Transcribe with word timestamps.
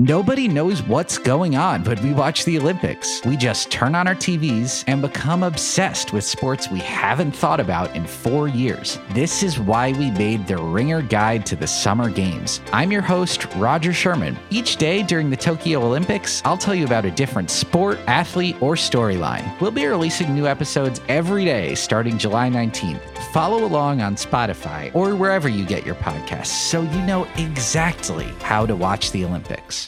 Nobody 0.00 0.46
knows 0.46 0.80
what's 0.84 1.18
going 1.18 1.56
on 1.56 1.82
but 1.82 2.00
we 2.02 2.12
watch 2.12 2.44
the 2.44 2.56
Olympics. 2.56 3.20
We 3.24 3.36
just 3.36 3.72
turn 3.72 3.96
on 3.96 4.06
our 4.06 4.14
TVs 4.14 4.84
and 4.86 5.02
become 5.02 5.42
obsessed 5.42 6.12
with 6.12 6.22
sports 6.22 6.70
we 6.70 6.78
haven't 6.78 7.32
thought 7.32 7.58
about 7.58 7.96
in 7.96 8.06
four 8.06 8.46
years. 8.46 9.00
This 9.10 9.42
is 9.42 9.58
why 9.58 9.90
we 9.90 10.12
made 10.12 10.46
the 10.46 10.56
Ringer 10.56 11.02
Guide 11.02 11.44
to 11.46 11.56
the 11.56 11.66
Summer 11.66 12.10
Games. 12.10 12.60
I'm 12.72 12.92
your 12.92 13.02
host, 13.02 13.52
Rodger 13.56 13.92
Sherman. 13.92 14.38
Each 14.50 14.76
day 14.76 15.02
during 15.02 15.30
the 15.30 15.36
Tokyo 15.36 15.80
Olympics, 15.80 16.42
I'll 16.44 16.56
tell 16.56 16.76
you 16.76 16.84
about 16.84 17.04
a 17.04 17.10
different 17.10 17.50
sport, 17.50 17.98
athlete, 18.06 18.54
or 18.62 18.76
storyline. 18.76 19.60
We'll 19.60 19.72
be 19.72 19.86
releasing 19.86 20.32
new 20.32 20.46
episodes 20.46 21.00
every 21.08 21.44
day 21.44 21.74
starting 21.74 22.18
July 22.18 22.50
19th. 22.50 23.00
Follow 23.32 23.64
along 23.64 24.00
on 24.00 24.14
Spotify 24.14 24.94
or 24.94 25.16
wherever 25.16 25.48
you 25.48 25.66
get 25.66 25.84
your 25.84 25.96
podcasts 25.96 26.46
so 26.46 26.82
you 26.82 27.02
know 27.02 27.26
exactly 27.36 28.28
how 28.42 28.64
to 28.64 28.76
watch 28.76 29.10
the 29.10 29.24
Olympics. 29.24 29.87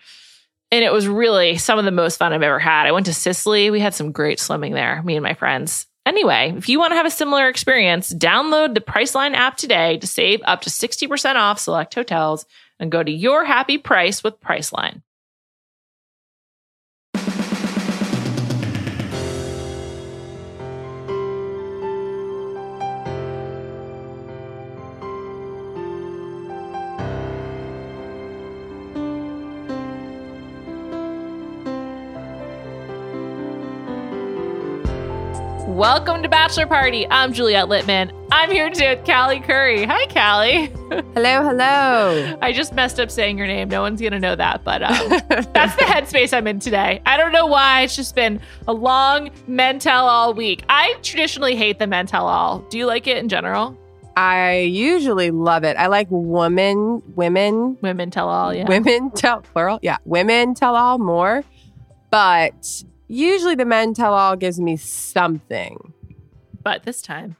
and 0.71 0.83
it 0.83 0.93
was 0.93 1.07
really 1.07 1.57
some 1.57 1.77
of 1.77 1.85
the 1.85 1.91
most 1.91 2.17
fun 2.17 2.33
I've 2.33 2.41
ever 2.41 2.59
had. 2.59 2.87
I 2.87 2.91
went 2.91 3.05
to 3.07 3.13
Sicily. 3.13 3.69
We 3.69 3.79
had 3.79 3.93
some 3.93 4.11
great 4.11 4.39
swimming 4.39 4.73
there, 4.73 5.03
me 5.03 5.15
and 5.15 5.23
my 5.23 5.33
friends. 5.33 5.87
Anyway, 6.05 6.53
if 6.57 6.67
you 6.67 6.79
want 6.79 6.91
to 6.91 6.95
have 6.95 7.05
a 7.05 7.11
similar 7.11 7.47
experience, 7.47 8.11
download 8.11 8.73
the 8.73 8.81
Priceline 8.81 9.35
app 9.35 9.57
today 9.57 9.97
to 9.97 10.07
save 10.07 10.41
up 10.45 10.61
to 10.61 10.69
60% 10.69 11.35
off 11.35 11.59
select 11.59 11.93
hotels 11.93 12.45
and 12.79 12.91
go 12.91 13.03
to 13.03 13.11
your 13.11 13.45
happy 13.45 13.77
price 13.77 14.23
with 14.23 14.39
Priceline. 14.41 15.03
Welcome 35.81 36.21
to 36.21 36.29
Bachelor 36.29 36.67
Party. 36.67 37.07
I'm 37.09 37.33
Juliet 37.33 37.67
Litman. 37.67 38.11
I'm 38.31 38.51
here 38.51 38.69
today 38.69 38.95
with 38.95 39.03
Callie 39.03 39.39
Curry. 39.39 39.83
Hi, 39.83 40.05
Callie. 40.05 40.67
Hello, 41.15 41.41
hello. 41.41 42.37
I 42.39 42.51
just 42.53 42.73
messed 42.73 42.99
up 42.99 43.09
saying 43.09 43.39
your 43.39 43.47
name. 43.47 43.67
No 43.67 43.81
one's 43.81 43.99
going 43.99 44.13
to 44.13 44.19
know 44.19 44.35
that, 44.35 44.63
but 44.63 44.83
um, 44.83 45.09
that's 45.53 45.75
the 45.77 45.85
headspace 45.85 46.37
I'm 46.37 46.45
in 46.45 46.59
today. 46.59 47.01
I 47.07 47.17
don't 47.17 47.31
know 47.31 47.47
why. 47.47 47.81
It's 47.81 47.95
just 47.95 48.13
been 48.13 48.39
a 48.67 48.73
long 48.73 49.31
men 49.47 49.79
tell 49.79 50.07
all 50.07 50.35
week. 50.35 50.63
I 50.69 50.93
traditionally 51.01 51.55
hate 51.55 51.79
the 51.79 51.87
men 51.87 52.05
tell 52.05 52.27
all. 52.27 52.59
Do 52.69 52.77
you 52.77 52.85
like 52.85 53.07
it 53.07 53.17
in 53.17 53.27
general? 53.27 53.75
I 54.15 54.57
usually 54.59 55.31
love 55.31 55.63
it. 55.63 55.77
I 55.77 55.87
like 55.87 56.05
women, 56.11 57.01
women, 57.15 57.75
Women 57.81 58.11
tell 58.11 58.29
all, 58.29 58.53
yeah. 58.53 58.67
women 58.67 59.09
tell 59.09 59.41
plural. 59.41 59.79
Yeah, 59.81 59.97
women 60.05 60.53
tell 60.53 60.75
all 60.75 60.99
more. 60.99 61.43
But 62.11 62.83
usually 63.11 63.55
the 63.55 63.65
men 63.65 63.93
tell 63.93 64.13
all 64.13 64.35
gives 64.35 64.59
me 64.59 64.77
something. 64.77 65.93
But 66.63 66.83
this 66.83 67.01
time, 67.01 67.35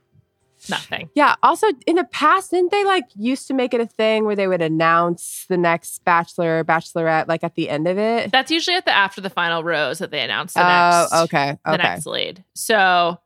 nothing. 0.70 1.10
Yeah. 1.16 1.36
Also, 1.44 1.68
in 1.86 1.96
the 1.96 2.04
past, 2.06 2.52
didn't 2.52 2.72
they 2.72 2.84
like 2.84 3.06
used 3.16 3.48
to 3.48 3.54
make 3.54 3.74
it 3.74 3.82
a 3.82 3.86
thing 3.86 4.26
where 4.26 4.36
they 4.36 4.48
would 4.48 4.62
announce 4.62 5.46
the 5.48 5.58
next 5.58 6.04
bachelor 6.06 6.60
or 6.60 6.64
bachelorette 6.64 7.28
like 7.28 7.44
at 7.44 7.56
the 7.56 7.70
end 7.70 7.88
of 7.88 7.98
it? 7.98 8.32
That's 8.32 8.52
usually 8.52 8.76
at 8.78 8.86
the 8.86 8.96
after 8.96 9.22
the 9.22 9.30
final 9.30 9.64
rose 9.64 10.00
that 10.00 10.12
they 10.12 10.22
announce 10.22 10.54
the 10.54 10.62
Oh, 10.62 11.02
next. 11.02 11.14
okay. 11.24 11.58
the 11.66 11.78
next 11.78 12.06
lead. 12.08 12.44
So, 12.56 13.20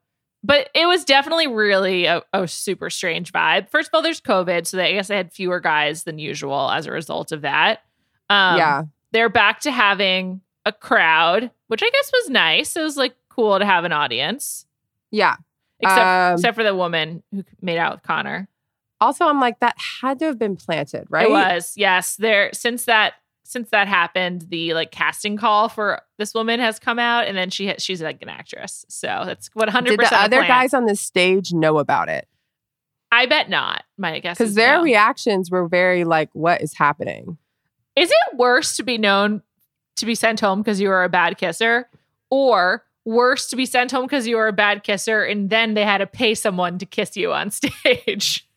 but 0.44 0.70
it 0.76 0.86
was 0.86 1.06
definitely 1.06 1.48
really 1.48 2.06
a, 2.06 2.22
a 2.34 2.48
super 2.48 2.90
strange 2.90 3.32
vibe. 3.32 3.70
First 3.70 3.88
of 3.90 3.96
all, 3.96 4.02
there's 4.02 4.22
COVID, 4.22 4.68
so 4.68 4.78
they, 4.78 4.90
I 4.90 4.92
guess 4.94 5.08
they 5.08 5.16
had 5.18 5.32
fewer 5.34 5.60
guys 5.60 6.04
than 6.04 6.20
usual 6.20 6.70
as 6.70 6.86
a 6.88 6.92
result 6.92 7.32
of 7.32 7.42
that. 7.42 7.80
Um, 8.30 8.58
yeah. 8.58 8.84
they're 9.12 9.30
back 9.30 9.62
to 9.62 9.72
having 9.72 10.42
a 10.66 10.72
crowd, 10.74 11.52
which 11.68 11.84
I 11.84 11.90
guess 11.90 12.12
was 12.14 12.30
nice. 12.30 12.76
It 12.76 12.82
was 12.82 12.98
like 12.98 13.16
cool 13.30 13.60
to 13.60 13.66
have 13.66 13.84
an 13.84 13.92
audience, 13.92 14.66
Yeah. 15.12 15.36
except 15.80 16.00
Um, 16.06 16.34
except 16.36 16.56
for 16.56 16.64
the 16.64 16.76
woman 16.76 17.22
who 17.32 17.44
made 17.62 17.78
out 17.78 17.94
with 17.94 18.04
Connor. 18.04 18.48
Also, 19.02 19.26
I'm 19.26 19.40
like, 19.42 19.60
that 19.60 19.76
had 20.02 20.20
to 20.20 20.26
have 20.26 20.40
been 20.40 20.56
planted, 20.56 21.06
right? 21.10 21.28
It 21.28 21.32
was 21.32 21.74
yes. 21.76 22.16
There 22.16 22.50
since 22.54 22.86
that 22.86 23.14
since 23.44 23.70
that 23.70 23.88
happened, 23.88 24.48
the 24.50 24.74
like 24.74 24.90
casting 24.92 25.38
call 25.38 25.70
for 25.70 26.02
this 26.18 26.34
woman 26.34 26.60
has 26.60 26.80
come 26.80 26.98
out, 26.98 27.28
and 27.28 27.38
then 27.38 27.50
she 27.52 27.68
ha- 27.68 27.76
she's 27.78 28.02
like 28.02 28.22
an 28.24 28.30
actress. 28.30 28.86
So 28.90 29.24
that's 29.26 29.50
what 29.54 29.68
100 29.68 29.90
Did 29.92 30.00
the 30.00 30.04
percent 30.04 30.22
other 30.24 30.42
guys 30.48 30.74
on 30.74 30.86
the 30.86 30.96
stage 30.96 31.54
know 31.54 31.78
about 31.78 32.10
it? 32.10 32.28
I 33.12 33.28
bet 33.28 33.50
not. 33.50 33.84
My 33.98 34.20
guess 34.20 34.38
Because 34.40 34.56
their 34.56 34.78
no. 34.78 34.84
reactions 34.84 35.52
were 35.52 35.68
very 35.68 36.06
like, 36.06 36.30
what 36.34 36.62
is 36.62 36.74
happening? 36.74 37.38
Is 37.96 38.10
it 38.10 38.38
worse 38.38 38.76
to 38.78 38.84
be 38.84 38.98
known 38.98 39.42
to 39.98 40.06
be 40.06 40.16
sent 40.16 40.40
home 40.40 40.62
because 40.62 40.80
you 40.82 40.90
were 40.90 41.04
a 41.04 41.10
bad 41.10 41.38
kisser, 41.38 41.90
or 42.30 42.84
worse 43.06 43.48
to 43.50 43.56
be 43.56 43.66
sent 43.66 43.92
home 43.92 44.06
because 44.06 44.28
you 44.28 44.36
were 44.36 44.48
a 44.48 44.54
bad 44.54 44.84
kisser 44.84 45.24
and 45.24 45.50
then 45.50 45.74
they 45.76 45.84
had 45.86 46.00
to 46.00 46.08
pay 46.08 46.34
someone 46.34 46.78
to 46.80 46.86
kiss 46.86 47.16
you 47.16 47.32
on 47.34 47.52
stage? 47.52 48.48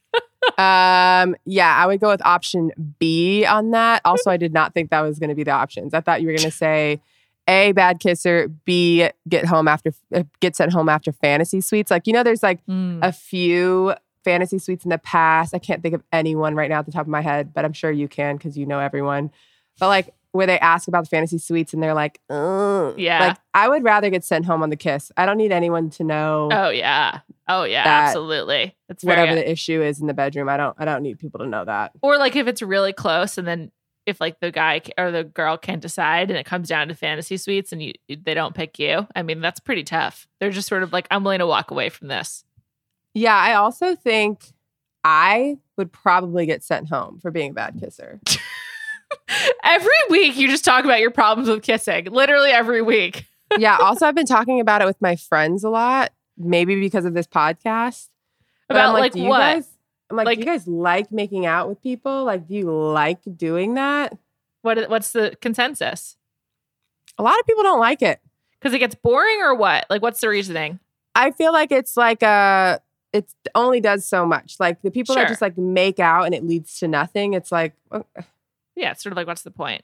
Um, 0.57 1.37
yeah, 1.45 1.75
I 1.77 1.87
would 1.87 2.01
go 2.01 2.09
with 2.09 2.25
option 2.25 2.73
B 2.99 3.45
on 3.45 3.71
that. 3.73 4.01
Also, 4.05 4.31
I 4.31 4.37
did 4.37 4.53
not 4.53 4.73
think 4.75 4.91
that 4.91 5.01
was 5.01 5.19
going 5.19 5.29
to 5.29 5.35
be 5.35 5.45
the 5.45 5.51
options. 5.51 5.95
I 5.95 6.01
thought 6.01 6.21
you 6.23 6.29
were 6.29 6.33
going 6.33 6.45
to 6.51 6.57
say 6.57 7.01
A, 7.47 7.73
bad 7.73 8.01
kisser, 8.01 8.49
B, 8.65 9.09
get 9.29 9.45
home 9.47 9.69
after, 9.69 9.93
uh, 10.15 10.23
get 10.41 10.57
sent 10.57 10.73
home 10.73 10.89
after 10.89 11.13
fantasy 11.13 11.61
suites. 11.61 11.91
Like, 11.91 12.07
you 12.07 12.13
know, 12.13 12.23
there's 12.23 12.43
like 12.43 12.65
Mm. 12.67 13.01
a 13.03 13.13
few 13.13 13.95
fantasy 14.25 14.59
suites 14.59 14.85
in 14.85 14.91
the 14.91 14.99
past. 14.99 15.55
I 15.55 15.59
can't 15.59 15.83
think 15.83 15.95
of 15.95 16.03
anyone 16.13 16.55
right 16.55 16.71
now 16.71 16.79
at 16.81 16.87
the 16.87 16.93
top 16.93 17.03
of 17.03 17.09
my 17.09 17.21
head, 17.21 17.53
but 17.55 17.65
I'm 17.65 17.73
sure 17.73 17.91
you 17.91 18.09
can 18.09 18.37
because 18.37 18.57
you 18.57 18.67
know 18.67 18.79
everyone. 18.81 19.31
But 19.79 19.89
like, 19.89 20.15
where 20.33 20.47
they 20.47 20.59
ask 20.59 20.89
about 20.89 21.05
the 21.05 21.09
fantasy 21.09 21.39
suites 21.39 21.73
and 21.73 21.83
they're 21.83 21.95
like, 21.95 22.21
Ugh. 22.31 22.95
Yeah. 22.99 23.29
Like, 23.29 23.39
I 23.55 23.69
would 23.69 23.83
rather 23.83 24.11
get 24.11 24.25
sent 24.25 24.45
home 24.45 24.63
on 24.63 24.71
the 24.71 24.77
kiss. 24.77 25.11
I 25.17 25.27
don't 25.27 25.39
need 25.39 25.53
anyone 25.53 25.91
to 25.91 26.05
know 26.05 26.49
Oh 26.53 26.71
yeah. 26.71 27.21
Oh 27.49 27.65
yeah, 27.65 27.85
absolutely. 27.87 28.77
That's 28.89 29.03
whatever 29.03 29.35
the 29.35 29.51
issue 29.51 29.83
is 29.83 30.01
in 30.01 30.07
the 30.07 30.15
bedroom. 30.15 30.49
I 30.49 30.57
don't 30.57 30.77
I 30.79 30.85
don't 30.85 31.03
need 31.03 31.19
people 31.19 31.41
to 31.41 31.47
know 31.47 31.65
that. 31.65 31.93
or 32.03 32.19
like 32.19 32.37
if 32.37 32.47
it's 32.47 32.63
really 32.63 32.93
close 32.93 33.39
and 33.39 33.49
then 33.49 33.71
if 34.07 34.21
like 34.21 34.41
the 34.41 34.51
guy 34.51 34.81
or 34.97 35.11
the 35.11 35.25
girl 35.25 35.57
can't 35.59 35.83
decide 35.83 36.31
and 36.31 36.39
it 36.39 36.47
comes 36.47 36.69
down 36.69 36.89
to 36.89 36.95
fantasy 36.95 37.37
suites 37.37 37.73
and 37.73 37.83
you 37.83 37.93
they 38.09 38.35
don't 38.35 38.55
pick 38.55 38.79
you. 38.79 39.07
I 39.15 39.23
mean, 39.23 39.41
that's 39.41 39.61
pretty 39.61 39.85
tough. 39.85 40.27
They're 40.41 40.51
just 40.51 40.69
sort 40.69 40.83
of 40.83 40.93
like 40.93 41.07
I'm 41.11 41.25
willing 41.25 41.41
to 41.41 41.47
walk 41.47 41.71
away 41.71 41.89
from 41.91 42.09
this. 42.09 42.45
Yeah, 43.15 43.37
I 43.37 43.55
also 43.55 43.95
think 43.95 44.53
I 45.05 45.59
would 45.77 45.93
probably 45.93 46.47
get 46.47 46.63
sent 46.63 46.89
home 46.89 47.19
for 47.21 47.31
being 47.31 47.51
a 47.51 47.55
bad 47.55 47.79
kisser. 47.81 48.21
every 49.65 49.91
week 50.11 50.37
you 50.37 50.49
just 50.49 50.65
talk 50.65 50.85
about 50.85 51.01
your 51.01 51.11
problems 51.11 51.49
with 51.49 51.63
kissing. 51.63 52.07
Literally 52.07 52.51
every 52.51 52.83
week. 52.83 53.27
yeah. 53.59 53.77
Also, 53.79 54.07
I've 54.07 54.15
been 54.15 54.27
talking 54.27 54.61
about 54.61 54.83
it 54.83 54.85
with 54.87 55.01
my 55.01 55.17
friends 55.17 55.65
a 55.65 55.71
lot, 55.71 56.13
maybe 56.37 56.79
because 56.79 57.05
of 57.05 57.15
this 57.15 57.27
podcast. 57.27 58.09
But 58.69 58.77
About 58.77 58.95
like, 58.95 59.13
do 59.13 59.21
you 59.21 59.29
what? 59.29 59.39
Guys, 59.39 59.69
I'm 60.11 60.17
like, 60.17 60.27
Like- 60.27 60.39
do 60.39 60.41
you 60.41 60.47
guys 60.47 60.67
like 60.67 61.11
making 61.13 61.47
out 61.47 61.69
with 61.69 61.83
people? 61.83 62.25
Like, 62.25 62.47
do 62.47 62.55
you 62.55 62.71
like 62.71 63.21
doing 63.37 63.75
that? 63.75 64.17
what 64.63 64.91
what's 64.91 65.13
the 65.13 65.37
consensus? 65.41 66.17
A 67.17 67.23
lot 67.23 67.39
of 67.39 67.47
people 67.47 67.63
don't 67.63 67.79
like 67.81 68.03
it. 68.03 68.21
Because 68.61 68.75
it 68.75 68.81
gets 68.81 68.95
boring 68.97 69.41
or 69.41 69.55
what? 69.55 69.87
Like 69.89 70.03
what's 70.03 70.21
the 70.21 70.29
reasoning? 70.29 70.81
I 71.15 71.31
feel 71.31 71.53
like 71.53 71.71
it's 71.73 71.97
like 71.97 72.23
a 72.23 72.81
it 73.13 73.33
only 73.55 73.81
does 73.81 74.05
so 74.05 74.27
much. 74.27 74.57
Like 74.59 74.83
the 74.83 74.91
people 74.91 75.15
Sure. 75.15 75.23
that 75.23 75.29
just 75.29 75.41
like 75.41 75.57
make 75.57 75.99
out 76.01 76.25
and 76.25 76.35
it 76.35 76.45
leads 76.45 76.79
to 76.81 76.89
nothing. 76.89 77.35
It's 77.35 77.51
like, 77.53 77.75
uh, 77.93 78.01
Yeah, 78.79 78.93
it's 78.93 79.03
sort 79.03 79.13
of 79.13 79.17
like 79.17 79.27
what's 79.27 79.43
the 79.43 79.51
point? 79.51 79.83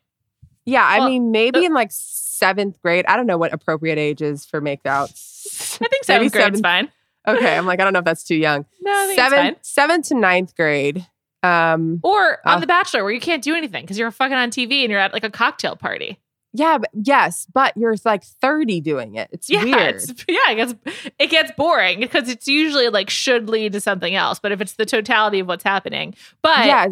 yeah. 0.65 0.85
I 0.85 1.01
Well, 1.01 1.09
mean, 1.11 1.31
maybe 1.31 1.61
the- 1.61 1.67
in 1.67 1.75
like 1.75 1.91
seventh 1.93 2.81
grade. 2.81 3.05
I 3.07 3.17
don't 3.17 3.27
know 3.27 3.39
what 3.39 3.53
appropriate 3.53 3.99
age 3.99 4.23
is 4.23 4.45
for 4.47 4.61
makeouts. 4.63 5.79
I 5.83 5.89
think 5.89 6.05
seventh 6.05 6.33
grade's 6.33 6.45
seventh- 6.59 6.63
fine. 6.63 6.91
Okay, 7.27 7.57
I'm 7.57 7.65
like, 7.67 7.81
I 7.81 7.85
don't 7.85 7.93
know 7.95 8.01
if 8.01 8.05
that's 8.05 8.25
too 8.25 8.35
young. 8.37 8.67
No, 8.83 8.91
I 8.93 9.07
think 9.07 9.19
it's 9.19 9.29
Seventh, 9.31 9.59
seventh 9.63 10.09
to 10.09 10.15
ninth 10.15 10.55
grade. 10.57 11.07
Um, 11.43 12.01
Or 12.03 12.39
on 12.47 12.57
Uh, 12.57 12.61
The 12.61 12.67
Bachelor, 12.67 13.03
where 13.05 13.13
you 13.13 13.21
can't 13.21 13.43
do 13.43 13.55
anything 13.55 13.83
because 13.85 13.99
you're 13.99 14.11
fucking 14.11 14.37
on 14.37 14.51
TV 14.51 14.83
and 14.83 14.91
you're 14.91 15.01
at 15.01 15.13
like 15.13 15.25
a 15.25 15.31
cocktail 15.31 15.75
party. 15.77 16.19
yeah, 16.53 16.79
but, 16.79 16.91
yes, 16.93 17.47
but 17.53 17.75
you're 17.77 17.95
like 18.05 18.23
30 18.25 18.81
doing 18.83 19.15
it. 19.17 19.29
It's 19.33 19.49
Yeah, 19.51 19.65
weird. 19.65 19.97
it's 19.97 20.13
yeah, 20.29 20.51
it 20.51 20.55
gets 20.57 20.75
it 21.19 21.27
gets 21.31 21.53
boring 21.53 22.01
because 22.01 22.29
it's 22.29 22.47
usually 22.47 22.89
like 22.89 23.09
should 23.11 23.49
lead 23.49 23.73
to 23.73 23.81
something 23.81 24.15
else. 24.15 24.39
But 24.39 24.53
if 24.53 24.61
it's 24.61 24.75
the 24.75 24.87
totality 24.87 25.41
of 25.41 25.49
what's 25.49 25.65
happening, 25.65 26.15
but 26.43 26.67
yeah. 26.67 26.89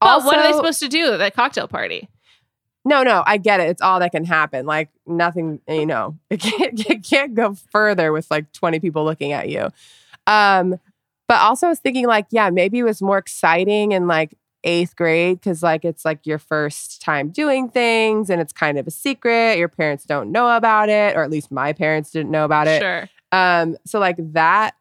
But 0.00 0.24
what 0.24 0.36
are 0.36 0.42
they 0.42 0.56
supposed 0.56 0.80
to 0.80 0.88
do 0.88 1.12
at 1.12 1.18
that 1.18 1.34
cocktail 1.34 1.68
party? 1.68 2.08
No, 2.84 3.02
no, 3.02 3.22
I 3.26 3.38
get 3.38 3.60
it. 3.60 3.70
It's 3.70 3.80
all 3.80 3.98
that 4.00 4.12
can 4.12 4.24
happen. 4.24 4.66
Like 4.66 4.90
nothing, 5.06 5.60
you 5.68 5.86
know, 5.86 6.18
it 6.30 6.40
can't 6.40 6.90
it 6.90 7.02
can't 7.02 7.34
go 7.34 7.54
further 7.70 8.12
with 8.12 8.30
like 8.30 8.52
20 8.52 8.80
people 8.80 9.04
looking 9.04 9.32
at 9.32 9.48
you. 9.48 9.68
Um, 10.26 10.78
but 11.26 11.40
also 11.40 11.66
I 11.66 11.70
was 11.70 11.78
thinking 11.78 12.06
like, 12.06 12.26
yeah, 12.30 12.50
maybe 12.50 12.78
it 12.78 12.82
was 12.82 13.00
more 13.00 13.18
exciting 13.18 13.92
in 13.92 14.06
like 14.06 14.36
eighth 14.64 14.96
grade 14.96 15.40
because 15.40 15.62
like 15.62 15.84
it's 15.84 16.04
like 16.04 16.26
your 16.26 16.38
first 16.38 17.00
time 17.02 17.30
doing 17.30 17.68
things 17.68 18.30
and 18.30 18.40
it's 18.40 18.52
kind 18.52 18.78
of 18.78 18.86
a 18.86 18.90
secret. 18.90 19.58
Your 19.58 19.68
parents 19.68 20.04
don't 20.04 20.30
know 20.30 20.54
about 20.54 20.88
it, 20.88 21.16
or 21.16 21.22
at 21.22 21.30
least 21.30 21.50
my 21.50 21.72
parents 21.72 22.10
didn't 22.10 22.30
know 22.30 22.44
about 22.44 22.66
it. 22.66 22.80
Sure. 22.80 23.08
Um, 23.32 23.76
so 23.86 23.98
like 23.98 24.16
that 24.32 24.74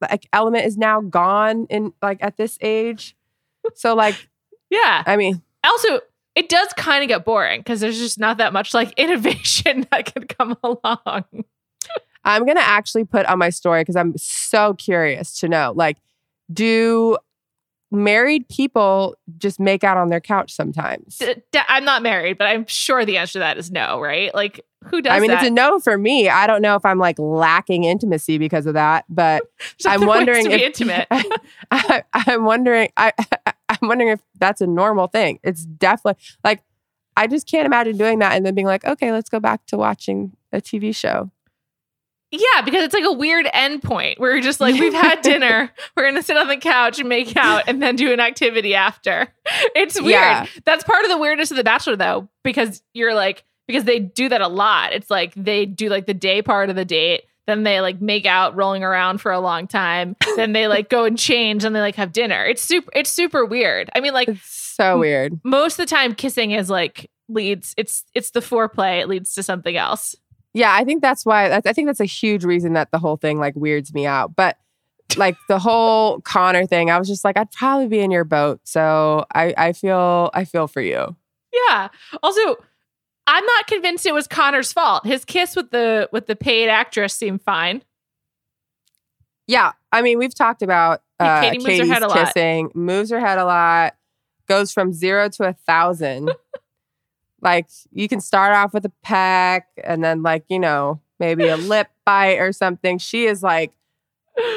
like 0.00 0.28
element 0.32 0.64
is 0.64 0.76
now 0.76 1.00
gone 1.00 1.66
in 1.68 1.92
like 2.02 2.18
at 2.22 2.36
this 2.36 2.58
age. 2.60 3.16
So 3.74 3.94
like, 3.94 4.28
Yeah. 4.70 5.02
I 5.06 5.16
mean, 5.16 5.42
Also, 5.64 6.00
it 6.34 6.48
does 6.48 6.68
kind 6.76 7.02
of 7.02 7.08
get 7.08 7.24
boring 7.24 7.60
because 7.60 7.80
there's 7.80 7.98
just 7.98 8.18
not 8.18 8.38
that 8.38 8.52
much 8.52 8.74
like 8.74 8.92
innovation 8.98 9.86
that 9.90 10.12
can 10.12 10.26
come 10.26 10.56
along. 10.62 11.24
I'm 12.24 12.46
gonna 12.46 12.60
actually 12.60 13.04
put 13.04 13.26
on 13.26 13.38
my 13.38 13.50
story 13.50 13.82
because 13.82 13.96
I'm 13.96 14.16
so 14.16 14.74
curious 14.74 15.38
to 15.40 15.48
know. 15.48 15.72
Like, 15.74 15.98
do 16.52 17.16
married 17.94 18.48
people 18.48 19.16
just 19.38 19.58
make 19.58 19.84
out 19.84 19.96
on 19.96 20.08
their 20.08 20.20
couch 20.20 20.52
sometimes? 20.52 21.18
D- 21.18 21.34
d- 21.52 21.58
I'm 21.68 21.84
not 21.84 22.02
married, 22.02 22.38
but 22.38 22.46
I'm 22.46 22.66
sure 22.66 23.04
the 23.04 23.18
answer 23.18 23.34
to 23.34 23.38
that 23.40 23.58
is 23.58 23.70
no, 23.70 24.00
right? 24.00 24.34
Like, 24.34 24.64
who 24.84 25.00
does 25.00 25.12
I 25.12 25.20
mean, 25.20 25.30
that? 25.30 25.42
it's 25.42 25.48
a 25.48 25.50
no 25.50 25.78
for 25.78 25.96
me. 25.96 26.28
I 26.28 26.46
don't 26.46 26.62
know 26.62 26.76
if 26.76 26.84
I'm 26.84 26.98
like 26.98 27.18
lacking 27.18 27.84
intimacy 27.84 28.38
because 28.38 28.66
of 28.66 28.74
that, 28.74 29.04
but 29.08 29.42
I'm 29.86 30.06
wondering 30.06 30.50
if 30.50 30.60
intimate. 30.60 31.06
I, 31.70 32.02
I'm 32.12 32.44
wondering. 32.44 32.90
I, 32.96 33.12
I'm 33.68 33.88
wondering 33.88 34.10
if 34.10 34.20
that's 34.38 34.60
a 34.60 34.66
normal 34.66 35.06
thing. 35.06 35.40
It's 35.42 35.64
definitely 35.64 36.22
like 36.44 36.62
I 37.16 37.26
just 37.26 37.46
can't 37.46 37.66
imagine 37.66 37.96
doing 37.96 38.18
that 38.18 38.32
and 38.34 38.44
then 38.44 38.54
being 38.54 38.66
like, 38.66 38.84
okay, 38.84 39.12
let's 39.12 39.30
go 39.30 39.40
back 39.40 39.66
to 39.66 39.76
watching 39.76 40.36
a 40.52 40.60
TV 40.60 40.94
show. 40.94 41.30
Yeah, 42.40 42.62
because 42.62 42.84
it's 42.84 42.94
like 42.94 43.04
a 43.04 43.12
weird 43.12 43.48
end 43.52 43.82
point 43.82 44.18
where 44.18 44.32
you're 44.32 44.42
just 44.42 44.60
like, 44.60 44.74
we've 44.78 44.92
had 44.92 45.20
dinner, 45.22 45.70
we're 45.96 46.04
gonna 46.04 46.22
sit 46.22 46.36
on 46.36 46.48
the 46.48 46.56
couch 46.56 46.98
and 46.98 47.08
make 47.08 47.36
out 47.36 47.64
and 47.68 47.82
then 47.82 47.96
do 47.96 48.12
an 48.12 48.20
activity 48.20 48.74
after. 48.74 49.28
It's 49.74 50.00
weird. 50.00 50.10
Yeah. 50.12 50.46
That's 50.64 50.84
part 50.84 51.04
of 51.04 51.10
the 51.10 51.18
weirdness 51.18 51.50
of 51.50 51.56
The 51.56 51.64
Bachelor 51.64 51.96
though, 51.96 52.28
because 52.42 52.82
you're 52.94 53.14
like, 53.14 53.44
because 53.66 53.84
they 53.84 53.98
do 53.98 54.28
that 54.28 54.40
a 54.40 54.48
lot. 54.48 54.92
It's 54.92 55.10
like 55.10 55.32
they 55.34 55.64
do 55.66 55.88
like 55.88 56.06
the 56.06 56.14
day 56.14 56.42
part 56.42 56.70
of 56.70 56.76
the 56.76 56.84
date, 56.84 57.22
then 57.46 57.62
they 57.62 57.80
like 57.80 58.00
make 58.00 58.26
out 58.26 58.56
rolling 58.56 58.82
around 58.82 59.18
for 59.18 59.30
a 59.32 59.40
long 59.40 59.66
time, 59.66 60.16
then 60.36 60.52
they 60.52 60.66
like 60.66 60.88
go 60.88 61.04
and 61.04 61.18
change 61.18 61.64
and 61.64 61.74
they 61.74 61.80
like 61.80 61.96
have 61.96 62.12
dinner. 62.12 62.44
It's 62.44 62.62
super 62.62 62.90
it's 62.94 63.10
super 63.10 63.44
weird. 63.44 63.90
I 63.94 64.00
mean, 64.00 64.12
like 64.12 64.28
It's 64.28 64.44
so 64.76 64.98
weird. 64.98 65.38
most 65.44 65.78
of 65.78 65.86
the 65.86 65.94
time 65.94 66.14
kissing 66.14 66.50
is 66.52 66.68
like 66.68 67.10
leads 67.28 67.74
it's 67.78 68.04
it's 68.14 68.30
the 68.32 68.40
foreplay, 68.40 69.00
it 69.00 69.08
leads 69.08 69.34
to 69.34 69.42
something 69.42 69.76
else. 69.76 70.14
Yeah, 70.54 70.72
I 70.72 70.84
think 70.84 71.02
that's 71.02 71.26
why. 71.26 71.50
I 71.52 71.60
think 71.60 71.88
that's 71.88 72.00
a 72.00 72.04
huge 72.04 72.44
reason 72.44 72.72
that 72.74 72.92
the 72.92 72.98
whole 72.98 73.16
thing 73.16 73.38
like 73.38 73.54
weirds 73.56 73.92
me 73.92 74.06
out. 74.06 74.36
But 74.36 74.56
like 75.16 75.36
the 75.48 75.58
whole 75.58 76.20
Connor 76.24 76.64
thing, 76.64 76.90
I 76.90 76.98
was 76.98 77.08
just 77.08 77.24
like, 77.24 77.36
I'd 77.36 77.50
probably 77.50 77.88
be 77.88 78.00
in 78.00 78.10
your 78.10 78.24
boat. 78.24 78.60
So 78.64 79.26
I, 79.34 79.52
I 79.56 79.72
feel, 79.72 80.30
I 80.32 80.44
feel 80.44 80.68
for 80.68 80.80
you. 80.80 81.16
Yeah. 81.52 81.88
Also, 82.22 82.56
I'm 83.26 83.44
not 83.44 83.66
convinced 83.66 84.06
it 84.06 84.14
was 84.14 84.28
Connor's 84.28 84.72
fault. 84.72 85.06
His 85.06 85.24
kiss 85.24 85.56
with 85.56 85.70
the 85.70 86.08
with 86.12 86.26
the 86.26 86.36
paid 86.36 86.68
actress 86.68 87.14
seemed 87.14 87.42
fine. 87.42 87.82
Yeah, 89.46 89.72
I 89.92 90.02
mean, 90.02 90.18
we've 90.18 90.34
talked 90.34 90.62
about 90.62 91.02
uh, 91.20 91.40
Katie 91.40 91.58
moves 91.58 91.78
her 91.80 91.86
head 91.86 92.02
a 92.02 92.08
lot. 92.08 92.26
kissing, 92.26 92.70
moves 92.74 93.10
her 93.10 93.20
head 93.20 93.38
a 93.38 93.44
lot, 93.44 93.94
goes 94.46 94.72
from 94.72 94.92
zero 94.92 95.28
to 95.30 95.48
a 95.48 95.52
thousand. 95.52 96.32
like 97.44 97.68
you 97.92 98.08
can 98.08 98.20
start 98.20 98.54
off 98.54 98.74
with 98.74 98.84
a 98.84 98.92
peck, 99.02 99.68
and 99.84 100.02
then 100.02 100.22
like 100.22 100.44
you 100.48 100.58
know 100.58 101.00
maybe 101.20 101.46
a 101.46 101.56
lip 101.56 101.88
bite 102.04 102.38
or 102.38 102.52
something. 102.52 102.98
She 102.98 103.26
is 103.26 103.42
like 103.42 103.72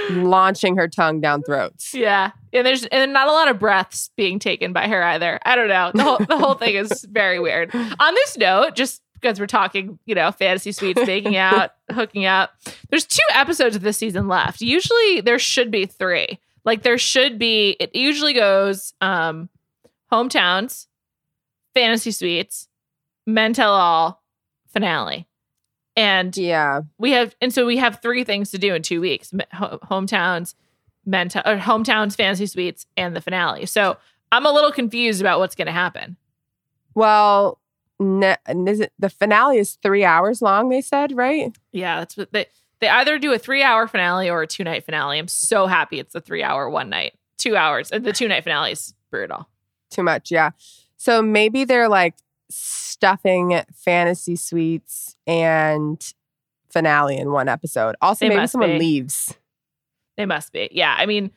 launching 0.10 0.76
her 0.78 0.88
tongue 0.88 1.22
down 1.22 1.44
throats. 1.44 1.94
Yeah. 2.08 2.32
And 2.54 2.66
there's 2.66 2.86
and 2.86 3.14
not 3.14 3.28
a 3.28 3.32
lot 3.32 3.50
of 3.50 3.60
breaths 3.60 4.10
being 4.18 4.40
taken 4.40 4.74
by 4.74 4.88
her 4.88 5.04
either. 5.04 5.40
I 5.46 5.56
don't 5.56 5.68
know. 5.68 5.92
The 5.94 6.04
whole 6.04 6.18
the 6.18 6.38
whole 6.38 6.56
thing 6.56 6.76
is 6.76 7.06
very 7.12 7.40
weird. 7.40 7.74
On 7.76 8.16
this 8.16 8.38
note, 8.38 8.76
just 8.76 9.04
because 9.14 9.40
we're 9.40 9.48
talking, 9.48 10.00
you 10.06 10.16
know, 10.16 10.32
fantasy 10.32 10.72
suites, 10.72 11.06
making 11.06 11.36
out, 11.36 11.72
hooking 11.92 12.26
up. 12.26 12.52
There's 12.90 13.06
two 13.06 13.26
episodes 13.34 13.76
of 13.76 13.82
this 13.82 13.98
season 13.98 14.28
left. 14.28 14.62
Usually 14.62 15.22
there 15.22 15.40
should 15.40 15.70
be 15.70 15.86
three. 15.86 16.40
Like 16.66 16.84
there 16.84 16.98
should 16.98 17.38
be 17.38 17.78
it 17.80 17.96
usually 17.96 18.34
goes 18.34 18.94
um 19.02 19.50
hometowns, 20.12 20.88
fantasy 21.74 22.12
suites, 22.12 22.68
men 23.28 23.54
tell 23.54 23.72
all, 23.74 24.24
finale. 24.74 25.28
And 25.96 26.36
Yeah, 26.38 26.82
we 26.98 27.12
have 27.12 27.36
and 27.42 27.54
so 27.54 27.66
we 27.66 27.78
have 27.78 28.02
three 28.02 28.24
things 28.24 28.50
to 28.52 28.58
do 28.58 28.74
in 28.74 28.82
two 28.82 29.02
weeks 29.02 29.32
ho- 29.54 29.80
hometowns 29.84 30.56
menta- 31.08 31.42
or 31.46 31.58
hometowns 31.58 32.16
fantasy 32.16 32.46
suites 32.48 32.86
and 32.98 33.16
the 33.16 33.22
finale 33.22 33.66
so 33.66 33.96
i'm 34.32 34.46
a 34.46 34.52
little 34.52 34.72
confused 34.72 35.22
about 35.22 35.40
what's 35.40 35.56
going 35.56 35.66
to 35.66 35.72
happen 35.72 36.18
Well, 36.94 37.60
ne- 38.00 38.36
is 38.68 38.80
it, 38.82 38.92
the 39.00 39.10
finale 39.10 39.58
is 39.58 39.78
three 39.82 40.04
hours 40.04 40.42
long. 40.42 40.70
They 40.70 40.82
said, 40.82 41.16
right? 41.16 41.56
yeah 41.72 42.00
that's 42.00 42.18
what 42.18 42.32
they 42.32 42.46
they 42.80 42.90
either 42.90 43.18
do 43.18 43.34
a 43.34 43.40
three 43.40 43.64
hour 43.64 43.88
finale 43.88 44.30
or 44.30 44.44
a 44.44 44.48
two 44.48 44.64
night 44.64 44.84
finale 44.86 45.18
i'm 45.18 45.28
so 45.28 45.66
happy 45.66 46.00
it's 46.00 46.14
a 46.14 46.22
three 46.22 46.44
hour 46.44 46.70
one 46.70 46.90
night 46.90 47.14
two 47.40 47.56
hours 47.56 47.90
and 47.92 48.04
the 48.06 48.14
two 48.14 48.28
night 48.28 48.44
finale 48.44 48.72
is 48.74 48.94
brutal 49.10 49.48
Too 49.90 50.04
much, 50.04 50.30
yeah. 50.32 50.52
So 50.98 51.22
maybe 51.22 51.64
they're 51.64 51.90
like 51.90 52.16
stuffing 52.50 53.62
fantasy 53.74 54.36
suites 54.36 55.16
and 55.26 56.14
finale 56.70 57.18
in 57.18 57.32
one 57.32 57.48
episode. 57.50 57.96
Also, 58.02 58.28
They 58.28 58.36
maybe 58.36 58.48
someone 58.48 58.72
be. 58.72 58.80
leaves. 58.80 59.36
they 60.18 60.26
must 60.26 60.52
be 60.52 60.68
yeah 60.72 60.96
i 60.98 61.06
mean 61.06 61.32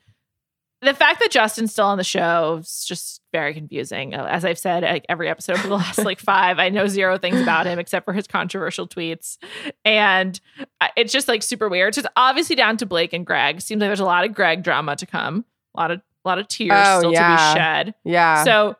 the 0.82 0.94
fact 0.94 1.20
that 1.20 1.30
Justin's 1.30 1.72
still 1.72 1.84
on 1.84 1.98
the 1.98 2.04
show 2.04 2.56
is 2.62 2.86
just 2.88 3.20
very 3.34 3.52
confusing. 3.52 4.14
Uh, 4.14 4.24
As 4.24 4.46
I've 4.46 4.58
said, 4.58 4.82
like 4.82 5.04
every 5.10 5.28
episode 5.28 5.58
for 5.58 5.68
the 5.68 5.74
last 5.74 5.98
like 6.06 6.18
five, 6.18 6.58
I 6.58 6.70
know 6.70 6.86
zero 6.86 7.18
things 7.18 7.38
about 7.38 7.66
him 7.66 7.78
except 7.78 8.06
for 8.06 8.14
his 8.14 8.26
controversial 8.26 8.88
tweets, 8.88 9.36
and 9.84 10.40
uh, 10.80 10.88
it's 10.96 11.12
just 11.12 11.28
like 11.28 11.42
super 11.42 11.68
weird. 11.68 11.94
So 11.94 11.98
it's 11.98 12.08
obviously 12.16 12.56
down 12.56 12.78
to 12.78 12.86
Blake 12.86 13.12
and 13.12 13.26
Greg. 13.26 13.60
Seems 13.60 13.78
like 13.82 13.90
there's 13.90 14.00
a 14.00 14.06
lot 14.06 14.24
of 14.24 14.32
Greg 14.34 14.62
drama 14.62 14.96
to 14.96 15.04
come, 15.04 15.44
a 15.76 15.80
lot 15.80 15.90
of 15.90 16.00
a 16.24 16.28
lot 16.30 16.38
of 16.38 16.48
tears 16.48 16.72
Oh, 16.74 17.00
still 17.00 17.12
yeah. 17.12 17.28
to 17.36 17.54
be 17.54 17.60
shed. 17.60 17.94
Yeah. 18.04 18.44
So 18.44 18.74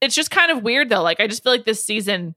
it's 0.00 0.14
just 0.14 0.30
kind 0.30 0.50
of 0.50 0.62
weird 0.62 0.88
though. 0.88 1.02
Like 1.02 1.20
I 1.20 1.26
just 1.26 1.42
feel 1.42 1.52
like 1.52 1.64
this 1.64 1.84
season 1.84 2.34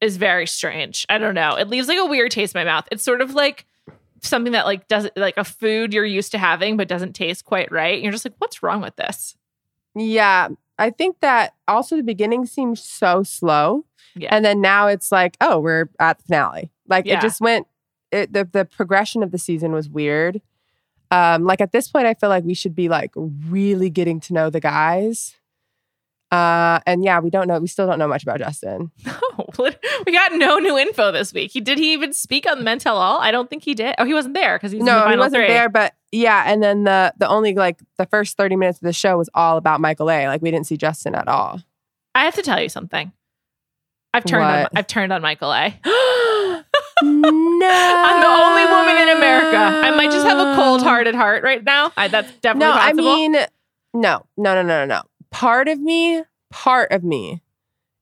is 0.00 0.16
very 0.16 0.46
strange. 0.46 1.04
I 1.08 1.18
don't 1.18 1.34
know. 1.34 1.56
It 1.56 1.68
leaves 1.68 1.88
like 1.88 1.98
a 1.98 2.06
weird 2.06 2.30
taste 2.30 2.54
in 2.54 2.60
my 2.60 2.64
mouth. 2.64 2.86
It's 2.90 3.02
sort 3.02 3.20
of 3.20 3.34
like 3.34 3.66
something 4.22 4.52
that 4.52 4.66
like 4.66 4.86
doesn't 4.88 5.16
like 5.16 5.36
a 5.36 5.44
food 5.44 5.92
you're 5.94 6.04
used 6.04 6.32
to 6.32 6.38
having 6.38 6.76
but 6.76 6.88
doesn't 6.88 7.14
taste 7.14 7.44
quite 7.44 7.70
right. 7.72 8.02
You're 8.02 8.12
just 8.12 8.24
like, 8.24 8.34
what's 8.38 8.62
wrong 8.62 8.80
with 8.80 8.96
this? 8.96 9.36
yeah. 9.94 10.48
I 10.78 10.88
think 10.88 11.20
that 11.20 11.52
also 11.68 11.94
the 11.96 12.02
beginning 12.02 12.46
seemed 12.46 12.78
so 12.78 13.22
slow. 13.22 13.84
Yeah. 14.16 14.34
And 14.34 14.42
then 14.42 14.62
now 14.62 14.86
it's 14.86 15.12
like, 15.12 15.36
oh, 15.42 15.60
we're 15.60 15.90
at 15.98 16.16
the 16.16 16.24
finale. 16.24 16.70
Like 16.88 17.04
Yeah. 17.04 17.18
it 17.18 17.20
just 17.20 17.38
went, 17.38 17.66
it, 18.10 18.32
the, 18.32 18.48
the 18.50 18.64
progression 18.64 19.22
of 19.22 19.30
the 19.30 19.36
season 19.36 19.72
was 19.72 19.90
weird. 19.90 20.40
Um, 21.10 21.44
like 21.44 21.60
at 21.60 21.72
this 21.72 21.88
point, 21.88 22.06
I 22.06 22.14
feel 22.14 22.30
like 22.30 22.44
we 22.44 22.54
should 22.54 22.74
be 22.74 22.88
like 22.88 23.10
really 23.14 23.90
getting 23.90 24.20
to 24.20 24.32
know 24.32 24.48
the 24.48 24.58
guys. 24.60 25.36
Uh, 26.30 26.78
and 26.86 27.04
yeah, 27.04 27.18
we 27.18 27.28
don't 27.28 27.48
know. 27.48 27.58
We 27.58 27.66
still 27.66 27.86
don't 27.86 27.98
know 27.98 28.06
much 28.06 28.22
about 28.22 28.38
Justin. 28.38 28.90
Oh, 29.58 29.70
we 30.06 30.12
got 30.12 30.32
no 30.34 30.58
new 30.58 30.78
info 30.78 31.12
this 31.12 31.32
week. 31.32 31.50
He 31.50 31.60
did 31.60 31.76
he 31.76 31.92
even 31.92 32.12
speak 32.12 32.46
on 32.48 32.58
the 32.58 32.64
Men 32.64 32.78
All? 32.86 33.18
I 33.20 33.30
don't 33.30 33.50
think 33.50 33.62
he 33.62 33.74
did. 33.74 33.94
Oh, 33.98 34.04
he 34.04 34.14
wasn't 34.14 34.34
there 34.34 34.56
because 34.56 34.72
he's 34.72 34.80
in 34.80 34.86
the 34.86 35.04
no, 35.04 35.10
he 35.10 35.16
wasn't 35.16 35.42
three. 35.42 35.48
there. 35.48 35.68
But 35.68 35.94
yeah, 36.12 36.44
and 36.46 36.62
then 36.62 36.84
the 36.84 37.12
the 37.18 37.28
only 37.28 37.54
like 37.54 37.78
the 37.98 38.06
first 38.06 38.36
thirty 38.36 38.56
minutes 38.56 38.78
of 38.78 38.84
the 38.84 38.92
show 38.92 39.18
was 39.18 39.28
all 39.34 39.56
about 39.56 39.80
Michael 39.80 40.10
A. 40.10 40.28
Like 40.28 40.40
we 40.40 40.50
didn't 40.50 40.66
see 40.66 40.76
Justin 40.76 41.14
at 41.14 41.28
all. 41.28 41.60
I 42.14 42.24
have 42.24 42.34
to 42.36 42.42
tell 42.42 42.60
you 42.60 42.68
something. 42.68 43.12
I've 44.12 44.24
turned 44.24 44.44
on 44.44 44.66
I've 44.74 44.86
turned 44.86 45.12
on 45.12 45.22
Michael 45.22 45.52
A. 45.52 45.78
no, 45.84 46.62
I'm 47.02 47.20
the 48.20 48.26
only 48.26 48.66
woman 48.66 48.96
in 49.02 49.16
America. 49.16 49.56
I 49.56 49.90
might 49.96 50.10
just 50.10 50.26
have 50.26 50.38
a 50.38 50.56
cold-hearted 50.56 51.14
heart 51.14 51.42
right 51.44 51.62
now. 51.62 51.92
I, 51.96 52.08
that's 52.08 52.32
definitely 52.40 52.68
No, 52.68 52.72
I 52.72 52.92
mean, 52.92 53.32
no, 53.32 53.46
no, 54.36 54.54
no, 54.54 54.62
no, 54.62 54.62
no, 54.62 54.84
no. 54.86 55.02
Part 55.30 55.68
of 55.68 55.78
me, 55.80 56.22
part 56.50 56.90
of 56.92 57.04
me, 57.04 57.42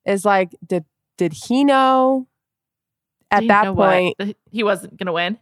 is 0.06 0.24
like, 0.24 0.54
did 0.66 0.84
did 1.16 1.32
he 1.32 1.64
know 1.64 2.26
at 3.30 3.42
You 3.42 3.48
that 3.48 3.64
know 3.64 3.74
point? 3.74 4.16
That 4.18 4.36
he 4.50 4.62
wasn't 4.62 4.96
gonna 4.96 5.12
win. 5.12 5.38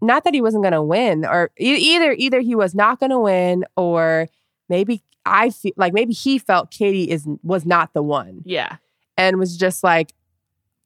Not 0.00 0.24
that 0.24 0.34
he 0.34 0.40
wasn't 0.40 0.64
to 0.72 0.82
win, 0.82 1.24
or 1.24 1.50
e- 1.60 1.76
either 1.94 2.12
either 2.18 2.40
he 2.40 2.54
was 2.54 2.74
not 2.74 2.98
to 3.10 3.18
win, 3.20 3.64
or 3.76 4.28
maybe 4.68 5.02
I 5.24 5.50
feel 5.50 5.72
like 5.76 5.92
maybe 5.92 6.12
he 6.12 6.38
felt 6.38 6.70
Katie 6.70 7.10
is 7.10 7.26
was 7.42 7.64
not 7.64 7.92
the 7.94 8.02
one, 8.02 8.42
Yeah. 8.44 8.76
and 9.16 9.38
was 9.38 9.56
just 9.56 9.84
like, 9.84 10.12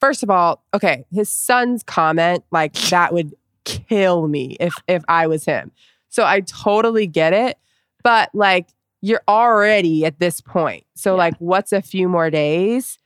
first 0.00 0.22
of 0.22 0.28
all, 0.30 0.62
okay, 0.74 1.04
his 1.10 1.30
son's 1.30 1.82
comment 1.82 2.44
like 2.50 2.74
that 2.90 3.12
would 3.14 3.34
kill 3.64 4.28
me 4.28 4.56
if 4.60 4.74
if 4.86 5.02
I 5.08 5.26
was 5.26 5.44
him. 5.46 5.72
So 6.08 6.24
I 6.24 6.40
totally 6.40 7.06
get 7.06 7.32
it, 7.32 7.58
but 8.02 8.30
like 8.34 8.68
you're 9.06 9.22
already 9.28 10.04
at 10.04 10.18
this 10.18 10.40
point. 10.40 10.84
So 10.94 11.12
Yeah. 11.12 11.18
like 11.18 11.34
what's 11.38 11.72
a 11.72 11.80
few 11.82 12.08
more 12.08 12.28
days? 12.30 12.98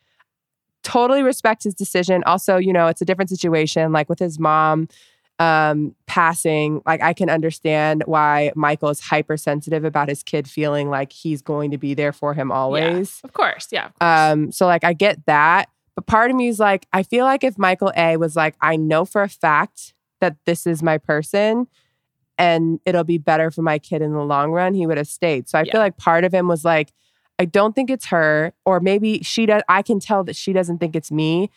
Totally 0.82 1.22
respect 1.22 1.64
his 1.64 1.74
decision. 1.74 2.22
Also, 2.24 2.56
you 2.56 2.72
know, 2.72 2.86
it's 2.86 3.02
a 3.02 3.04
different 3.04 3.28
situation 3.28 3.92
like 3.92 4.08
with 4.08 4.18
his 4.18 4.38
mom 4.38 4.88
um 5.38 5.94
passing, 6.06 6.82
like 6.86 7.02
I 7.02 7.12
can 7.12 7.28
understand 7.30 8.02
why 8.06 8.52
Michael 8.54 8.88
is 8.90 9.00
hypersensitive 9.00 9.84
about 9.84 10.08
his 10.08 10.22
kid 10.22 10.48
feeling 10.48 10.88
like 10.90 11.12
he's 11.12 11.40
going 11.42 11.70
to 11.70 11.78
be 11.78 11.94
there 11.94 12.12
for 12.12 12.34
him 12.34 12.50
always. 12.52 13.20
Of 13.24 13.32
course. 13.32 13.68
Yeah. 13.70 13.86
Of 13.86 13.98
course. 13.98 14.08
Um, 14.32 14.52
so 14.52 14.66
like 14.66 14.84
I 14.84 14.92
get 14.94 15.24
that, 15.26 15.68
but 15.94 16.06
part 16.06 16.30
of 16.30 16.36
me 16.36 16.48
is 16.48 16.58
like, 16.60 16.86
I 16.92 17.02
feel 17.02 17.24
like 17.24 17.42
if 17.44 17.58
Michael 17.58 17.92
A 17.96 18.16
was 18.16 18.36
like, 18.36 18.54
I 18.60 18.76
know 18.76 19.04
for 19.04 19.22
a 19.22 19.28
fact 19.28 19.94
that 20.20 20.36
this 20.46 20.66
is 20.66 20.82
my 20.82 20.98
person 20.98 21.66
and 22.40 22.80
it'll 22.86 23.04
be 23.04 23.18
better 23.18 23.50
for 23.50 23.60
my 23.60 23.78
kid 23.78 24.00
in 24.00 24.12
the 24.14 24.22
long 24.24 24.50
run, 24.50 24.72
he 24.74 24.86
would 24.86 24.96
have 24.96 25.06
stayed. 25.06 25.46
So 25.48 25.58
I 25.58 25.62
Yeah. 25.62 25.72
feel 25.72 25.80
like 25.82 25.98
part 25.98 26.24
of 26.24 26.32
him 26.32 26.48
was 26.48 26.64
like, 26.64 26.92
I 27.38 27.44
don't 27.44 27.74
think 27.74 27.90
it's 27.90 28.06
her, 28.06 28.52
or 28.64 28.80
maybe 28.80 29.22
she 29.22 29.44
does 29.46 29.62
I 29.68 29.82
can 29.82 30.00
tell 30.00 30.24
that 30.24 30.36
she 30.36 30.52
doesn't 30.54 30.78
think 30.78 30.96
it's 30.96 31.12
me. 31.12 31.50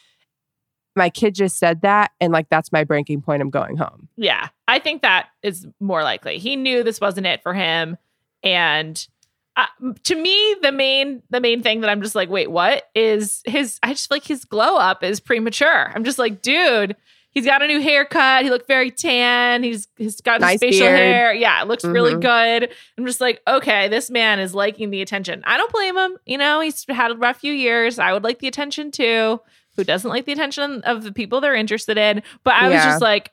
My 0.95 1.09
kid 1.09 1.33
just 1.33 1.57
said 1.57 1.81
that, 1.81 2.11
and 2.21 2.31
like 2.31 2.49
that's 2.49 2.71
my 2.71 2.83
breaking 2.83 3.21
point. 3.21 3.41
I'm 3.41 3.49
going 3.49 3.77
home. 3.77 4.09
Yeah, 4.15 4.49
I 4.67 4.77
think 4.79 5.01
that 5.01 5.29
is 5.41 5.65
more 5.79 6.03
likely. 6.03 6.37
He 6.37 6.55
knew 6.55 6.83
this 6.83 7.01
wasn't 7.01 7.25
it 7.25 7.41
for 7.41 7.53
him, 7.53 7.97
and 8.43 9.07
uh, 9.55 9.65
to 10.03 10.15
me, 10.15 10.55
the 10.61 10.71
main 10.71 11.23
the 11.31 11.39
main 11.39 11.63
thing 11.63 11.81
that 11.81 11.89
I'm 11.89 12.01
just 12.01 12.13
like, 12.15 12.29
wait, 12.29 12.51
what 12.51 12.83
is 12.93 13.41
his? 13.45 13.79
I 13.83 13.89
just 13.93 14.07
feel 14.09 14.17
like 14.17 14.25
his 14.25 14.45
glow 14.45 14.77
up 14.77 15.03
is 15.03 15.19
premature. 15.19 15.91
I'm 15.95 16.03
just 16.03 16.19
like, 16.19 16.41
dude, 16.41 16.95
he's 17.33 17.45
got 17.45 17.61
a 17.61 17.67
new 17.67 17.81
haircut. 17.81 18.43
He 18.43 18.49
looked 18.49 18.67
very 18.67 18.91
tan. 18.91 19.63
He's 19.63 19.87
he's 19.97 20.21
got 20.21 20.41
Nice 20.41 20.53
his 20.53 20.59
facial 20.61 20.87
beard. 20.87 20.97
hair. 20.99 21.33
Yeah, 21.33 21.61
it 21.61 21.67
looks 21.67 21.83
really 21.83 22.13
Mhm. 22.15 22.21
good. 22.21 22.69
I'm 22.97 23.05
just 23.05 23.21
like, 23.21 23.41
okay, 23.47 23.87
this 23.87 24.09
man 24.09 24.39
is 24.39 24.53
liking 24.53 24.89
the 24.89 25.01
attention. 25.01 25.43
I 25.45 25.57
don't 25.57 25.71
blame 25.71 25.97
him. 25.97 26.17
You 26.25 26.37
know, 26.37 26.59
he's 26.61 26.85
had 26.89 27.11
a 27.11 27.15
rough 27.15 27.37
few 27.37 27.53
years. 27.53 27.99
I 27.99 28.13
would 28.13 28.23
like 28.23 28.39
the 28.39 28.47
attention 28.47 28.91
too. 28.91 29.39
Who 29.75 29.83
doesn't 29.83 30.09
like 30.09 30.25
the 30.25 30.31
attention 30.33 30.81
of 30.83 31.03
the 31.03 31.11
people 31.11 31.41
they're 31.41 31.55
interested 31.55 31.97
in? 31.97 32.21
But 32.43 32.53
I 32.53 32.65
was 32.69 32.73
Yeah. 32.75 32.85
just 32.85 33.01
like, 33.01 33.31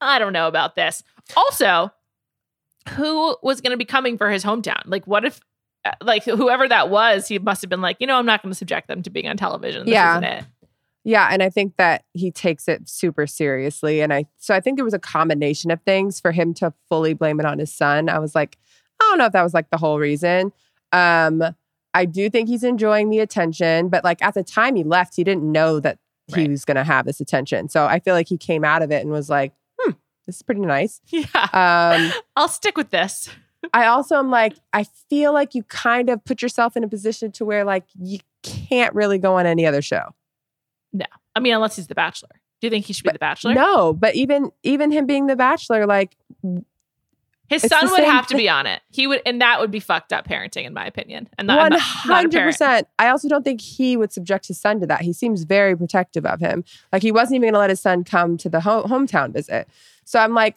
I 0.00 0.18
don't 0.18 0.32
know 0.32 0.48
about 0.48 0.74
this. 0.74 1.02
Also, 1.36 1.92
who 2.96 3.36
was 3.42 3.60
going 3.60 3.70
to 3.72 3.76
be 3.76 3.84
coming 3.84 4.18
for 4.18 4.30
his 4.30 4.44
hometown? 4.44 4.82
Like, 4.86 5.06
what 5.06 5.24
if, 5.24 5.40
uh, 5.84 5.92
like, 6.02 6.24
whoever 6.24 6.66
that 6.66 6.88
was, 6.90 7.28
he 7.28 7.38
must 7.38 7.60
have 7.62 7.68
been 7.70 7.80
like, 7.82 7.98
you 8.00 8.06
know, 8.06 8.16
I'm 8.16 8.26
not 8.26 8.42
going 8.42 8.50
to 8.50 8.56
subject 8.58 8.88
them 8.88 9.02
to 9.02 9.10
being 9.10 9.28
on 9.28 9.36
television. 9.36 9.84
This 9.84 9.92
Yeah. 9.92 10.42
It. 11.04 11.10
Yeah, 11.10 11.28
and 11.30 11.42
I 11.42 11.50
think 11.50 11.76
that 11.76 12.04
he 12.14 12.30
takes 12.30 12.68
it 12.68 12.88
super 12.88 13.26
seriously. 13.26 14.00
And 14.02 14.12
I 14.12 14.26
so 14.38 14.54
I 14.54 14.60
think 14.60 14.76
there 14.78 14.84
was 14.84 14.94
a 14.94 14.98
combination 14.98 15.70
of 15.70 15.80
things 15.82 16.20
for 16.20 16.32
him 16.32 16.54
to 16.54 16.72
fully 16.88 17.14
blame 17.14 17.40
it 17.40 17.46
on 17.46 17.58
his 17.58 17.72
son. 17.72 18.08
I 18.08 18.18
was 18.18 18.34
like, 18.34 18.58
I 19.00 19.04
don't 19.10 19.18
know 19.18 19.26
if 19.26 19.32
that 19.32 19.42
was 19.42 19.54
like 19.54 19.70
the 19.70 19.78
whole 19.78 19.98
reason. 19.98 20.52
Um, 20.92 21.42
I 21.94 22.04
do 22.04 22.30
think 22.30 22.48
he's 22.48 22.64
enjoying 22.64 23.10
the 23.10 23.18
attention, 23.18 23.88
but 23.88 24.04
like 24.04 24.22
at 24.22 24.34
the 24.34 24.42
time 24.42 24.76
he 24.76 24.84
left, 24.84 25.14
he 25.16 25.24
didn't 25.24 25.50
know 25.50 25.80
that 25.80 25.98
he 26.28 26.42
Right. 26.42 26.50
was 26.50 26.64
gonna 26.64 26.84
have 26.84 27.04
this 27.04 27.20
attention. 27.20 27.68
So 27.68 27.84
I 27.86 27.98
feel 27.98 28.14
like 28.14 28.28
he 28.28 28.38
came 28.38 28.64
out 28.64 28.80
of 28.82 28.90
it 28.90 29.02
and 29.02 29.10
was 29.10 29.28
like, 29.28 29.52
hmm, 29.78 29.92
this 30.26 30.36
is 30.36 30.42
pretty 30.42 30.60
nice. 30.62 31.00
Yeah. 31.10 31.26
Um, 31.52 32.12
I'll 32.36 32.48
stick 32.48 32.76
with 32.76 32.90
this. 32.90 33.28
I 33.74 33.86
also 33.86 34.16
am 34.16 34.30
like, 34.30 34.54
I 34.72 34.84
feel 35.10 35.32
like 35.32 35.54
you 35.54 35.62
kind 35.64 36.08
of 36.10 36.24
put 36.24 36.42
yourself 36.42 36.76
in 36.76 36.84
a 36.84 36.88
position 36.88 37.30
to 37.32 37.44
where 37.44 37.64
like 37.64 37.84
you 38.00 38.18
can't 38.42 38.94
really 38.94 39.18
go 39.18 39.34
on 39.36 39.46
any 39.46 39.66
other 39.66 39.82
show. 39.82 40.14
I 41.34 41.40
mean, 41.40 41.54
unless 41.54 41.76
he's 41.76 41.86
the 41.86 41.94
bachelor. 41.94 42.28
Do 42.60 42.66
you 42.66 42.70
think 42.70 42.84
he 42.86 42.92
should 42.92 43.04
be 43.04 43.10
the 43.12 43.18
bachelor? 43.18 43.54
No, 43.54 43.92
but 43.92 44.14
even 44.14 44.50
even 44.62 44.90
him 44.92 45.06
being 45.06 45.26
the 45.26 45.36
bachelor, 45.36 45.86
like 45.86 46.16
His 47.48 47.62
son 47.62 47.90
would 47.90 48.04
have 48.04 48.26
to 48.28 48.36
be 48.36 48.48
on 48.48 48.66
it. 48.66 48.80
He 48.90 49.06
would, 49.06 49.20
and 49.26 49.40
that 49.42 49.60
would 49.60 49.70
be 49.70 49.80
fucked 49.80 50.12
up 50.12 50.26
parenting, 50.26 50.64
in 50.64 50.72
my 50.72 50.86
opinion. 50.86 51.28
And 51.36 51.48
one 51.48 51.56
not- 51.56 51.70
not 51.72 51.78
a 51.78 51.82
hundred 51.82 52.30
percent. 52.44 52.88
I 52.98 53.08
also 53.08 53.28
don't 53.28 53.42
think 53.44 53.60
he 53.60 53.96
would 53.96 54.12
subject 54.12 54.46
his 54.46 54.60
son 54.60 54.80
to 54.80 54.86
that. 54.86 55.02
He 55.02 55.12
seems 55.12 55.42
very 55.44 55.76
protective 55.76 56.24
of 56.24 56.40
him. 56.40 56.64
Like 56.92 57.02
he 57.02 57.12
wasn't 57.12 57.36
even 57.36 57.42
going 57.46 57.54
to 57.54 57.58
let 57.58 57.70
his 57.70 57.80
son 57.80 58.04
come 58.04 58.36
to 58.38 58.48
the 58.48 58.60
ho- 58.60 58.84
hometown 58.84 59.32
visit. 59.32 59.68
So 60.04 60.18
I'm 60.18 60.32
like, 60.34 60.56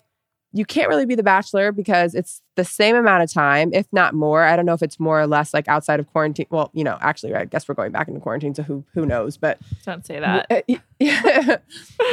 you 0.56 0.64
can't 0.64 0.88
really 0.88 1.06
be 1.06 1.16
the 1.16 1.24
bachelor 1.24 1.74
because 1.74 2.16
it's 2.16 2.42
the 2.56 2.64
same 2.64 2.96
amount 2.96 3.22
of 3.22 3.32
time, 3.32 3.74
if 3.74 3.86
not 3.92 4.14
more. 4.14 4.44
I 4.44 4.56
don't 4.56 4.66
know 4.66 4.74
if 4.74 4.82
it's 4.82 5.02
more 5.02 5.20
or 5.20 5.28
less 5.28 5.54
like 5.54 5.68
outside 5.68 6.00
of 6.00 6.08
quarantine. 6.08 6.48
Well, 6.50 6.72
you 6.74 6.86
know, 6.86 6.98
actually, 7.02 7.36
I 7.36 7.44
guess 7.44 7.68
we're 7.68 7.76
going 7.76 7.92
back 7.92 8.08
into 8.08 8.22
quarantine, 8.22 8.56
so 8.56 8.64
who 8.64 8.86
who 8.94 9.06
knows? 9.06 9.36
But 9.36 9.60
Don't 9.84 10.06
say 10.06 10.20
that. 10.20 10.48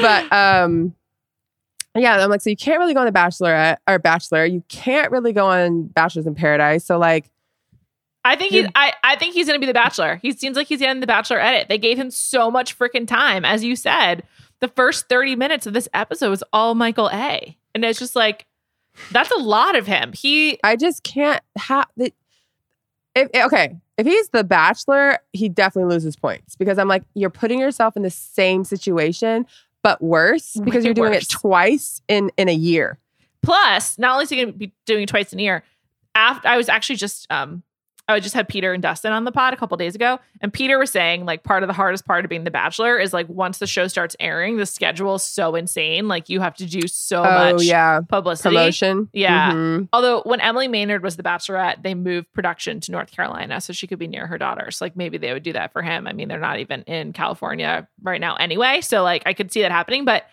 but 0.02 0.32
um 0.32 0.94
yeah 1.94 2.16
i'm 2.24 2.30
like 2.30 2.40
so 2.40 2.48
you 2.48 2.56
can't 2.56 2.78
really 2.80 2.94
go 2.94 3.00
on 3.00 3.06
the 3.06 3.12
bachelorette 3.12 3.76
or 3.86 3.98
bachelor 3.98 4.46
you 4.46 4.64
can't 4.68 5.12
really 5.12 5.30
go 5.30 5.46
on 5.46 5.82
bachelors 5.88 6.26
in 6.26 6.34
paradise 6.34 6.86
so 6.86 6.98
like 6.98 7.30
I 8.24 8.36
think 8.36 8.52
he's. 8.52 8.66
I, 8.74 8.92
I 9.02 9.16
think 9.16 9.34
he's 9.34 9.46
going 9.46 9.60
to 9.60 9.60
be 9.60 9.66
the 9.66 9.74
Bachelor. 9.74 10.20
He 10.22 10.30
seems 10.30 10.56
like 10.56 10.68
he's 10.68 10.78
getting 10.78 11.00
the 11.00 11.08
Bachelor 11.08 11.40
edit. 11.40 11.68
They 11.68 11.78
gave 11.78 11.98
him 11.98 12.10
so 12.10 12.52
much 12.52 12.78
freaking 12.78 13.06
time, 13.06 13.44
as 13.44 13.64
you 13.64 13.74
said. 13.74 14.22
The 14.60 14.68
first 14.68 15.08
thirty 15.08 15.34
minutes 15.34 15.66
of 15.66 15.72
this 15.72 15.88
episode 15.92 16.30
was 16.30 16.44
all 16.52 16.76
Michael 16.76 17.10
A, 17.12 17.56
and 17.74 17.84
it's 17.84 17.98
just 17.98 18.16
like 18.16 18.46
that's 19.10 19.30
a 19.30 19.38
lot 19.38 19.76
of 19.76 19.86
him. 19.86 20.12
He 20.12 20.58
i 20.64 20.76
just 20.76 21.02
can't 21.02 21.42
have 21.56 21.86
the 21.96 22.12
if 23.14 23.28
okay 23.34 23.76
if 23.98 24.06
he's 24.06 24.28
the 24.30 24.44
bachelor 24.44 25.18
he 25.32 25.48
definitely 25.48 25.92
loses 25.92 26.16
points 26.16 26.56
because 26.56 26.78
i'm 26.78 26.88
like 26.88 27.02
you're 27.12 27.28
putting 27.28 27.60
yourself 27.60 27.94
in 27.94 28.02
the 28.02 28.10
same 28.10 28.64
situation 28.64 29.44
but 29.82 30.00
worse 30.00 30.56
because 30.64 30.82
you're 30.82 30.94
doing 30.94 31.12
worse. 31.12 31.24
it 31.24 31.28
twice 31.28 32.00
in 32.08 32.30
in 32.38 32.48
a 32.48 32.54
year 32.54 32.98
plus 33.42 33.98
not 33.98 34.12
only 34.12 34.24
is 34.24 34.30
he 34.30 34.36
going 34.36 34.52
to 34.52 34.58
be 34.58 34.72
doing 34.86 35.02
it 35.02 35.08
twice 35.08 35.32
in 35.32 35.40
a 35.40 35.42
year. 35.42 35.62
After 36.14 36.48
I 36.48 36.56
was 36.56 36.68
actually 36.68 36.96
just 36.96 37.26
um. 37.30 37.62
I 38.12 38.20
just 38.20 38.34
had 38.34 38.48
Peter 38.48 38.72
and 38.72 38.82
Dustin 38.82 39.12
on 39.12 39.24
the 39.24 39.32
pod 39.32 39.54
a 39.54 39.56
couple 39.56 39.76
days 39.76 39.94
ago, 39.94 40.18
and 40.40 40.52
Peter 40.52 40.78
was 40.78 40.90
saying 40.90 41.24
like 41.24 41.42
part 41.42 41.62
of 41.62 41.66
the 41.66 41.72
hardest 41.72 42.06
part 42.06 42.24
of 42.24 42.28
being 42.28 42.44
the 42.44 42.50
Bachelor 42.50 42.98
is 42.98 43.12
like 43.12 43.28
once 43.28 43.58
the 43.58 43.66
show 43.66 43.86
starts 43.88 44.14
airing, 44.20 44.56
the 44.56 44.66
schedule 44.66 45.16
is 45.16 45.22
so 45.22 45.54
insane. 45.54 46.08
Like 46.08 46.28
you 46.28 46.40
have 46.40 46.54
to 46.56 46.66
do 46.66 46.86
so 46.88 47.20
oh 47.24 47.52
much 47.54 47.62
yeah 47.64 48.00
publicity. 48.00 48.54
promotion 48.54 49.08
Yeah. 49.12 49.52
Mhm. 49.52 49.88
Although 49.92 50.22
when 50.22 50.40
Emily 50.40 50.68
Maynard 50.68 51.02
was 51.02 51.16
the 51.16 51.22
Bachelorette, 51.22 51.82
they 51.82 51.94
moved 51.94 52.32
production 52.32 52.80
to 52.80 52.92
North 52.92 53.10
Carolina 53.10 53.60
so 53.60 53.72
she 53.72 53.86
could 53.86 53.98
be 53.98 54.06
near 54.06 54.26
her 54.26 54.38
daughters. 54.38 54.80
Like 54.80 54.96
maybe 54.96 55.18
they 55.18 55.32
would 55.32 55.42
do 55.42 55.52
that 55.52 55.72
for 55.72 55.82
him. 55.82 56.06
I 56.06 56.12
mean, 56.12 56.28
they're 56.28 56.38
not 56.38 56.58
even 56.58 56.82
in 56.82 57.12
California 57.12 57.88
right 58.02 58.20
now 58.20 58.36
anyway, 58.36 58.80
so 58.80 59.02
like 59.02 59.22
I 59.26 59.32
could 59.32 59.52
see 59.52 59.62
that 59.62 59.72
happening. 59.72 60.04
But 60.04 60.24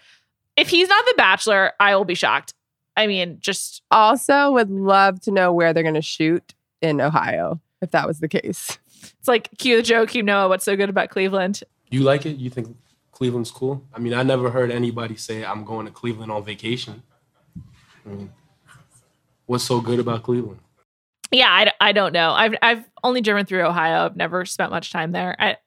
if 0.58 0.68
he's 0.70 0.90
not 0.90 1.06
the 1.06 1.14
Bachelor, 1.18 1.74
I 1.80 1.96
will 1.96 2.06
be 2.06 2.16
shocked. 2.16 2.54
I 2.98 3.08
mean, 3.08 3.38
just 3.40 3.82
also 3.92 4.52
would 4.52 4.70
love 4.70 5.22
to 5.22 5.32
know 5.32 5.54
where 5.54 5.74
they're 5.74 5.84
going 5.84 5.96
to 5.96 6.02
shoot 6.02 6.54
in 6.82 7.00
ohio 7.00 7.60
if 7.82 7.92
that 7.92 8.08
was 8.08 8.20
the 8.20 8.28
case 8.28 8.78
it's 9.02 9.28
like 9.28 9.50
cue 9.58 9.78
the 9.78 9.84
joke, 9.84 10.16
you 10.16 10.24
know 10.24 10.50
what's 10.50 10.66
so 10.66 10.76
good 10.76 10.90
about 10.90 11.10
Cleveland. 11.10 11.64
You 11.90 12.02
like 12.02 12.26
it? 12.26 12.38
You 12.38 12.50
think 12.50 12.76
Cleveland's 13.12 13.52
cool? 13.52 13.84
I 13.94 14.00
mean, 14.00 14.14
I 14.14 14.24
never 14.24 14.50
heard 14.50 14.72
anybody 14.72 15.16
say 15.16 15.44
I'm 15.44 15.64
going 15.64 15.86
to 15.86 15.92
Cleveland 15.92 16.32
on 16.32 16.44
vacation. 16.44 17.04
I 18.06 18.10
mean, 18.10 18.32
what's 19.46 19.64
so 19.64 19.82
good 19.82 20.00
about 20.00 20.24
Cleveland? 20.24 20.60
Yeah, 21.32 21.48
I, 21.50 21.72
I 21.80 21.92
don't 21.92 22.14
know. 22.14 22.32
I've 22.32 22.56
I've 22.62 22.84
only 23.04 23.22
driven 23.22 23.46
through 23.46 23.64
Ohio. 23.64 24.06
I've 24.06 24.16
never 24.16 24.46
spent 24.46 24.72
much 24.72 24.92
time 24.92 25.12
there. 25.12 25.36
I 25.40 25.58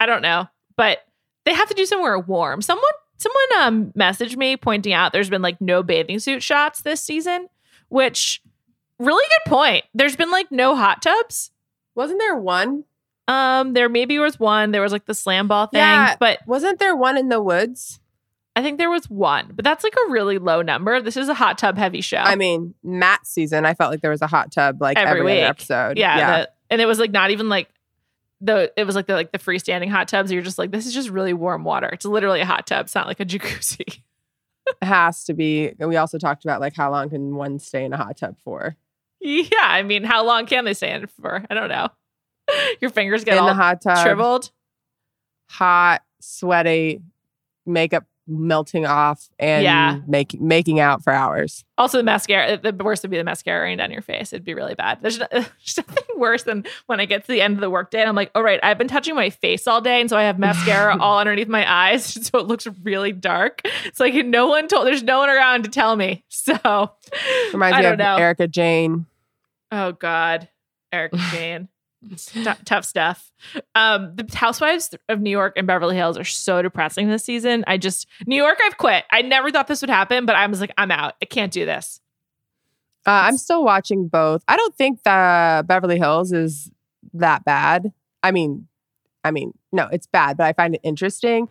I 0.00 0.06
don't 0.06 0.22
know, 0.22 0.48
but 0.76 0.98
they 1.44 1.54
have 1.54 1.68
to 1.68 1.74
do 1.74 1.86
somewhere 1.86 2.18
warm. 2.18 2.62
Someone 2.62 2.84
someone 3.18 3.66
um 3.66 3.92
messaged 3.92 4.36
me 4.36 4.56
pointing 4.56 4.92
out 4.92 5.12
there's 5.12 5.30
been 5.30 5.42
like 5.42 5.60
no 5.60 5.82
bathing 5.82 6.18
suit 6.18 6.42
shots 6.42 6.82
this 6.82 7.02
season, 7.02 7.48
which 7.88 8.42
really 9.00 9.24
good 9.28 9.50
point. 9.50 9.84
There's 9.94 10.14
been 10.16 10.30
like 10.30 10.52
no 10.52 10.76
hot 10.76 11.02
tubs. 11.02 11.50
wasn't 11.94 12.20
there 12.20 12.36
one 12.36 12.84
Um, 13.28 13.72
there 13.74 13.88
maybe 13.88 14.18
was 14.18 14.38
one. 14.40 14.70
There 14.72 14.82
was 14.82 14.92
like 14.92 15.06
the 15.06 15.14
slam 15.14 15.48
ball 15.48 15.66
thing, 15.66 15.78
Yeah. 15.80 16.16
but 16.18 16.40
Wasn't 16.46 16.78
there 16.78 16.94
one 16.96 17.16
in 17.16 17.28
the 17.28 17.42
woods? 17.42 18.00
I 18.56 18.62
think 18.62 18.78
there 18.78 18.90
was 18.90 19.08
one. 19.08 19.52
But 19.54 19.64
that's 19.64 19.84
like 19.84 19.94
a 19.94 20.10
really 20.10 20.38
low 20.38 20.62
number. 20.62 21.00
This 21.00 21.16
is 21.16 21.28
a 21.28 21.34
hot 21.34 21.56
tub 21.56 21.78
heavy 21.78 22.00
show. 22.00 22.18
I 22.18 22.34
mean, 22.34 22.74
Matt's 22.82 23.30
season, 23.30 23.64
I 23.64 23.74
felt 23.74 23.90
like 23.92 24.00
there 24.02 24.10
was 24.10 24.22
a 24.22 24.26
hot 24.26 24.50
tub 24.52 24.80
like 24.82 24.98
Every 24.98 25.20
every, 25.20 25.40
episode. 25.40 25.96
yeah, 25.98 26.40
the- 26.42 26.50
and 26.70 26.80
it 26.80 26.86
was 26.86 26.98
like 26.98 27.10
not 27.12 27.30
even 27.30 27.48
like 27.48 27.68
the 28.40 28.72
it 28.76 28.84
was 28.84 28.96
like 28.96 29.06
the 29.06 29.12
like 29.14 29.30
the 29.32 29.38
freestanding 29.38 29.88
hot 29.90 30.08
tubs. 30.08 30.32
You're 30.32 30.42
just 30.42 30.58
like 30.58 30.70
this 30.72 30.86
is 30.86 30.92
just 30.94 31.10
really 31.10 31.32
warm 31.32 31.62
water. 31.62 31.88
It's 31.88 32.04
literally 32.04 32.40
a 32.40 32.46
hot 32.46 32.66
tub. 32.66 32.86
It's 32.86 32.94
not 32.94 33.06
like 33.06 33.20
a 33.20 33.24
jacuzzi. 33.24 33.80
it 34.66 34.76
has 34.82 35.24
to 35.24 35.34
be. 35.34 35.68
And 35.78 35.88
we 35.88 35.96
also 35.96 36.18
talked 36.18 36.44
about 36.44 36.60
like 36.60 36.74
how 36.74 36.90
long 36.90 37.10
can 37.10 37.36
one 37.36 37.58
stay 37.60 37.84
in 37.84 37.92
a 37.92 37.96
hot 37.96 38.16
tub 38.16 38.36
for? 38.42 38.76
Yeah, 39.20 39.46
I 39.60 39.82
mean, 39.82 40.02
how 40.04 40.24
long 40.24 40.46
can 40.46 40.64
they 40.64 40.74
stay 40.74 40.92
in 40.92 41.06
for? 41.20 41.44
I 41.50 41.54
don't 41.54 41.68
know. 41.68 41.88
Your 42.80 42.90
fingers 42.90 43.22
get 43.24 43.34
in 43.34 43.40
all 43.40 43.48
the 43.48 43.54
hot 43.54 43.80
tub, 43.82 43.98
shriveled. 44.04 44.50
hot, 45.48 46.02
sweaty, 46.20 47.00
makeup 47.66 48.04
melting 48.26 48.86
off, 48.86 49.28
and 49.40 49.64
Yeah. 49.64 49.98
making 50.06 50.46
making 50.46 50.78
out 50.78 51.02
for 51.02 51.12
hours. 51.12 51.64
Also, 51.76 51.98
the 51.98 52.04
mascara. 52.04 52.56
The 52.58 52.72
worst 52.72 53.02
would 53.02 53.10
be 53.10 53.16
the 53.18 53.24
mascara 53.24 53.62
running 53.62 53.78
down 53.78 53.90
your 53.90 54.02
face. 54.02 54.32
It'd 54.32 54.44
be 54.44 54.54
really 54.54 54.74
bad. 54.74 54.98
There's, 55.02 55.18
there's 55.32 55.76
nothing 55.76 56.04
worse 56.16 56.44
than 56.44 56.64
when 56.86 57.00
I 57.00 57.06
get 57.06 57.22
to 57.24 57.32
the 57.32 57.40
end 57.40 57.54
of 57.54 57.60
the 57.60 57.70
workday 57.70 58.00
and 58.00 58.08
I'm 58.08 58.14
like, 58.14 58.30
all 58.36 58.42
right, 58.42 58.60
I've 58.62 58.78
been 58.78 58.86
touching 58.88 59.14
my 59.16 59.30
face 59.30 59.66
all 59.66 59.80
day, 59.80 60.00
and 60.00 60.08
so 60.08 60.16
I 60.16 60.22
have 60.24 60.38
mascara 60.38 60.96
all 61.00 61.18
underneath 61.18 61.48
my 61.48 61.68
eyes, 61.70 62.04
so 62.04 62.38
it 62.38 62.46
looks 62.46 62.66
really 62.84 63.12
dark. 63.12 63.62
It's 63.84 63.98
like 64.00 64.14
no 64.26 64.46
one 64.46 64.68
told. 64.68 64.86
There's 64.86 65.02
no 65.02 65.18
one 65.18 65.28
around 65.28 65.64
to 65.64 65.70
tell 65.70 65.96
me. 65.96 66.24
So 66.28 66.90
Reminds 67.52 67.78
I 67.78 67.80
me 67.82 67.86
of 67.86 67.98
know. 67.98 68.16
Erika 68.16 68.46
Jayne. 68.48 69.06
Oh 69.72 69.92
God, 69.92 70.48
Eric 70.92 71.12
Jayne. 71.32 71.68
Tou- 72.16 72.54
tough 72.64 72.86
stuff. 72.86 73.30
Um, 73.74 74.16
the 74.16 74.26
Housewives 74.34 74.94
of 75.10 75.20
New 75.20 75.30
York 75.30 75.52
and 75.56 75.66
Beverly 75.66 75.96
Hills 75.96 76.16
are 76.16 76.24
so 76.24 76.62
depressing 76.62 77.08
this 77.08 77.24
season. 77.24 77.62
I 77.66 77.76
just 77.76 78.06
New 78.26 78.36
York, 78.36 78.58
I've 78.64 78.78
quit. 78.78 79.04
I 79.10 79.20
never 79.22 79.50
thought 79.50 79.66
this 79.66 79.82
would 79.82 79.90
happen, 79.90 80.24
but 80.24 80.34
I 80.34 80.46
was 80.46 80.60
like, 80.62 80.72
I'm 80.78 80.90
out. 80.90 81.14
I 81.20 81.26
can't 81.26 81.52
do 81.52 81.66
this. 81.66 82.00
Uh, 83.06 83.10
I'm 83.10 83.36
still 83.36 83.64
watching 83.64 84.08
both. 84.08 84.42
I 84.48 84.56
don't 84.56 84.74
think 84.76 85.02
the 85.04 85.64
Beverly 85.66 85.98
Hills 85.98 86.32
is 86.32 86.70
that 87.14 87.44
bad. 87.44 87.92
I 88.22 88.30
mean, 88.30 88.66
I 89.24 89.30
mean, 89.30 89.52
no, 89.72 89.88
it's 89.92 90.06
bad, 90.06 90.36
but 90.36 90.44
I 90.46 90.52
find 90.54 90.74
it 90.74 90.80
interesting. 90.82 91.48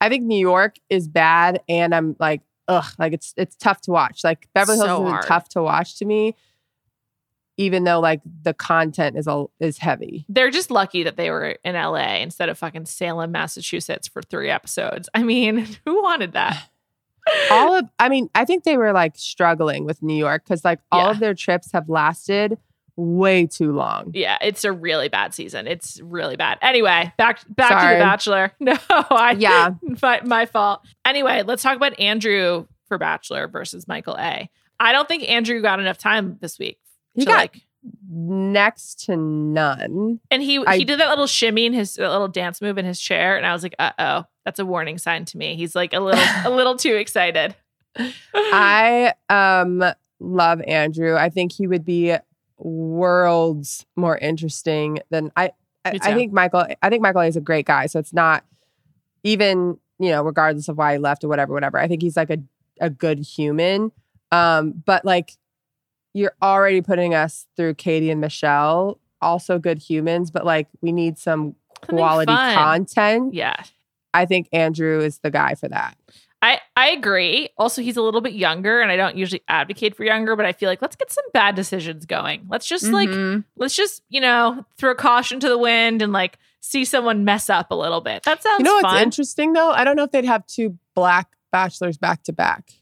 I 0.00 0.08
think 0.08 0.24
New 0.24 0.38
York 0.38 0.76
is 0.88 1.08
bad, 1.08 1.62
and 1.68 1.94
I'm 1.94 2.16
like, 2.18 2.42
ugh, 2.68 2.86
like 2.98 3.12
it's 3.12 3.34
it's 3.36 3.56
tough 3.56 3.80
to 3.82 3.90
watch. 3.90 4.22
Like 4.24 4.48
Beverly 4.54 4.78
Hills 4.78 4.88
So 4.88 5.16
is 5.18 5.24
tough 5.26 5.48
to 5.50 5.62
watch 5.62 5.96
to 5.98 6.04
me, 6.04 6.34
even 7.60 7.84
though 7.84 8.00
like 8.00 8.20
the 8.42 8.54
content 8.54 9.16
is 9.18 9.26
a, 9.26 9.44
is 9.60 9.76
heavy. 9.78 10.24
They're 10.30 10.50
just 10.50 10.70
lucky 10.70 11.02
that 11.02 11.16
they 11.16 11.30
were 11.30 11.56
in 11.62 11.74
LA 11.74 12.16
instead 12.16 12.48
of 12.48 12.56
fucking 12.58 12.86
Salem, 12.86 13.32
Massachusetts 13.32 14.08
for 14.08 14.22
three 14.22 14.48
episodes. 14.48 15.08
I 15.14 15.22
mean, 15.22 15.58
who 15.84 16.02
wanted 16.02 16.32
that? 16.32 16.68
All 17.50 17.74
of, 17.74 17.84
I 17.98 18.08
mean, 18.08 18.30
I 18.34 18.44
think 18.46 18.64
they 18.64 18.78
were 18.78 18.92
like 18.92 19.12
struggling 19.16 19.84
with 19.84 20.02
New 20.02 20.16
York 20.16 20.42
because 20.44 20.64
like 20.64 20.80
all 20.90 21.04
Yeah. 21.06 21.10
of 21.10 21.18
their 21.20 21.34
trips 21.34 21.70
have 21.72 21.88
lasted 21.88 22.56
way 22.96 23.46
too 23.46 23.72
long. 23.72 24.10
Yeah, 24.14 24.38
it's 24.40 24.64
a 24.64 24.72
really 24.72 25.08
bad 25.08 25.34
season. 25.34 25.66
It's 25.66 26.00
really 26.02 26.36
bad. 26.36 26.58
Anyway, 26.62 27.12
back 27.18 27.40
back 27.54 27.68
to 27.70 27.98
the 27.98 28.02
Bachelor. 28.02 28.52
No, 28.60 28.74
I 28.90 29.36
Yeah. 29.38 29.74
my, 30.02 30.20
my 30.24 30.46
fault. 30.46 30.80
Anyway, 31.04 31.42
let's 31.42 31.62
talk 31.62 31.76
about 31.76 31.98
Andrew 32.00 32.66
for 32.88 32.96
Bachelor 32.98 33.48
versus 33.48 33.86
Michael 33.86 34.16
A. 34.18 34.48
I 34.80 34.92
don't 34.92 35.06
think 35.06 35.28
Andrew 35.28 35.60
got 35.60 35.78
enough 35.78 35.98
time 35.98 36.38
this 36.40 36.58
week. 36.58 36.78
He 37.14 37.24
got 37.24 37.36
like, 37.36 37.62
next 38.08 39.06
to 39.06 39.16
none. 39.16 40.20
and 40.30 40.42
he 40.42 40.58
I- 40.66 40.78
he 40.78 40.84
did 40.84 41.00
that 41.00 41.08
little 41.08 41.26
shimmy 41.26 41.66
in 41.66 41.72
his 41.72 41.94
that 41.94 42.10
little 42.10 42.28
dance 42.28 42.60
move 42.60 42.78
in 42.78 42.84
his 42.84 43.00
chair, 43.00 43.36
and 43.36 43.46
I 43.46 43.52
was 43.52 43.62
like, 43.62 43.74
uh 43.78 43.92
oh, 43.98 44.24
that's 44.44 44.58
a 44.58 44.66
warning 44.66 44.98
sign 44.98 45.24
to 45.26 45.38
me. 45.38 45.56
He's 45.56 45.74
like 45.74 45.92
a 45.92 46.00
little 46.00 46.24
a 46.44 46.50
little 46.50 46.76
too 46.76 46.94
excited. 46.94 47.54
I 48.34 49.14
um 49.28 49.82
love 50.18 50.60
Andrew. 50.62 51.16
I 51.16 51.30
think 51.30 51.52
he 51.52 51.66
would 51.66 51.84
be 51.84 52.16
worlds 52.58 53.86
more 53.96 54.18
interesting 54.18 55.00
than 55.10 55.32
I. 55.36 55.52
I, 55.84 55.98
I 56.02 56.14
think 56.14 56.32
Michael. 56.32 56.66
I 56.82 56.90
think 56.90 57.02
Michael 57.02 57.22
is 57.22 57.36
a 57.36 57.40
great 57.40 57.64
guy. 57.64 57.86
So 57.86 57.98
it's 57.98 58.12
not 58.12 58.44
even 59.24 59.78
you 59.98 60.10
know 60.10 60.22
regardless 60.22 60.68
of 60.68 60.76
why 60.76 60.92
he 60.92 60.98
left 60.98 61.24
or 61.24 61.28
whatever, 61.28 61.54
whatever. 61.54 61.78
I 61.78 61.88
think 61.88 62.02
he's 62.02 62.16
like 62.16 62.30
a 62.30 62.38
a 62.80 62.90
good 62.90 63.18
human. 63.18 63.92
Um, 64.30 64.82
but 64.84 65.04
like 65.04 65.32
you're 66.14 66.34
already 66.42 66.80
putting 66.82 67.14
us 67.14 67.46
through 67.56 67.74
Katie 67.74 68.10
and 68.10 68.20
Michelle, 68.20 68.98
also 69.22 69.58
good 69.58 69.78
humans, 69.78 70.30
but 70.30 70.44
like 70.44 70.68
we 70.80 70.92
need 70.92 71.18
some 71.18 71.54
Something 71.82 71.96
quality 71.98 72.32
fun. 72.32 72.54
content. 72.54 73.34
yeah. 73.34 73.56
I 74.12 74.26
think 74.26 74.48
Andrew 74.52 75.00
is 75.00 75.18
the 75.20 75.30
guy 75.30 75.54
for 75.54 75.68
that. 75.68 75.96
I, 76.42 76.58
I 76.74 76.88
agree. 76.90 77.50
Also, 77.58 77.80
he's 77.82 77.96
a 77.98 78.02
little 78.02 78.20
bit 78.22 78.32
younger, 78.32 78.80
and 78.80 78.90
I 78.90 78.96
don't 78.96 79.14
usually 79.16 79.42
advocate 79.46 79.94
for 79.94 80.04
younger, 80.04 80.34
but 80.36 80.46
I 80.46 80.52
feel 80.52 80.68
like 80.68 80.80
let's 80.82 80.96
get 80.96 81.12
some 81.12 81.24
bad 81.34 81.54
decisions 81.54 82.06
going. 82.06 82.46
Let's 82.48 82.66
just 82.66 82.86
like 82.86 83.08
Mhm. 83.10 83.44
let's 83.56 83.74
just 83.76 84.02
you 84.08 84.20
know 84.20 84.64
throw 84.78 84.94
caution 84.94 85.38
to 85.40 85.48
the 85.48 85.58
wind 85.58 86.00
and 86.02 86.12
like 86.12 86.38
see 86.60 86.84
someone 86.84 87.24
mess 87.24 87.48
up 87.50 87.70
a 87.70 87.74
little 87.74 88.00
bit. 88.00 88.22
That 88.24 88.42
sounds 88.42 88.58
You 88.58 88.64
know 88.64 88.74
what's 88.82 89.00
interesting 89.02 89.52
though? 89.52 89.70
I 89.70 89.84
don't 89.84 89.96
know 89.96 90.04
if 90.04 90.10
they'd 90.12 90.24
have 90.24 90.46
two 90.46 90.76
black 90.94 91.28
bachelors 91.52 91.96
back 91.98 92.22
to 92.24 92.32
back. 92.32 92.72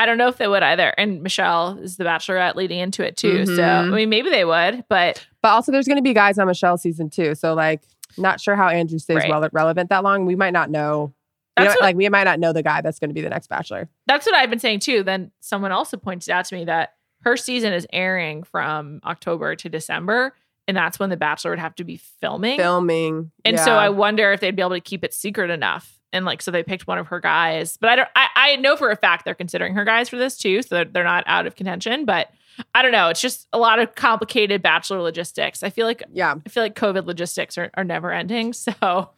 I 0.00 0.06
don't 0.06 0.16
know 0.18 0.28
if 0.28 0.38
they 0.38 0.48
would 0.48 0.62
either. 0.62 0.94
And 0.96 1.22
Michelle 1.22 1.78
is 1.78 1.96
the 1.98 2.04
Bachelorette 2.04 2.54
leading 2.54 2.78
into 2.78 3.06
it 3.06 3.16
too. 3.18 3.44
So 3.44 3.62
I 3.62 3.82
Mhm. 3.84 3.94
mean, 3.94 4.08
maybe 4.08 4.30
they 4.30 4.44
would, 4.46 4.84
but 4.88 5.26
But 5.42 5.50
also, 5.50 5.70
there's 5.72 5.86
going 5.86 5.98
to 5.98 6.02
be 6.02 6.14
guys 6.14 6.38
on 6.38 6.46
Michelle 6.46 6.78
season 6.78 7.10
two. 7.10 7.34
So 7.34 7.52
like, 7.54 7.82
not 8.18 8.40
sure 8.40 8.56
how 8.56 8.68
Andrew 8.68 8.98
stays 8.98 9.18
Right. 9.18 9.28
well 9.30 9.46
relevant 9.52 9.90
that 9.90 10.02
long. 10.02 10.24
We 10.26 10.34
might 10.36 10.52
not 10.52 10.70
know. 10.70 11.12
You 11.58 11.64
know, 11.66 11.70
what- 11.72 11.80
like 11.82 11.96
we 11.96 12.08
might 12.08 12.24
not 12.24 12.40
know 12.40 12.52
the 12.54 12.62
guy 12.62 12.80
that's 12.80 12.98
going 12.98 13.10
to 13.10 13.14
be 13.14 13.20
the 13.20 13.28
next 13.28 13.48
bachelor. 13.48 13.88
that's 14.06 14.24
what 14.24 14.34
I've 14.34 14.48
been 14.48 14.58
saying 14.58 14.78
too. 14.80 15.02
Then 15.02 15.30
someone 15.40 15.70
also 15.72 15.96
pointed 15.98 16.30
out 16.30 16.46
to 16.46 16.54
me 16.54 16.64
that 16.64 16.94
her 17.24 17.36
season 17.36 17.74
is 17.74 17.86
airing 17.92 18.42
from 18.44 19.00
October 19.04 19.54
to 19.56 19.68
December, 19.68 20.32
and 20.66 20.74
that's 20.74 20.98
when 20.98 21.10
the 21.10 21.18
Bachelor 21.18 21.50
would 21.50 21.58
have 21.60 21.74
to 21.74 21.84
be 21.84 21.96
filming. 21.98 22.56
Filming, 22.56 23.30
And 23.44 23.56
yeah. 23.58 23.64
so 23.64 23.72
I 23.74 23.90
wonder 23.90 24.32
if 24.32 24.40
they'd 24.40 24.56
be 24.56 24.62
able 24.62 24.70
to 24.70 24.80
keep 24.80 25.04
it 25.04 25.12
secret 25.12 25.50
enough. 25.50 25.99
And 26.12 26.24
like, 26.24 26.42
so 26.42 26.50
they 26.50 26.62
picked 26.62 26.86
one 26.86 26.98
of 26.98 27.06
her 27.08 27.20
guys, 27.20 27.76
but 27.76 27.88
I 27.90 27.96
don't, 27.96 28.08
I, 28.16 28.28
I 28.34 28.56
know 28.56 28.76
for 28.76 28.90
a 28.90 28.96
fact 28.96 29.24
they're 29.24 29.34
considering 29.34 29.74
her 29.74 29.84
guys 29.84 30.08
for 30.08 30.16
this 30.16 30.36
too. 30.36 30.62
So 30.62 30.74
they're, 30.74 30.84
they're 30.84 31.04
not 31.04 31.24
out 31.26 31.46
of 31.46 31.54
contention, 31.54 32.04
but 32.04 32.30
I 32.74 32.82
don't 32.82 32.90
know. 32.92 33.08
It's 33.08 33.20
just 33.20 33.46
a 33.52 33.58
lot 33.58 33.78
of 33.78 33.94
complicated 33.94 34.60
bachelor 34.60 35.00
logistics. 35.00 35.62
I 35.62 35.70
feel 35.70 35.86
like, 35.86 36.02
yeah. 36.12 36.34
I 36.44 36.48
feel 36.48 36.62
like 36.64 36.74
COVID 36.74 37.06
logistics 37.06 37.56
are, 37.58 37.70
are 37.74 37.84
never 37.84 38.12
ending. 38.12 38.52
So 38.60 38.72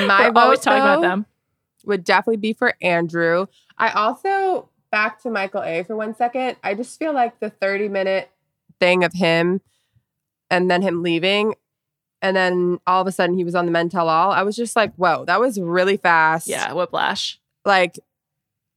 My 0.00 0.30
we're 0.30 0.40
always 0.40 0.58
vote, 0.60 0.62
talking 0.62 0.80
about 0.82 1.00
them. 1.02 1.26
would 1.84 2.04
definitely 2.04 2.36
be 2.36 2.52
for 2.52 2.74
Andrew. 2.80 3.46
I 3.78 3.90
also 3.90 4.68
back 4.92 5.20
to 5.22 5.30
Michael 5.30 5.62
A 5.62 5.82
for 5.82 5.96
one 5.96 6.14
second. 6.14 6.56
I 6.62 6.74
just 6.74 6.98
feel 6.98 7.12
like 7.12 7.40
the 7.40 7.50
30 7.50 7.88
minute 7.88 8.30
thing 8.78 9.02
of 9.04 9.12
him 9.12 9.60
and 10.50 10.70
then 10.70 10.82
him 10.82 11.02
leaving. 11.02 11.54
And 12.22 12.36
then 12.36 12.78
all 12.86 13.02
of 13.02 13.06
a 13.06 13.12
sudden 13.12 13.36
he 13.36 13.44
was 13.44 13.54
on 13.54 13.66
the 13.66 13.72
men 13.72 13.88
tell 13.88 14.08
all. 14.08 14.30
I 14.30 14.42
was 14.42 14.56
just 14.56 14.76
like, 14.76 14.94
whoa, 14.94 15.24
that 15.26 15.40
was 15.40 15.60
really 15.60 15.96
fast. 15.96 16.46
Yeah. 16.46 16.72
Whiplash. 16.72 17.38
Like 17.64 17.98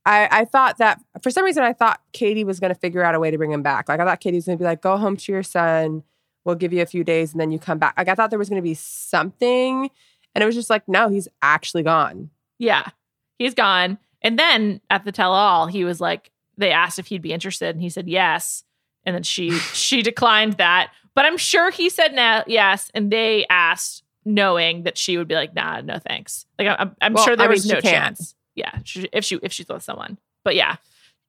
I 0.05 0.27
I 0.31 0.45
thought 0.45 0.79
that 0.79 0.99
for 1.21 1.29
some 1.29 1.45
reason 1.45 1.63
I 1.63 1.71
thought 1.71 2.01
Katie 2.11 2.43
was 2.43 2.59
gonna 2.59 2.75
figure 2.75 3.03
out 3.03 3.15
a 3.15 3.19
way 3.19 3.31
to 3.31 3.37
bring 3.37 3.51
him 3.51 3.61
back. 3.61 3.87
Like 3.87 3.99
I 3.99 4.05
thought 4.05 4.19
Katie 4.19 4.37
was 4.37 4.45
gonna 4.45 4.57
be 4.57 4.63
like, 4.63 4.81
go 4.81 4.97
home 4.97 5.15
to 5.15 5.31
your 5.31 5.43
son. 5.43 6.03
We'll 6.43 6.55
give 6.55 6.73
you 6.73 6.81
a 6.81 6.87
few 6.87 7.03
days 7.03 7.31
and 7.31 7.39
then 7.39 7.51
you 7.51 7.59
come 7.59 7.77
back. 7.77 7.95
Like 7.97 8.09
I 8.09 8.15
thought 8.15 8.31
there 8.31 8.39
was 8.39 8.49
gonna 8.49 8.61
be 8.61 8.73
something. 8.73 9.89
And 10.33 10.41
it 10.41 10.45
was 10.45 10.55
just 10.55 10.69
like, 10.69 10.87
no, 10.87 11.07
he's 11.07 11.29
actually 11.41 11.83
gone. 11.83 12.31
Yeah. 12.59 12.89
He's 13.37 13.53
gone. 13.53 13.99
And 14.21 14.39
then 14.39 14.81
at 14.89 15.05
the 15.05 15.11
tell 15.11 15.31
all, 15.31 15.67
he 15.67 15.85
was 15.85 16.01
like, 16.01 16.31
they 16.57 16.71
asked 16.71 16.99
if 16.99 17.07
he'd 17.07 17.21
be 17.21 17.33
interested, 17.33 17.75
and 17.75 17.81
he 17.81 17.89
said 17.89 18.07
yes. 18.07 18.63
And 19.05 19.15
then 19.15 19.23
she 19.23 19.51
she 19.51 20.01
declined 20.01 20.53
that. 20.53 20.91
But 21.15 21.25
I'm 21.25 21.37
sure 21.37 21.71
he 21.71 21.89
said 21.89 22.13
no, 22.13 22.43
yes. 22.47 22.91
And 22.93 23.11
they 23.11 23.45
asked, 23.49 24.03
knowing 24.25 24.83
that 24.83 24.97
she 24.97 25.17
would 25.17 25.27
be 25.27 25.35
like, 25.35 25.53
nah, 25.55 25.81
no 25.81 25.99
thanks. 25.99 26.45
Like 26.59 26.67
I'm, 26.79 26.95
I'm 27.01 27.13
Well, 27.13 27.23
sure 27.25 27.35
there 27.35 27.45
I 27.45 27.49
mean, 27.49 27.55
was 27.55 27.65
no 27.67 27.79
chance. 27.81 28.35
Yeah, 28.55 28.71
she, 28.83 29.07
if 29.13 29.23
she 29.23 29.39
if 29.43 29.53
she's 29.53 29.67
with 29.67 29.83
someone. 29.83 30.17
But 30.43 30.55
yeah, 30.55 30.75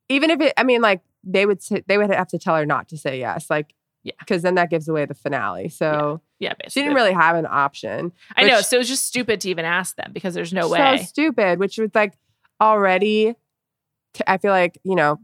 even 0.08 0.30
if 0.30 0.40
it 0.40 0.52
i 0.56 0.62
mean 0.64 0.80
like 0.80 1.00
they 1.24 1.44
would 1.46 1.60
say, 1.62 1.82
they 1.88 1.98
would 1.98 2.10
have 2.10 2.28
to 2.28 2.38
tell 2.38 2.54
her 2.56 2.64
not 2.64 2.88
to 2.88 2.96
say 2.96 3.18
yes 3.18 3.50
like 3.50 3.74
Yeah. 4.04 4.12
because 4.20 4.42
then 4.42 4.54
that 4.54 4.70
gives 4.70 4.88
away 4.88 5.04
the 5.06 5.14
finale 5.14 5.68
so 5.68 6.20
yeah, 6.38 6.50
she 6.50 6.56
basically. 6.62 6.82
didn't 6.82 6.94
really 6.94 7.12
have 7.14 7.34
an 7.36 7.46
option 7.50 8.12
I 8.36 8.44
know. 8.44 8.60
So 8.60 8.76
it 8.76 8.78
was 8.78 8.88
just 8.88 9.04
stupid 9.06 9.40
to 9.40 9.50
even 9.50 9.64
ask 9.64 9.96
them 9.96 10.12
because 10.12 10.34
there's 10.34 10.52
no 10.52 10.62
so 10.68 10.70
way. 10.74 10.98
stupid 10.98 11.58
which 11.58 11.78
was 11.78 11.90
like 11.94 12.16
already 12.60 13.34
t- 14.14 14.24
i 14.26 14.38
feel 14.38 14.52
like 14.52 14.78
you 14.84 14.94
know 14.94 15.18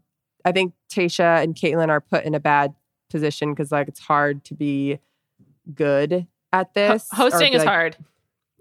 i 0.44 0.52
think 0.52 0.74
Tayshia 0.90 1.42
and 1.42 1.54
Kaitlyn 1.54 1.88
are 1.88 2.00
put 2.00 2.24
in 2.24 2.34
a 2.34 2.40
bad 2.40 2.74
position 3.10 3.52
because 3.52 3.70
like 3.72 3.88
it's 3.88 4.00
hard 4.00 4.44
to 4.44 4.54
be 4.54 4.98
good 5.74 6.26
at 6.52 6.74
this 6.74 7.08
hosting 7.12 7.52
is 7.52 7.58
like- 7.60 7.68
hard. 7.68 7.96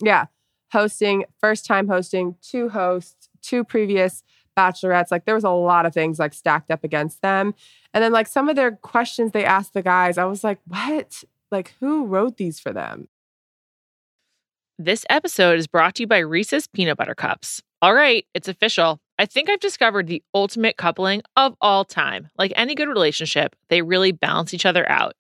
yeah 0.02 0.26
hosting 0.72 1.26
first 1.40 1.66
time 1.66 1.88
hosting 1.88 2.36
two 2.42 2.70
hosts 2.70 3.30
two 3.42 3.64
previous 3.64 4.24
bachelorettes 4.58 5.12
like 5.12 5.26
there 5.26 5.36
was 5.36 5.44
a 5.44 5.50
lot 5.50 5.86
of 5.86 5.94
things 5.94 6.20
like 6.20 6.34
stacked 6.34 6.70
up 6.72 6.84
against 6.84 7.22
them 7.22 7.54
and 7.94 8.04
then 8.04 8.12
like 8.12 8.28
some 8.28 8.50
of 8.50 8.56
their 8.56 8.72
questions 8.72 9.32
they 9.32 9.46
asked 9.46 9.74
the 9.74 9.82
guys 9.82 10.18
i 10.18 10.26
was 10.26 10.44
like 10.44 10.60
what 10.68 11.24
like 11.52 11.74
who 11.80 12.06
wrote 12.06 12.38
these 12.38 12.60
for 12.60 12.72
them 12.74 13.08
This 14.78 15.06
episode 15.10 15.60
is 15.60 15.68
brought 15.68 15.96
to 15.96 16.04
you 16.04 16.08
by 16.08 16.20
Reese's 16.20 16.66
Peanut 16.68 16.98
Butter 16.98 17.14
Cups. 17.14 17.62
All 17.84 17.94
right, 17.94 18.26
it's 18.34 18.48
official. 18.48 19.00
I 19.22 19.28
think 19.28 19.52
I've 19.52 19.60
discovered 19.60 20.08
the 20.08 20.24
ultimate 20.34 20.78
coupling 20.78 21.22
of 21.36 21.56
all 21.62 21.86
time. 21.86 22.30
Like 22.40 22.54
any 22.56 22.74
good 22.74 22.88
relationship, 22.88 23.56
they 23.70 23.84
really 23.84 24.12
balance 24.12 24.52
each 24.52 24.66
other 24.66 24.90
out. 24.90 25.14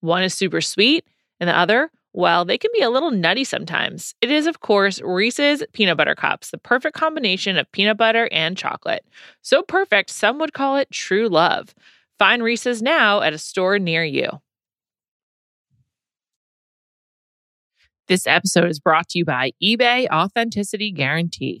One 0.00 0.22
is 0.22 0.32
super 0.32 0.62
sweet, 0.62 1.04
and 1.38 1.50
the 1.50 1.54
other, 1.58 1.90
well, 2.14 2.46
they 2.46 2.56
can 2.56 2.70
be 2.72 2.80
a 2.80 2.88
little 2.88 3.10
nutty 3.10 3.44
sometimes. 3.44 4.14
It 4.22 4.30
is, 4.30 4.46
of 4.46 4.60
course, 4.60 5.02
Reese's 5.02 5.62
Peanut 5.74 5.98
Butter 5.98 6.14
Cups, 6.14 6.50
the 6.50 6.56
perfect 6.56 6.96
combination 6.96 7.58
of 7.58 7.70
peanut 7.72 7.98
butter 7.98 8.26
and 8.32 8.56
chocolate. 8.56 9.04
So 9.42 9.60
perfect, 9.60 10.08
some 10.08 10.38
would 10.38 10.54
call 10.54 10.78
it 10.78 10.90
true 10.90 11.28
love. 11.28 11.74
Find 12.18 12.42
Reese's 12.42 12.80
now 12.80 13.20
at 13.20 13.34
a 13.34 13.38
store 13.38 13.78
near 13.78 14.02
you. 14.02 14.30
This 18.08 18.26
episode 18.26 18.70
is 18.70 18.80
brought 18.80 19.10
to 19.10 19.18
you 19.18 19.26
by 19.26 19.50
eBay 19.62 20.08
Authenticity 20.08 20.90
Guarantee. 20.90 21.60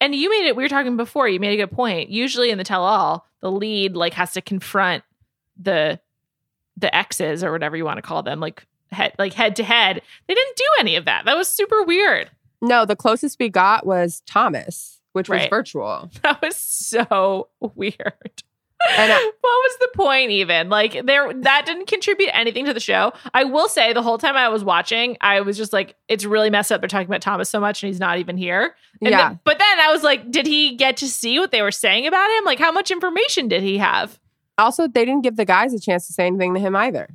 And 0.00 0.14
you 0.14 0.30
made 0.30 0.46
it, 0.46 0.56
we 0.56 0.62
were 0.62 0.68
talking 0.68 0.96
before, 0.96 1.28
you 1.28 1.40
made 1.40 1.58
a 1.58 1.66
good 1.66 1.74
point. 1.74 2.08
Usually 2.10 2.50
in 2.50 2.58
the 2.58 2.64
tell 2.64 2.84
all, 2.84 3.26
the 3.40 3.50
lead 3.50 3.96
like 3.96 4.14
has 4.14 4.32
to 4.32 4.40
confront 4.40 5.04
the 5.60 6.00
the 6.76 6.94
exes 6.94 7.42
or 7.42 7.50
whatever 7.50 7.76
you 7.76 7.84
want 7.84 7.96
to 7.96 8.02
call 8.02 8.22
them, 8.22 8.38
like 8.38 8.64
head 8.92 9.12
like 9.18 9.32
head 9.32 9.56
to 9.56 9.64
head. 9.64 10.00
They 10.26 10.34
didn't 10.34 10.56
do 10.56 10.64
any 10.80 10.96
of 10.96 11.04
that. 11.06 11.24
That 11.24 11.36
was 11.36 11.48
super 11.48 11.82
weird. 11.82 12.30
No, 12.60 12.84
the 12.84 12.96
closest 12.96 13.38
we 13.38 13.48
got 13.48 13.86
was 13.86 14.22
Thomas, 14.26 15.00
which 15.12 15.28
was 15.28 15.46
virtual. 15.50 16.10
That 16.22 16.42
was 16.42 16.56
so 16.56 17.48
weird. 17.60 18.42
And 18.96 19.12
I- 19.12 19.16
what 19.40 19.42
was 19.42 19.76
the 19.80 19.88
point 19.94 20.30
even? 20.30 20.68
Like 20.68 21.04
there 21.06 21.32
that 21.32 21.66
didn't 21.66 21.86
contribute 21.86 22.30
anything 22.32 22.64
to 22.66 22.74
the 22.74 22.80
show. 22.80 23.12
I 23.34 23.44
will 23.44 23.68
say 23.68 23.92
the 23.92 24.02
whole 24.02 24.18
time 24.18 24.36
I 24.36 24.48
was 24.48 24.64
watching, 24.64 25.16
I 25.20 25.40
was 25.40 25.56
just 25.56 25.72
like, 25.72 25.96
it's 26.08 26.24
really 26.24 26.50
messed 26.50 26.70
up. 26.72 26.80
They're 26.80 26.88
talking 26.88 27.06
about 27.08 27.20
Thomas 27.22 27.48
so 27.48 27.60
much 27.60 27.82
and 27.82 27.88
he's 27.88 28.00
not 28.00 28.18
even 28.18 28.36
here. 28.36 28.74
And 29.00 29.10
yeah. 29.10 29.28
then- 29.28 29.40
but 29.44 29.58
then 29.58 29.80
I 29.80 29.90
was 29.92 30.02
like, 30.02 30.30
did 30.30 30.46
he 30.46 30.76
get 30.76 30.96
to 30.98 31.08
see 31.08 31.38
what 31.38 31.50
they 31.50 31.62
were 31.62 31.70
saying 31.72 32.06
about 32.06 32.30
him? 32.38 32.44
Like 32.44 32.58
how 32.58 32.72
much 32.72 32.90
information 32.90 33.48
did 33.48 33.62
he 33.62 33.78
have? 33.78 34.18
also, 34.60 34.88
they 34.88 35.04
didn't 35.04 35.22
give 35.22 35.36
the 35.36 35.44
guys 35.44 35.72
a 35.72 35.78
chance 35.78 36.08
to 36.08 36.12
say 36.12 36.26
anything 36.26 36.52
to 36.54 36.58
him 36.58 36.74
either. 36.74 37.08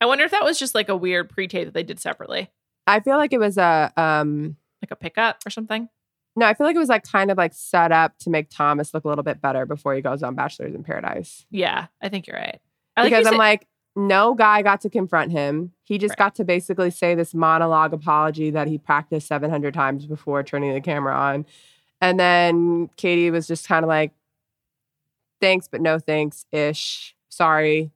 I 0.00 0.06
wonder 0.06 0.22
if 0.24 0.30
that 0.30 0.44
was 0.44 0.58
just 0.60 0.76
like 0.76 0.88
a 0.88 0.96
weird 0.96 1.28
pre-tape 1.28 1.66
that 1.66 1.74
they 1.74 1.82
did 1.82 1.98
separately. 1.98 2.48
I 2.86 3.00
feel 3.00 3.16
like 3.16 3.32
it 3.32 3.40
was 3.40 3.58
a 3.58 3.92
um 3.96 4.56
Like 4.80 4.92
a 4.92 4.96
pickup 4.96 5.38
or 5.44 5.50
something. 5.50 5.88
No, 6.36 6.46
I 6.46 6.54
feel 6.54 6.66
like 6.66 6.76
it 6.76 6.80
was 6.80 6.88
like 6.88 7.04
kind 7.04 7.30
of 7.30 7.36
like 7.38 7.52
set 7.54 7.92
up 7.92 8.16
to 8.20 8.30
make 8.30 8.48
Thomas 8.50 8.94
look 8.94 9.04
a 9.04 9.08
little 9.08 9.24
bit 9.24 9.40
better 9.40 9.66
before 9.66 9.94
he 9.94 10.00
goes 10.00 10.22
on 10.22 10.34
Bachelors 10.34 10.74
in 10.74 10.82
Paradise. 10.84 11.44
Yeah, 11.50 11.86
I 12.00 12.08
think 12.08 12.26
you're 12.26 12.36
right. 12.36 12.60
I 12.96 13.04
because 13.04 13.24
you 13.24 13.32
I'm 13.32 13.36
like, 13.38 13.66
no 13.96 14.34
guy 14.34 14.62
got 14.62 14.80
to 14.82 14.90
confront 14.90 15.32
him. 15.32 15.72
He 15.82 15.98
just 15.98 16.12
Right. 16.12 16.18
got 16.18 16.34
to 16.36 16.44
basically 16.44 16.90
say 16.90 17.14
this 17.14 17.34
monologue 17.34 17.92
apology 17.92 18.50
that 18.50 18.68
he 18.68 18.78
practiced 18.78 19.26
700 19.26 19.74
times 19.74 20.06
before 20.06 20.42
turning 20.42 20.72
the 20.72 20.80
camera 20.80 21.14
on. 21.14 21.44
And 22.00 22.18
then 22.18 22.88
Katie 22.96 23.30
was 23.30 23.46
just 23.46 23.66
kind 23.68 23.84
of 23.84 23.88
like, 23.88 24.12
thanks, 25.40 25.68
but 25.68 25.80
no 25.80 25.98
thanks 25.98 26.46
ish. 26.52 27.14
Sorry 27.28 27.90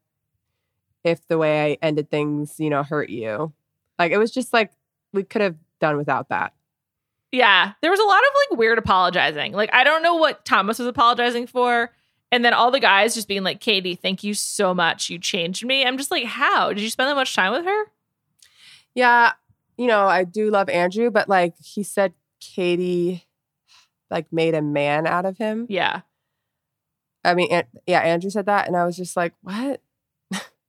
if 1.05 1.27
the 1.29 1.38
way 1.38 1.73
I 1.73 1.79
ended 1.87 2.11
things, 2.11 2.59
you 2.59 2.70
know, 2.70 2.83
hurt 2.83 3.11
you. 3.11 3.53
Like 3.99 4.12
it 4.12 4.18
was 4.18 4.31
just 4.31 4.53
like, 4.53 4.73
we 5.12 5.23
could 5.23 5.42
have 5.42 5.57
done 5.81 5.97
without 5.97 6.29
that. 6.31 6.53
Yeah, 7.35 7.73
there 7.83 7.90
was 7.90 7.99
a 7.99 8.05
lot 8.05 8.18
of 8.20 8.31
like 8.51 8.59
weird 8.59 8.79
apologizing. 8.79 9.53
Like 9.53 9.70
I 9.73 9.83
don't 9.83 10.03
know 10.03 10.14
what 10.14 10.44
Thomas 10.44 10.79
was 10.79 10.87
apologizing 10.87 11.49
for, 11.49 11.90
and 12.31 12.44
then 12.44 12.55
all 12.55 12.70
the 12.70 12.79
guys 12.79 13.12
just 13.14 13.27
being 13.27 13.42
like, 13.42 13.61
"Katie, 13.61 13.97
thank 13.97 14.23
you 14.23 14.35
so 14.35 14.73
much. 14.73 15.11
You 15.11 15.18
changed 15.18 15.64
me." 15.66 15.85
I'm 15.85 15.99
just 15.99 16.12
like, 16.12 16.25
"How? 16.25 16.68
Did 16.73 16.81
you 16.81 16.90
spend 16.90 17.09
that 17.11 17.16
much 17.16 17.35
time 17.35 17.53
with 17.53 17.64
her?" 17.64 17.85
Yeah, 18.94 19.33
you 19.77 19.88
know, 19.88 20.07
I 20.07 20.23
do 20.23 20.49
love 20.51 20.68
Andrew, 20.68 21.11
but 21.11 21.29
like 21.29 21.55
he 21.59 21.83
said, 21.83 22.12
Katie 22.40 23.25
like 24.11 24.33
made 24.33 24.55
a 24.55 24.62
man 24.62 25.05
out 25.07 25.27
of 25.27 25.37
him. 25.38 25.66
Yeah, 25.68 26.03
I 27.25 27.35
mean, 27.35 27.51
An- 27.51 27.66
yeah, 27.87 27.99
Andrew 28.01 28.31
said 28.31 28.47
that, 28.47 28.68
and 28.68 28.77
I 28.77 28.85
was 28.85 28.97
just 28.97 29.16
like, 29.16 29.33
what? 29.42 29.81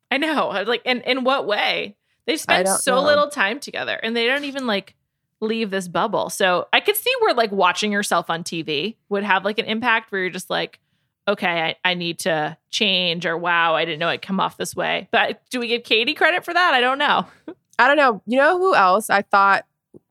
I 0.10 0.17
know. 0.17 0.49
I 0.49 0.60
was 0.62 0.67
Like, 0.67 0.82
in 0.86 1.01
in 1.01 1.23
what 1.23 1.45
way? 1.45 1.95
They 2.25 2.38
spend 2.38 2.65
don't 2.65 2.80
so 2.80 2.95
know. 2.95 3.04
little 3.04 3.30
time 3.30 3.60
together, 3.60 3.99
and 4.01 4.17
they 4.17 4.25
don't 4.25 4.45
even 4.45 4.65
like 4.65 4.95
leave 5.41 5.69
this 5.69 5.88
bubble. 5.88 6.30
So 6.30 6.67
I 6.71 6.80
could 6.80 6.95
see 6.95 7.13
where 7.19 7.34
like 7.34 7.52
watching 7.52 7.91
yourself 7.91 8.30
on 8.30 8.43
TV 8.43 8.95
would 9.10 9.24
have 9.24 9.45
like 9.45 9.60
an 9.60 9.65
impact 9.65 10.12
where 10.12 10.21
you're 10.21 10.30
just 10.30 10.50
like, 10.50 10.80
okay, 11.28 11.76
I, 11.84 11.89
I 11.89 11.93
need 11.95 12.19
to 12.19 12.58
change, 12.69 13.26
or 13.26 13.38
wow, 13.38 13.74
I 13.76 13.86
didn't 13.86 14.00
know 14.00 14.08
I'd 14.08 14.21
come 14.21 14.39
off 14.39 14.58
this 14.58 14.76
way. 14.76 15.08
But 15.12 15.41
do 15.50 15.60
we 15.60 15.67
give 15.67 15.84
Katie 15.84 16.13
credit 16.13 16.45
for 16.45 16.54
that? 16.54 16.74
I 16.74 16.82
don't 16.82 17.00
know. 17.00 17.26
I 17.80 17.88
don't 17.88 17.98
know. 17.98 18.21
You 18.26 18.38
know 18.38 18.58
who 18.58 18.76
else? 18.76 19.10
I 19.10 19.21
thought 19.21 19.65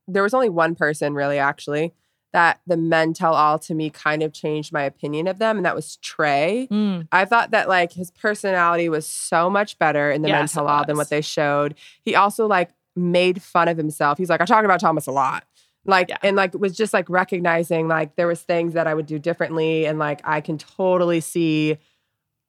there 0.06 0.22
was 0.22 0.34
only 0.34 0.48
one 0.48 0.74
person 0.74 1.14
really, 1.14 1.38
actually, 1.38 1.94
that 2.32 2.60
the 2.66 2.76
men 2.76 3.12
tell 3.12 3.32
all 3.32 3.58
to 3.60 3.74
me 3.74 3.90
kind 3.90 4.22
of 4.22 4.32
changed 4.32 4.72
my 4.72 4.82
opinion 4.82 5.28
of 5.28 5.38
them, 5.38 5.56
and 5.56 5.64
that 5.64 5.76
was 5.76 5.96
Trey. 5.98 6.68
Mm. 6.70 7.06
I 7.12 7.24
thought 7.24 7.52
that 7.52 7.68
like 7.68 7.92
his 7.92 8.10
personality 8.10 8.88
was 8.88 9.06
so 9.06 9.48
much 9.48 9.78
better 9.78 10.10
in 10.10 10.22
the 10.22 10.28
men 10.28 10.42
Yes, 10.42 10.52
it 10.52 10.54
tell 10.54 10.68
all 10.68 10.84
than 10.84 10.96
what 10.96 11.10
they 11.10 11.20
showed. 11.20 11.76
He 12.02 12.16
also 12.16 12.46
like 12.46 12.70
made 12.96 13.42
fun 13.42 13.68
of 13.68 13.76
himself. 13.76 14.18
He's 14.18 14.28
like, 14.30 14.40
I 14.40 14.44
talk 14.44 14.64
about 14.64 14.80
Thomas 14.80 15.07
a 15.07 15.12
lot. 15.12 15.44
Like 15.87 16.09
Yeah. 16.09 16.16
and 16.22 16.37
like 16.37 16.54
was 16.54 16.74
just 16.76 16.94
like 16.94 17.09
recognizing 17.11 17.88
like 17.88 18.16
there 18.16 18.26
was 18.26 18.40
things 18.40 18.72
that 18.72 18.87
I 18.87 18.94
would 18.94 19.07
do 19.07 19.18
differently. 19.18 19.85
And 19.87 19.98
like 19.98 20.20
I 20.24 20.40
can 20.40 20.57
totally 20.59 21.20
see 21.20 21.76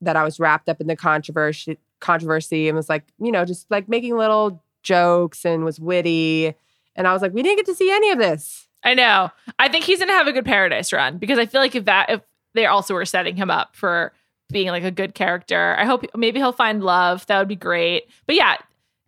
that 0.01 0.15
I 0.15 0.23
was 0.23 0.39
wrapped 0.39 0.69
up 0.69 0.79
in 0.79 0.87
the 0.87 0.95
controversy 0.95 1.77
controversy 1.99 2.67
and 2.69 2.75
was 2.75 2.87
like, 2.89 3.03
you 3.19 3.31
know, 3.31 3.43
just 3.45 3.69
like 3.71 3.89
making 3.89 4.15
little 4.17 4.61
jokes 4.83 5.45
and 5.45 5.65
was 5.65 5.79
witty. 5.79 6.53
And 6.95 7.07
I 7.07 7.13
was 7.13 7.21
like, 7.21 7.33
we 7.33 7.41
didn't 7.43 7.57
get 7.57 7.65
to 7.65 7.75
see 7.75 7.91
any 7.91 8.11
of 8.11 8.19
this. 8.19 8.67
I 8.83 8.93
know. 8.93 9.31
I 9.59 9.67
think 9.67 9.83
he's 9.83 9.99
gonna 9.99 10.13
have 10.13 10.27
a 10.27 10.31
good 10.33 10.45
paradise 10.45 10.93
run 10.93 11.17
because 11.17 11.39
I 11.39 11.45
feel 11.45 11.59
like 11.59 11.75
if 11.75 11.85
that 11.85 12.09
if 12.09 12.21
they 12.53 12.67
also 12.67 12.93
were 12.93 13.05
setting 13.05 13.35
him 13.35 13.49
up 13.51 13.75
for 13.75 14.13
being 14.51 14.67
like 14.67 14.83
a 14.83 14.91
good 14.91 15.13
character, 15.15 15.75
I 15.77 15.85
hope 15.85 16.05
maybe 16.15 16.39
he'll 16.39 16.51
find 16.53 16.83
love. 16.83 17.25
That 17.25 17.39
would 17.39 17.47
be 17.47 17.55
great. 17.55 18.03
But 18.27 18.35
yeah, 18.35 18.57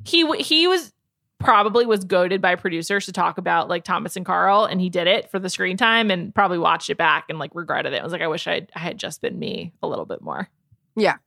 he 0.04 0.26
he 0.42 0.68
was 0.68 0.92
probably 1.40 1.86
was 1.86 2.04
goaded 2.04 2.42
by 2.42 2.56
producers 2.56 3.06
to 3.06 3.12
talk 3.12 3.38
about 3.38 3.70
like 3.70 3.84
Thomas 3.84 4.16
and 4.16 4.26
Carl, 4.26 4.66
and 4.66 4.82
he 4.82 4.90
did 4.90 5.08
it 5.08 5.30
for 5.30 5.40
the 5.40 5.50
screen 5.50 5.78
time 5.78 6.10
and 6.12 6.34
probably 6.34 6.58
watched 6.58 6.90
it 6.90 6.98
back 6.98 7.26
and 7.30 7.38
like 7.40 7.52
regretted 7.54 7.94
it. 7.94 8.00
I 8.00 8.04
was 8.04 8.12
like, 8.12 8.22
I 8.22 8.28
wish 8.28 8.48
I 8.48 8.68
I 8.76 8.80
had 8.80 8.98
just 8.98 9.22
been 9.22 9.38
me 9.38 9.74
a 9.84 9.88
little 9.88 10.06
bit 10.06 10.22
more. 10.22 10.50
Yeah. 10.96 11.18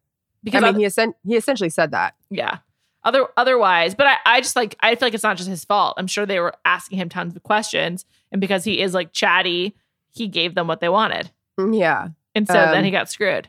because 0.43 0.63
I 0.63 0.67
mean, 0.67 0.75
oth- 0.75 0.79
he, 0.81 0.85
essen- 0.87 1.15
he 1.25 1.37
essentially 1.37 1.71
said 1.71 1.93
that. 1.93 2.15
yeah. 2.31 2.59
Other 3.03 3.29
otherwise, 3.39 3.95
but 3.95 4.07
I, 4.07 4.17
I 4.27 4.41
just 4.43 4.57
like 4.57 4.77
I 4.81 4.95
feel 4.95 5.07
like 5.07 5.15
it's 5.15 5.23
not 5.23 5.39
just 5.39 5.49
his 5.49 5.65
fault. 5.65 5.95
I'm 5.97 6.07
sure 6.07 6.27
they 6.27 6.39
were 6.39 6.53
asking 6.67 6.99
him 6.99 7.09
tons 7.09 7.35
of 7.35 7.43
questions, 7.43 8.05
and 8.31 8.43
because 8.43 8.63
he 8.63 8.83
is 8.83 8.93
like 8.93 9.13
chatty, 9.13 9.75
he 10.11 10.29
gave 10.29 10.55
them 10.55 10.67
what 10.67 10.81
they 10.81 10.89
wanted. 10.91 11.31
Mm, 11.59 11.79
Yeah. 11.79 12.09
And 12.35 12.47
so 12.47 12.53
then 12.53 12.79
Um, 12.79 12.85
he 12.85 12.91
got 12.91 13.09
screwed. 13.09 13.49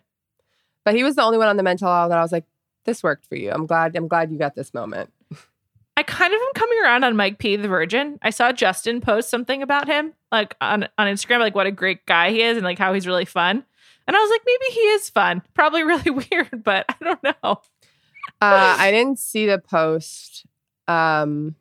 But 0.85 0.95
he 0.95 1.03
was 1.03 1.15
the 1.15 1.21
only 1.23 1.37
one 1.37 1.47
on 1.49 1.57
the 1.57 1.63
men 1.63 1.75
tell 1.77 1.89
all 1.89 2.07
that 2.07 2.17
I 2.17 2.21
was 2.21 2.31
like, 2.31 2.45
this 2.85 3.03
worked 3.03 3.25
for 3.27 3.35
you. 3.35 3.51
I'm 3.51 3.65
glad 3.65 3.93
I'm 3.97 4.07
glad 4.07 4.31
you 4.31 4.37
got 4.37 4.55
this 4.55 4.73
moment. 4.73 5.11
I 5.97 6.03
kind 6.03 6.33
of 6.33 6.39
am 6.39 6.53
coming 6.55 6.79
around 6.83 7.03
on 7.03 7.15
Mike 7.15 7.37
P, 7.37 7.55
the 7.57 7.67
virgin. 7.67 8.17
I 8.21 8.29
saw 8.29 8.51
Justin 8.51 9.01
post 9.01 9.29
something 9.29 9.61
about 9.61 9.87
him, 9.87 10.13
like 10.31 10.55
on, 10.61 10.87
on 10.97 11.07
Instagram, 11.07 11.39
like 11.39 11.55
what 11.55 11.67
a 11.67 11.71
great 11.71 12.05
guy 12.05 12.31
he 12.31 12.41
is 12.41 12.57
and 12.57 12.63
like 12.63 12.79
how 12.79 12.93
he's 12.93 13.05
really 13.07 13.25
fun. 13.25 13.63
And 14.07 14.17
I 14.17 14.19
was 14.19 14.29
like, 14.29 14.41
maybe 14.45 14.73
he 14.73 14.79
is 14.79 15.09
fun. 15.09 15.41
Probably 15.53 15.83
really 15.83 16.09
weird, 16.11 16.63
but 16.63 16.85
I 16.89 16.95
don't 17.03 17.23
know. 17.23 17.61
Uh, 18.41 18.75
I 18.79 18.91
didn't 18.91 19.19
see 19.19 19.45
the 19.45 19.59
post. 19.59 20.45
Um 20.87 21.55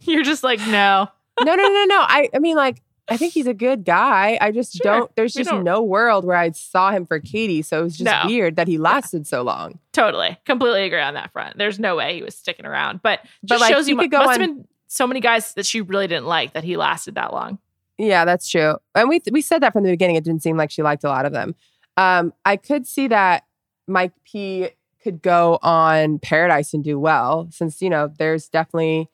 You're 0.00 0.22
just 0.22 0.44
like, 0.44 0.60
no. 0.60 1.08
no, 1.42 1.54
no, 1.54 1.68
no, 1.68 1.84
no. 1.84 2.00
I, 2.00 2.28
I 2.34 2.38
mean, 2.38 2.56
like, 2.56 2.82
I 3.08 3.16
think 3.16 3.32
he's 3.34 3.46
a 3.46 3.54
good 3.54 3.84
guy. 3.84 4.36
I 4.40 4.50
just 4.50 4.74
Sure. 4.74 4.82
don't. 5.00 5.16
There's 5.16 5.32
just 5.32 5.48
don't- 5.50 5.62
no 5.62 5.80
world 5.82 6.24
where 6.24 6.36
I 6.36 6.50
saw 6.50 6.90
him 6.90 7.06
for 7.06 7.20
Katie, 7.20 7.62
so 7.62 7.80
it 7.80 7.82
was 7.84 7.98
just 7.98 8.04
No. 8.04 8.22
weird 8.26 8.56
that 8.56 8.66
he 8.66 8.78
lasted 8.78 9.26
so 9.26 9.42
long. 9.42 9.78
Totally. 9.92 10.36
Completely 10.44 10.84
agree 10.84 11.00
on 11.00 11.14
that 11.14 11.30
front. 11.32 11.56
There's 11.56 11.78
no 11.78 11.94
way 11.96 12.16
he 12.16 12.22
was 12.22 12.34
sticking 12.36 12.66
around. 12.66 13.00
But 13.02 13.20
But, 13.42 13.48
just 13.48 13.60
like, 13.60 13.72
shows 13.72 13.88
you 13.88 13.94
must 13.94 14.12
on- 14.12 14.26
have 14.28 14.38
been 14.38 14.66
so 14.88 15.06
many 15.06 15.20
guys 15.20 15.54
that 15.54 15.66
she 15.66 15.80
really 15.80 16.06
didn't 16.08 16.26
like 16.26 16.52
that 16.54 16.64
he 16.64 16.76
lasted 16.76 17.14
that 17.14 17.32
long. 17.32 17.58
Yeah, 17.98 18.24
that's 18.24 18.48
true. 18.50 18.76
And 18.94 19.08
we 19.08 19.20
we 19.30 19.40
said 19.40 19.62
that 19.62 19.72
from 19.72 19.84
the 19.84 19.90
beginning. 19.90 20.16
It 20.16 20.24
didn't 20.24 20.42
seem 20.42 20.56
like 20.56 20.70
she 20.70 20.82
liked 20.82 21.04
a 21.04 21.08
lot 21.08 21.26
of 21.26 21.32
them. 21.32 21.54
Um, 21.96 22.32
I 22.44 22.56
could 22.56 22.86
see 22.86 23.08
that 23.08 23.44
Mike 23.86 24.12
P 24.24 24.68
could 25.02 25.22
go 25.22 25.58
on 25.62 26.18
Paradise 26.18 26.74
and 26.74 26.82
do 26.84 26.98
well, 26.98 27.48
since 27.52 27.80
you 27.80 27.88
know 27.88 28.10
there's 28.18 28.48
definitely 28.48 29.08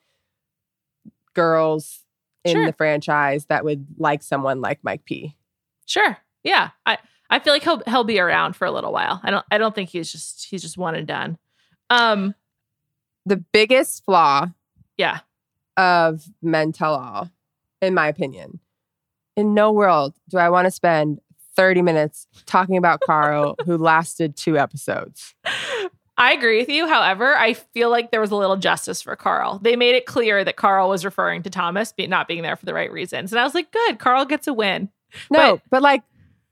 girls 1.33 2.02
in 2.43 2.53
Sure. 2.57 2.65
the 2.65 2.73
franchise 2.73 3.45
that 3.45 3.63
would 3.63 3.85
like 3.97 4.21
someone 4.23 4.61
like 4.61 4.79
Mike 4.83 5.05
P. 5.05 5.35
Sure. 5.85 6.17
Yeah. 6.43 6.69
I, 6.85 6.97
I 7.29 7.39
feel 7.39 7.53
like 7.53 7.63
he'll 7.63 7.81
he'll 7.87 8.03
be 8.03 8.19
around 8.19 8.55
for 8.55 8.65
a 8.65 8.71
little 8.71 8.91
while. 8.93 9.19
I 9.23 9.31
don't 9.31 9.45
I 9.51 9.57
don't 9.57 9.73
think 9.73 9.89
he's 9.89 10.11
just 10.11 10.45
he's 10.49 10.61
just 10.61 10.77
one 10.77 10.95
and 10.95 11.07
done. 11.07 11.37
Um 11.89 12.35
The 13.25 13.37
biggest 13.37 14.03
flaw 14.05 14.47
yeah. 14.97 15.19
of 15.77 16.23
Men 16.41 16.71
Tell 16.71 16.93
All, 16.95 17.29
in 17.81 17.93
my 17.93 18.07
opinion. 18.07 18.59
In 19.35 19.53
no 19.53 19.71
world 19.71 20.13
do 20.29 20.37
I 20.37 20.49
want 20.49 20.65
to 20.65 20.71
spend 20.71 21.19
30 21.55 21.81
minutes 21.81 22.27
talking 22.45 22.77
about 22.77 22.99
Carl, 23.01 23.55
who 23.65 23.77
lasted 23.91 24.35
two 24.35 24.57
episodes. 24.57 25.33
I 26.17 26.33
agree 26.33 26.59
with 26.59 26.69
you. 26.69 26.87
However, 26.87 27.35
I 27.35 27.53
feel 27.53 27.89
like 27.89 28.11
there 28.11 28.21
was 28.21 28.29
a 28.31 28.35
little 28.35 28.57
justice 28.57 29.01
for 29.01 29.15
Carl. 29.15 29.59
They 29.59 29.75
made 29.75 29.95
it 29.95 30.05
clear 30.05 30.43
that 30.43 30.55
Carl 30.57 30.89
was 30.89 31.03
referring 31.03 31.41
to 31.43 31.49
Thomas 31.49 31.91
be, 31.91 32.05
not 32.05 32.27
being 32.27 32.43
there 32.43 32.55
for 32.55 32.65
the 32.67 32.73
right 32.73 32.91
reasons. 32.91 33.31
And 33.31 33.39
I 33.39 33.43
was 33.43 33.55
like, 33.55 33.71
good, 33.71 33.97
Carl 33.97 34.25
gets 34.25 34.47
a 34.47 34.53
win. 34.53 34.89
No, 35.31 35.55
But- 35.57 35.61
but, 35.69 35.81
like, 35.81 36.03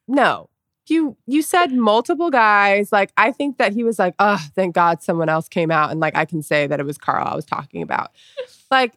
no. 0.08 0.50
You 0.88 1.15
you 1.26 1.41
said 1.41 1.71
multiple 1.71 2.30
guys. 2.32 2.91
Like, 2.91 3.13
I 3.15 3.32
think 3.32 3.60
that 3.60 3.71
he 3.71 3.84
was 3.84 3.97
like, 3.97 4.13
oh, 4.19 4.39
thank 4.56 4.76
God 4.76 5.02
someone 5.02 5.30
else 5.30 5.47
came 5.47 5.71
out 5.71 5.89
and 5.91 6.02
like 6.02 6.17
I 6.17 6.26
can 6.26 6.41
say 6.41 6.67
that 6.67 6.82
it 6.82 6.86
was 6.86 6.97
Carl 6.97 7.26
I 7.26 7.36
was 7.36 7.45
talking 7.45 7.82
about. 7.82 8.12
Like, 8.71 8.93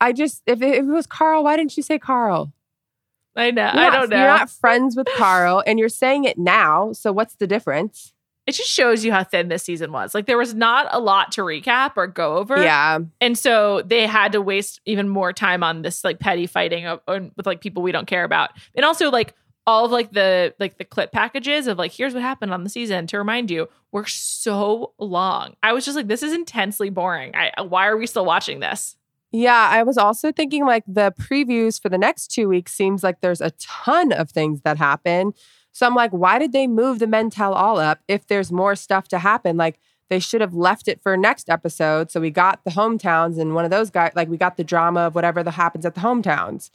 I 0.00 0.12
just 0.12 0.42
if 0.46 0.60
it, 0.60 0.74
if 0.74 0.80
it 0.84 0.90
was 0.90 1.06
Carl, 1.06 1.44
why 1.44 1.56
didn't 1.56 1.76
you 1.76 1.82
say 1.82 1.98
Carl? 1.98 2.52
I 3.36 3.50
know. 3.50 3.70
You're 3.72 3.82
I 3.82 3.90
don't 3.90 4.10
know. 4.10 4.16
You're 4.16 4.26
not 4.26 4.50
friends 4.50 4.94
with 4.96 5.06
Carl, 5.16 5.62
and 5.66 5.78
you're 5.78 5.88
saying 5.88 6.24
it 6.24 6.36
now. 6.36 6.92
So 6.92 7.12
what's 7.12 7.36
the 7.36 7.46
difference? 7.46 8.12
It 8.46 8.52
just 8.52 8.70
shows 8.70 9.04
you 9.04 9.12
how 9.12 9.22
thin 9.22 9.48
this 9.48 9.62
season 9.62 9.92
was. 9.92 10.14
Like 10.14 10.26
there 10.26 10.38
was 10.38 10.54
not 10.54 10.88
a 10.90 10.98
lot 10.98 11.32
to 11.32 11.42
recap 11.42 11.92
or 11.96 12.06
go 12.06 12.36
over. 12.38 12.60
Yeah, 12.62 12.98
And 13.20 13.38
so 13.38 13.82
they 13.82 14.06
had 14.06 14.32
to 14.32 14.42
waste 14.42 14.80
even 14.84 15.08
more 15.08 15.32
time 15.32 15.62
on 15.62 15.82
this 15.82 16.02
like 16.02 16.18
petty 16.18 16.46
fighting 16.46 16.86
of, 16.86 17.00
with 17.06 17.46
like 17.46 17.60
people 17.60 17.82
we 17.82 17.92
don't 17.92 18.06
care 18.06 18.24
about. 18.24 18.50
And 18.74 18.84
also 18.84 19.10
like 19.10 19.34
all 19.64 19.84
of 19.84 19.92
like 19.92 20.10
the 20.10 20.54
like 20.58 20.78
the 20.78 20.84
clip 20.84 21.12
packages 21.12 21.68
of 21.68 21.78
like 21.78 21.92
here's 21.92 22.14
what 22.14 22.22
happened 22.22 22.52
on 22.52 22.64
the 22.64 22.70
season 22.70 23.06
to 23.06 23.18
remind 23.18 23.48
you 23.48 23.68
were 23.92 24.06
so 24.06 24.92
long. 24.98 25.54
I 25.62 25.72
was 25.72 25.84
just 25.84 25.96
like 25.96 26.08
this 26.08 26.24
is 26.24 26.32
intensely 26.32 26.90
boring. 26.90 27.32
I 27.36 27.62
why 27.62 27.86
are 27.86 27.96
we 27.96 28.06
still 28.06 28.24
watching 28.24 28.60
this? 28.60 28.96
yeah. 29.34 29.68
I 29.70 29.82
was 29.82 29.96
also 29.96 30.30
thinking 30.30 30.66
like 30.66 30.84
the 30.86 31.14
previews 31.18 31.80
for 31.80 31.88
the 31.88 31.96
next 31.96 32.28
two 32.28 32.48
weeks 32.48 32.72
seems 32.74 33.02
like 33.02 33.20
there's 33.22 33.40
a 33.40 33.50
ton 33.52 34.12
of 34.12 34.30
things 34.30 34.60
that 34.60 34.76
happen. 34.76 35.32
So 35.72 35.86
I'm 35.86 35.94
like, 35.94 36.10
why 36.12 36.38
did 36.38 36.52
they 36.52 36.66
move 36.66 36.98
the 36.98 37.06
men 37.06 37.30
tell 37.30 37.54
all 37.54 37.78
up 37.78 38.00
if 38.08 38.26
there's 38.26 38.52
more 38.52 38.76
stuff 38.76 39.08
to 39.08 39.18
happen? 39.18 39.56
Like 39.56 39.78
they 40.10 40.18
should 40.18 40.40
have 40.42 40.54
left 40.54 40.86
it 40.88 41.02
for 41.02 41.16
next 41.16 41.48
episode. 41.48 42.10
So 42.10 42.20
we 42.20 42.30
got 42.30 42.62
the 42.64 42.70
hometowns 42.70 43.40
and 43.40 43.54
one 43.54 43.64
of 43.64 43.70
those 43.70 43.90
guys, 43.90 44.12
like 44.14 44.28
we 44.28 44.36
got 44.36 44.56
the 44.58 44.64
drama 44.64 45.00
of 45.00 45.14
whatever 45.14 45.42
that 45.42 45.52
happens 45.52 45.86
at 45.86 45.94
the 45.94 46.00
hometowns 46.02 46.70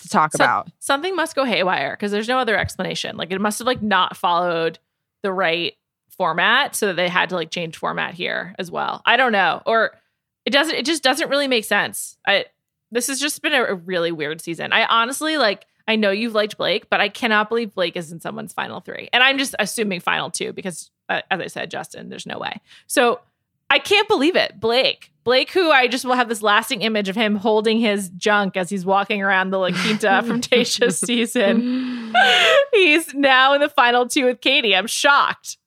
to 0.00 0.08
talk 0.08 0.32
So- 0.32 0.44
about. 0.44 0.68
Something 0.78 1.16
must 1.16 1.34
go 1.34 1.44
haywire 1.44 1.92
because 1.96 2.10
there's 2.12 2.28
no 2.28 2.38
other 2.38 2.56
explanation. 2.58 3.16
Like 3.16 3.30
it 3.30 3.40
must 3.40 3.58
have 3.58 3.66
like 3.66 3.82
not 3.82 4.16
followed 4.16 4.78
the 5.22 5.32
right 5.32 5.74
format 6.10 6.76
so 6.76 6.88
that 6.88 6.94
they 6.96 7.08
had 7.08 7.30
to 7.30 7.36
like 7.36 7.50
change 7.50 7.76
format 7.78 8.12
here 8.12 8.54
as 8.58 8.70
well. 8.70 9.00
I 9.06 9.16
don't 9.16 9.32
know. 9.32 9.62
Or 9.64 9.96
it 10.44 10.50
doesn't 10.50 10.74
it 10.74 10.84
just 10.84 11.02
doesn't 11.02 11.30
really 11.30 11.48
make 11.48 11.64
sense. 11.64 12.18
I 12.26 12.44
this 12.90 13.06
has 13.06 13.18
just 13.18 13.40
been 13.40 13.54
a, 13.54 13.62
a 13.64 13.74
really 13.74 14.12
weird 14.12 14.42
season. 14.42 14.72
I 14.74 14.84
honestly 14.84 15.38
like 15.38 15.64
I 15.92 15.96
know 15.96 16.10
you've 16.10 16.34
liked 16.34 16.56
Blake, 16.56 16.88
but 16.88 17.02
I 17.02 17.10
cannot 17.10 17.50
believe 17.50 17.74
Blake 17.74 17.98
is 17.98 18.12
in 18.12 18.18
someone's 18.18 18.54
final 18.54 18.80
3. 18.80 19.10
And 19.12 19.22
I'm 19.22 19.36
just 19.36 19.54
assuming 19.58 20.00
final 20.00 20.30
2 20.30 20.54
because 20.54 20.90
uh, 21.10 21.20
as 21.30 21.38
I 21.38 21.48
said 21.48 21.70
Justin, 21.70 22.08
there's 22.08 22.24
no 22.24 22.38
way. 22.38 22.62
So 22.86 23.20
I 23.68 23.78
can't 23.78 24.08
believe 24.08 24.34
it. 24.34 24.58
Blake. 24.58 25.12
Blake, 25.22 25.50
who 25.50 25.70
I 25.70 25.88
just 25.88 26.06
will 26.06 26.14
have 26.14 26.30
this 26.30 26.40
lasting 26.40 26.80
image 26.80 27.10
of 27.10 27.14
him 27.14 27.36
holding 27.36 27.78
his 27.78 28.08
junk 28.08 28.56
as 28.56 28.70
he's 28.70 28.86
walking 28.86 29.20
around 29.20 29.50
the 29.50 29.58
La 29.58 29.68
Quinta 29.68 30.22
from 30.26 30.40
Tayshia's 30.40 30.98
season. 30.98 32.14
He's 32.72 33.12
now 33.12 33.52
in 33.52 33.60
the 33.60 33.68
final 33.68 34.08
two 34.08 34.24
with 34.24 34.40
Katie. 34.40 34.74
I'm 34.74 34.86
shocked. 34.86 35.58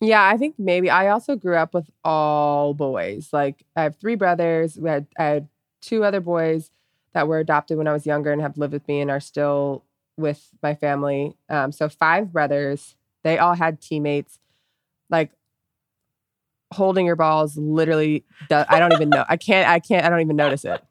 Yeah, 0.00 0.26
I 0.26 0.38
think 0.38 0.54
maybe 0.58 0.88
I 0.88 1.08
also 1.08 1.36
grew 1.36 1.56
up 1.56 1.74
with 1.74 1.90
all 2.02 2.72
boys. 2.72 3.28
Like 3.34 3.64
I 3.76 3.82
have 3.82 3.96
three 3.96 4.14
brothers. 4.14 4.78
We 4.78 4.88
had 4.88 5.06
I 5.18 5.24
had 5.24 5.48
two 5.82 6.04
other 6.04 6.20
boys 6.20 6.70
that 7.14 7.28
were 7.28 7.38
adopted 7.38 7.78
when 7.78 7.88
I 7.88 7.92
was 7.92 8.06
younger 8.06 8.32
and 8.32 8.40
have 8.42 8.58
lived 8.58 8.72
with 8.72 8.86
me 8.88 9.00
and 9.00 9.10
are 9.10 9.20
still 9.20 9.84
with 10.16 10.48
my 10.62 10.74
family. 10.74 11.36
Um, 11.48 11.72
so 11.72 11.88
five 11.88 12.32
brothers. 12.32 12.96
They 13.24 13.38
all 13.38 13.54
had 13.54 13.80
teammates. 13.80 14.38
Like 15.10 15.30
holding 16.72 17.06
your 17.06 17.16
balls 17.16 17.56
literally. 17.56 18.24
I 18.50 18.78
don't 18.78 18.92
even 18.92 19.10
know. 19.10 19.24
I 19.28 19.36
can't. 19.36 19.68
I 19.68 19.78
can't. 19.78 20.04
I 20.04 20.10
don't 20.10 20.20
even 20.20 20.36
notice 20.36 20.64
it. 20.64 20.82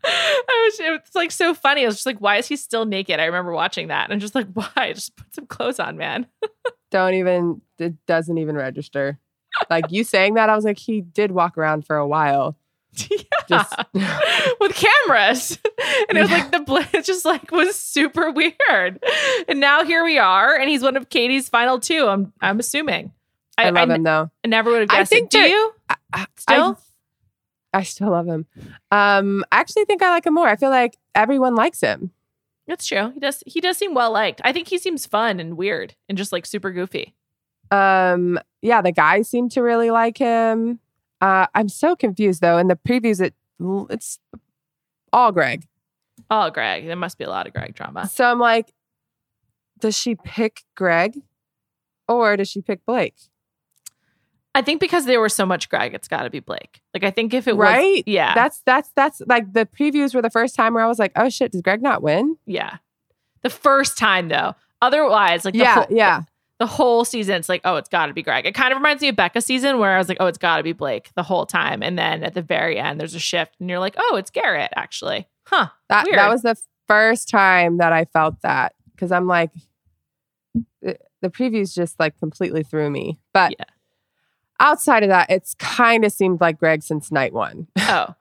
I 0.04 0.70
was 0.70 0.80
it's 0.80 1.14
like 1.14 1.32
so 1.32 1.54
funny. 1.54 1.82
I 1.82 1.86
was 1.86 1.96
just 1.96 2.06
like, 2.06 2.20
why 2.20 2.36
is 2.36 2.46
he 2.46 2.56
still 2.56 2.84
naked? 2.84 3.18
I 3.20 3.24
remember 3.24 3.52
watching 3.52 3.88
that 3.88 4.04
and 4.04 4.12
I'm 4.12 4.20
just 4.20 4.34
like, 4.34 4.46
why? 4.52 4.92
Just 4.92 5.16
put 5.16 5.34
some 5.34 5.46
clothes 5.46 5.80
on, 5.80 5.96
man. 5.96 6.26
Don't 6.90 7.14
even. 7.14 7.60
It 7.78 7.94
doesn't 8.06 8.38
even 8.38 8.56
register. 8.56 9.18
Like 9.70 9.90
you 9.90 10.04
saying 10.04 10.34
that, 10.34 10.48
I 10.48 10.56
was 10.56 10.64
like, 10.64 10.78
he 10.78 11.00
did 11.00 11.32
walk 11.32 11.58
around 11.58 11.86
for 11.86 11.96
a 11.96 12.06
while. 12.06 12.56
Just 13.48 13.74
with 14.60 14.74
cameras. 14.74 15.58
and 16.08 16.18
it 16.18 16.20
was 16.22 16.30
like 16.30 16.50
the 16.52 16.60
bl- 16.60 16.78
it 16.92 17.04
just 17.04 17.24
like 17.24 17.50
was 17.50 17.76
super 17.76 18.30
weird. 18.30 19.02
And 19.48 19.60
now 19.60 19.84
here 19.84 20.04
we 20.04 20.18
are, 20.18 20.54
and 20.56 20.68
he's 20.68 20.82
one 20.82 20.96
of 20.96 21.08
Katie's 21.08 21.48
final 21.48 21.80
two. 21.80 22.06
I'm 22.06 22.32
I'm 22.40 22.58
assuming. 22.60 23.12
I 23.56 23.70
love 23.70 23.90
I, 23.90 23.94
him 23.94 24.02
though. 24.04 24.30
I 24.44 24.48
never 24.48 24.70
would 24.70 24.82
have 24.82 24.90
I 24.90 24.98
guessed. 24.98 25.12
it. 25.12 25.14
think 25.16 25.30
Do 25.30 25.38
that- 25.40 25.48
you 25.48 25.74
I- 26.12 26.26
still? 26.36 26.78
I 27.74 27.82
still 27.82 28.10
love 28.10 28.26
him. 28.26 28.46
Um, 28.90 29.44
I 29.52 29.58
actually 29.60 29.84
think 29.84 30.02
I 30.02 30.08
like 30.10 30.24
him 30.26 30.34
more. 30.34 30.48
I 30.48 30.56
feel 30.56 30.70
like 30.70 30.96
everyone 31.14 31.54
likes 31.54 31.80
him. 31.82 32.12
That's 32.66 32.86
true. 32.86 33.10
He 33.12 33.20
does. 33.20 33.42
He 33.46 33.60
does 33.60 33.76
seem 33.76 33.94
well 33.94 34.10
liked. 34.12 34.40
I 34.44 34.52
think 34.52 34.68
he 34.68 34.78
seems 34.78 35.06
fun 35.06 35.38
and 35.40 35.56
weird 35.56 35.94
and 36.08 36.16
just 36.16 36.32
like 36.32 36.46
super 36.46 36.70
goofy. 36.70 37.14
Um, 37.70 38.38
yeah, 38.62 38.80
the 38.80 38.92
guys 38.92 39.28
seem 39.28 39.48
to 39.50 39.60
really 39.62 39.90
like 39.90 40.16
him. 40.18 40.80
Uh, 41.20 41.46
I'm 41.54 41.68
so 41.68 41.96
confused 41.96 42.40
though. 42.40 42.58
In 42.58 42.68
the 42.68 42.76
previews, 42.76 43.20
it 43.20 43.34
it's 43.90 44.18
all 45.12 45.32
Greg. 45.32 45.66
All 46.30 46.50
Greg. 46.50 46.86
There 46.86 46.96
must 46.96 47.18
be 47.18 47.24
a 47.24 47.30
lot 47.30 47.46
of 47.46 47.52
Greg 47.52 47.74
drama. 47.74 48.08
So 48.08 48.24
I'm 48.24 48.38
like, 48.38 48.72
does 49.80 49.96
she 49.96 50.14
pick 50.14 50.62
Greg, 50.76 51.18
or 52.06 52.36
does 52.36 52.48
she 52.48 52.60
pick 52.62 52.84
Blake? 52.86 53.14
I 54.54 54.62
think 54.62 54.80
because 54.80 55.04
there 55.04 55.20
was 55.20 55.34
so 55.34 55.46
much 55.46 55.68
Greg, 55.68 55.94
it's 55.94 56.08
got 56.08 56.22
to 56.24 56.30
be 56.30 56.40
Blake. 56.40 56.80
Like 56.94 57.04
I 57.04 57.10
think 57.10 57.32
if 57.34 57.46
it 57.46 57.56
was, 57.56 57.64
Right? 57.64 58.02
yeah, 58.06 58.34
That's 58.34 58.62
that's 58.66 58.90
that's 58.96 59.22
like 59.26 59.52
the 59.52 59.66
previews 59.66 60.14
were 60.14 60.22
the 60.22 60.30
first 60.30 60.54
time 60.56 60.74
where 60.74 60.82
I 60.82 60.88
was 60.88 60.98
like, 60.98 61.12
oh 61.16 61.28
shit, 61.28 61.52
does 61.52 61.62
Greg 61.62 61.82
not 61.82 62.02
win? 62.02 62.36
yeah. 62.46 62.78
The 63.42 63.50
first 63.50 63.96
time 63.96 64.28
though. 64.28 64.56
Otherwise, 64.82 65.44
like 65.44 65.54
the 65.54 65.60
yeah, 65.60 65.74
whole, 65.74 65.86
yeah. 65.90 66.22
The 66.58 66.66
whole 66.66 67.04
season, 67.04 67.36
it's 67.36 67.48
like, 67.48 67.60
oh, 67.64 67.76
it's 67.76 67.88
got 67.88 68.06
to 68.06 68.12
be 68.12 68.22
Greg. 68.22 68.44
It 68.46 68.54
kind 68.54 68.72
of 68.72 68.78
reminds 68.78 69.00
me 69.00 69.08
of 69.08 69.16
Becca's 69.16 69.44
season 69.46 69.78
where 69.78 69.94
I 69.94 69.98
was 69.98 70.08
like, 70.08 70.18
oh, 70.20 70.26
it's 70.26 70.38
got 70.38 70.56
to 70.56 70.62
be 70.62 70.72
Blake 70.72 71.10
the 71.14 71.22
whole 71.22 71.46
time, 71.46 71.82
and 71.82 71.98
then 71.98 72.24
at 72.24 72.34
the 72.34 72.42
very 72.42 72.78
end, 72.78 73.00
there's 73.00 73.14
a 73.14 73.20
shift, 73.20 73.56
and 73.60 73.68
you're 73.70 73.78
like, 73.78 73.94
oh, 73.96 74.16
it's 74.16 74.30
Garrett 74.30 74.72
actually, 74.76 75.28
huh? 75.46 75.68
That 75.88 76.04
Weird. 76.06 76.18
that 76.18 76.28
was 76.30 76.42
the 76.42 76.56
first 76.88 77.28
time 77.28 77.76
that 77.78 77.92
I 77.92 78.06
felt 78.06 78.40
that 78.42 78.74
because 78.94 79.12
I'm 79.12 79.26
like, 79.26 79.50
the, 80.82 80.98
the 81.20 81.28
previews 81.30 81.74
just 81.74 81.98
like 82.00 82.18
completely 82.18 82.62
threw 82.62 82.90
me. 82.90 83.20
But 83.32 83.52
Yeah. 83.58 83.64
outside 84.60 85.02
of 85.02 85.10
that, 85.10 85.30
it's 85.30 85.54
kind 85.54 86.04
of 86.04 86.12
seemed 86.12 86.40
like 86.40 86.58
Greg 86.58 86.82
since 86.82 87.12
night 87.12 87.32
one. 87.32 87.68
oh, 87.78 88.14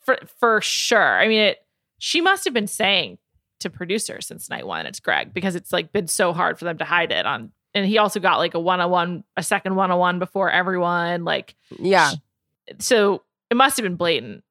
for 0.00 0.18
for 0.38 0.60
sure. 0.60 1.18
I 1.20 1.28
mean, 1.28 1.40
it 1.40 1.58
she 1.98 2.20
must 2.20 2.44
have 2.44 2.54
been 2.54 2.66
saying 2.66 3.18
to 3.60 3.70
producers 3.70 4.26
since 4.26 4.50
night 4.50 4.66
one 4.66 4.84
it's 4.86 5.00
Greg 5.00 5.32
because 5.32 5.54
it's 5.54 5.72
like 5.72 5.92
been 5.92 6.06
so 6.08 6.32
hard 6.32 6.58
for 6.58 6.64
them 6.64 6.78
to 6.78 6.84
hide 6.84 7.12
it 7.12 7.26
on. 7.26 7.52
And 7.74 7.84
he 7.86 7.98
also 7.98 8.20
got 8.20 8.38
like 8.38 8.54
a 8.54 8.60
one 8.60 8.80
on 8.80 8.90
one, 8.90 9.24
a 9.36 9.42
second 9.42 9.74
one 9.74 9.90
on 9.90 9.98
one 9.98 10.18
before 10.18 10.50
everyone. 10.50 11.24
Like, 11.24 11.54
Yeah. 11.78 12.12
so 12.78 13.22
it 13.50 13.56
must 13.56 13.76
have 13.76 13.84
been 13.84 13.96
blatant. 13.96 14.44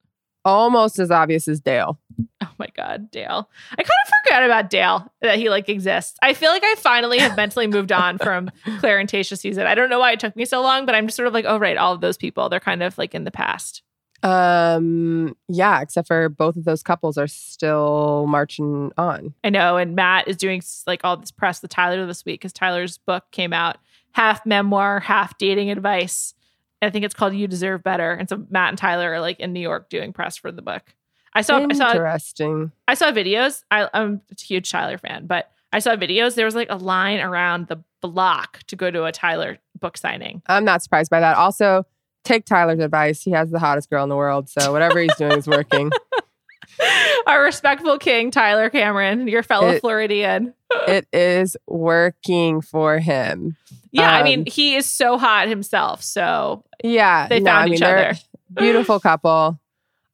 Almost 0.45 0.99
as 0.99 1.09
obvious 1.09 1.47
as 1.47 1.61
Dale. 1.61 1.97
Oh 2.41 2.49
my 2.59 2.67
God, 2.75 3.09
Dale. 3.11 3.49
I 3.71 3.75
kind 3.75 3.87
of 4.05 4.13
forgot 4.25 4.43
about 4.43 4.69
Dale 4.69 5.09
that 5.21 5.37
he 5.39 5.49
like 5.49 5.69
exists. 5.69 6.17
I 6.21 6.33
feel 6.33 6.51
like 6.51 6.63
I 6.65 6.75
finally 6.77 7.17
have 7.19 7.37
mentally 7.37 7.65
moved 7.67 7.93
on 7.93 8.17
from 8.17 8.51
Clare 8.79 8.99
and 8.99 9.07
Tayshia 9.09 9.37
season. 9.37 9.67
I 9.67 9.73
don't 9.73 9.89
know 9.89 9.99
why 9.99 10.11
it 10.11 10.19
took 10.19 10.35
me 10.35 10.43
so 10.43 10.61
long, 10.61 10.85
but 10.85 10.95
I'm 10.95 11.07
just 11.07 11.15
sort 11.15 11.27
of 11.27 11.33
like, 11.33 11.45
oh, 11.47 11.57
right, 11.57 11.77
all 11.77 11.93
of 11.93 12.01
those 12.01 12.17
people, 12.17 12.49
they're 12.49 12.59
kind 12.59 12.83
of 12.83 12.97
like 12.97 13.15
in 13.15 13.23
the 13.23 13.31
past. 13.31 13.83
Um, 14.23 15.35
yeah, 15.49 15.81
except 15.81 16.07
for 16.07 16.29
both 16.29 16.55
of 16.55 16.63
those 16.63 16.81
couples 16.81 17.17
are 17.17 17.27
still 17.27 18.25
marching 18.27 18.91
on. 18.97 19.33
I 19.43 19.49
know. 19.49 19.75
And 19.77 19.95
Matt 19.95 20.27
is 20.27 20.37
doing 20.37 20.63
like 20.87 21.01
all 21.03 21.17
this 21.17 21.31
press 21.31 21.61
with 21.61 21.71
Tyler 21.71 22.05
this 22.05 22.23
week 22.23 22.39
because 22.39 22.53
Tyler's 22.53 22.97
book 22.97 23.25
came 23.31 23.51
out 23.51 23.77
half 24.13 24.45
memoir, 24.45 25.01
half 25.01 25.37
dating 25.37 25.69
advice. 25.69 26.33
I 26.81 26.89
think 26.89 27.05
it's 27.05 27.13
called 27.13 27.33
You 27.33 27.47
Deserve 27.47 27.83
Better. 27.83 28.13
And 28.13 28.29
so 28.29 28.45
Matt 28.49 28.69
and 28.69 28.77
Tyler 28.77 29.13
are 29.13 29.19
like 29.19 29.39
in 29.39 29.53
New 29.53 29.59
York 29.59 29.89
doing 29.89 30.13
press 30.13 30.37
for 30.37 30.51
the 30.51 30.61
book. 30.61 30.95
I 31.33 31.41
saw, 31.41 31.57
I 31.57 31.73
saw, 31.73 31.91
Interesting. 31.91 32.71
I 32.87 32.93
saw 32.93 33.11
videos. 33.11 33.63
I, 33.71 33.89
I'm 33.93 34.21
a 34.31 34.41
huge 34.41 34.71
Tyler 34.71 34.97
fan, 34.97 35.25
but 35.25 35.51
I 35.71 35.79
saw 35.79 35.95
videos. 35.95 36.35
There 36.35 36.45
was 36.45 36.55
like 36.55 36.69
a 36.69 36.75
line 36.75 37.19
around 37.19 37.67
the 37.67 37.83
block 38.01 38.59
to 38.67 38.75
go 38.75 38.91
to 38.91 39.05
a 39.05 39.11
Tyler 39.11 39.57
book 39.79 39.97
signing. 39.97 40.43
I'm 40.47 40.63
not 40.63 40.83
surprised 40.83 41.09
by 41.09 41.19
that. 41.21 41.35
Also, 41.35 41.85
take 42.23 42.45
Tyler's 42.45 42.79
advice. 42.79 43.21
He 43.21 43.31
has 43.31 43.51
the 43.51 43.59
hottest 43.59 43.89
girl 43.89 44.03
in 44.03 44.09
the 44.09 44.15
world, 44.15 44.49
so 44.49 44.71
whatever 44.71 44.99
he's 44.99 45.15
doing 45.15 45.37
is 45.37 45.47
working. 45.47 45.91
Our 47.27 47.43
respectful 47.43 47.97
king, 47.99 48.31
Tyler 48.31 48.69
Cameron, 48.69 49.27
your 49.27 49.43
fellow 49.43 49.69
It- 49.69 49.81
Floridian. 49.81 50.53
it 50.87 51.07
is 51.13 51.55
working 51.67 52.61
for 52.61 52.97
him. 52.99 53.55
Yeah, 53.91 54.11
I 54.11 54.19
Um, 54.19 54.23
mean, 54.23 54.45
he 54.47 54.75
is 54.75 54.89
so 54.89 55.17
hot 55.17 55.47
himself. 55.47 56.01
So 56.03 56.63
Yeah, 56.83 57.27
they 57.27 57.39
no, 57.39 57.51
found 57.51 57.61
I 57.61 57.65
mean, 57.65 57.73
each 57.75 57.81
other. 57.83 58.13
Beautiful 58.53 58.99
couple. 59.01 59.59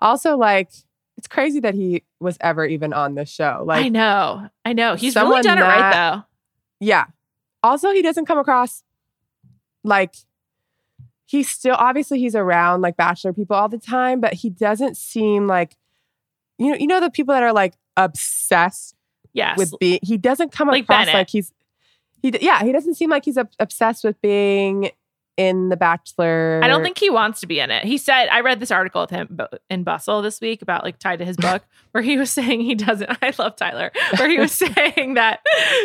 Also, 0.02 0.38
like, 0.38 0.69
it's 1.17 1.28
crazy 1.28 1.60
that 1.62 1.76
he 1.76 2.04
was 2.19 2.38
ever 2.41 2.65
even 2.65 2.93
on 2.93 3.15
this 3.15 3.30
show. 3.30 3.63
Like, 3.65 3.86
I 3.86 3.89
know. 3.89 4.50
I 4.65 4.74
know. 4.74 4.95
He's 4.95 5.15
really 5.15 5.41
done 5.41 5.58
it 5.58 5.62
right, 5.62 5.93
though. 5.93 6.24
Yeah. 6.80 7.06
Also, 7.63 7.91
he 7.91 8.02
doesn't 8.02 8.26
come 8.26 8.38
across 8.38 8.84
like 9.84 10.13
he's 11.30 11.50
still 11.50 11.76
obviously 11.78 12.20
he's 12.20 12.36
around 12.36 12.82
like 12.82 12.98
bachelor 12.98 13.34
people 13.34 13.56
all 13.56 13.70
the 13.70 13.78
time, 13.78 14.20
but 14.20 14.34
he 14.34 14.50
doesn't 14.50 14.98
seem 14.98 15.46
like 15.48 15.78
you 16.58 16.72
know 16.72 16.78
you 16.78 16.88
know 16.88 17.00
the 17.00 17.12
people 17.12 17.34
that 17.34 17.44
are 17.44 17.54
like 17.54 17.76
obsessed 17.96 18.96
Yes. 19.32 19.58
with 19.60 19.74
being. 19.80 20.00
He 20.02 20.18
doesn't 20.18 20.52
come 20.52 20.68
Like 20.70 20.84
across 20.84 21.02
Bennett. 21.06 21.13
like 21.13 21.30
he's 21.30 21.54
he 22.24 22.34
yeah 22.42 22.63
he 22.63 22.72
doesn't 22.72 22.96
seem 22.96 23.10
like 23.12 23.24
he's 23.26 23.38
ob- 23.38 23.52
obsessed 23.60 24.04
with 24.04 24.20
being 24.22 24.89
in 25.38 25.70
the 25.70 25.78
Bachelor. 25.78 26.60
I 26.62 26.68
don't 26.68 26.84
think 26.84 26.98
he 26.98 27.10
wants 27.10 27.39
to 27.42 27.48
be 27.48 27.62
in 27.62 27.72
it. 27.72 27.86
He 27.86 27.98
said, 27.98 28.28
I 28.28 28.42
read 28.42 28.60
this 28.60 28.72
article 28.72 29.00
with 29.02 29.10
him 29.12 29.39
in 29.70 29.84
Bustle 29.86 30.22
this 30.22 30.42
week 30.42 30.62
about 30.62 30.84
like 30.84 31.00
tied 31.00 31.20
to 31.20 31.26
his 31.26 31.38
book 31.38 31.63
where 31.92 32.02
he 32.04 32.18
was 32.18 32.30
saying 32.30 32.60
he 32.62 32.76
doesn't, 32.76 33.10
I 33.22 33.34
love 33.39 33.56
Tyler, 33.56 33.92
where 34.18 34.28
he 34.28 34.38
was 34.38 34.52
saying 34.76 35.13
that 35.13 35.39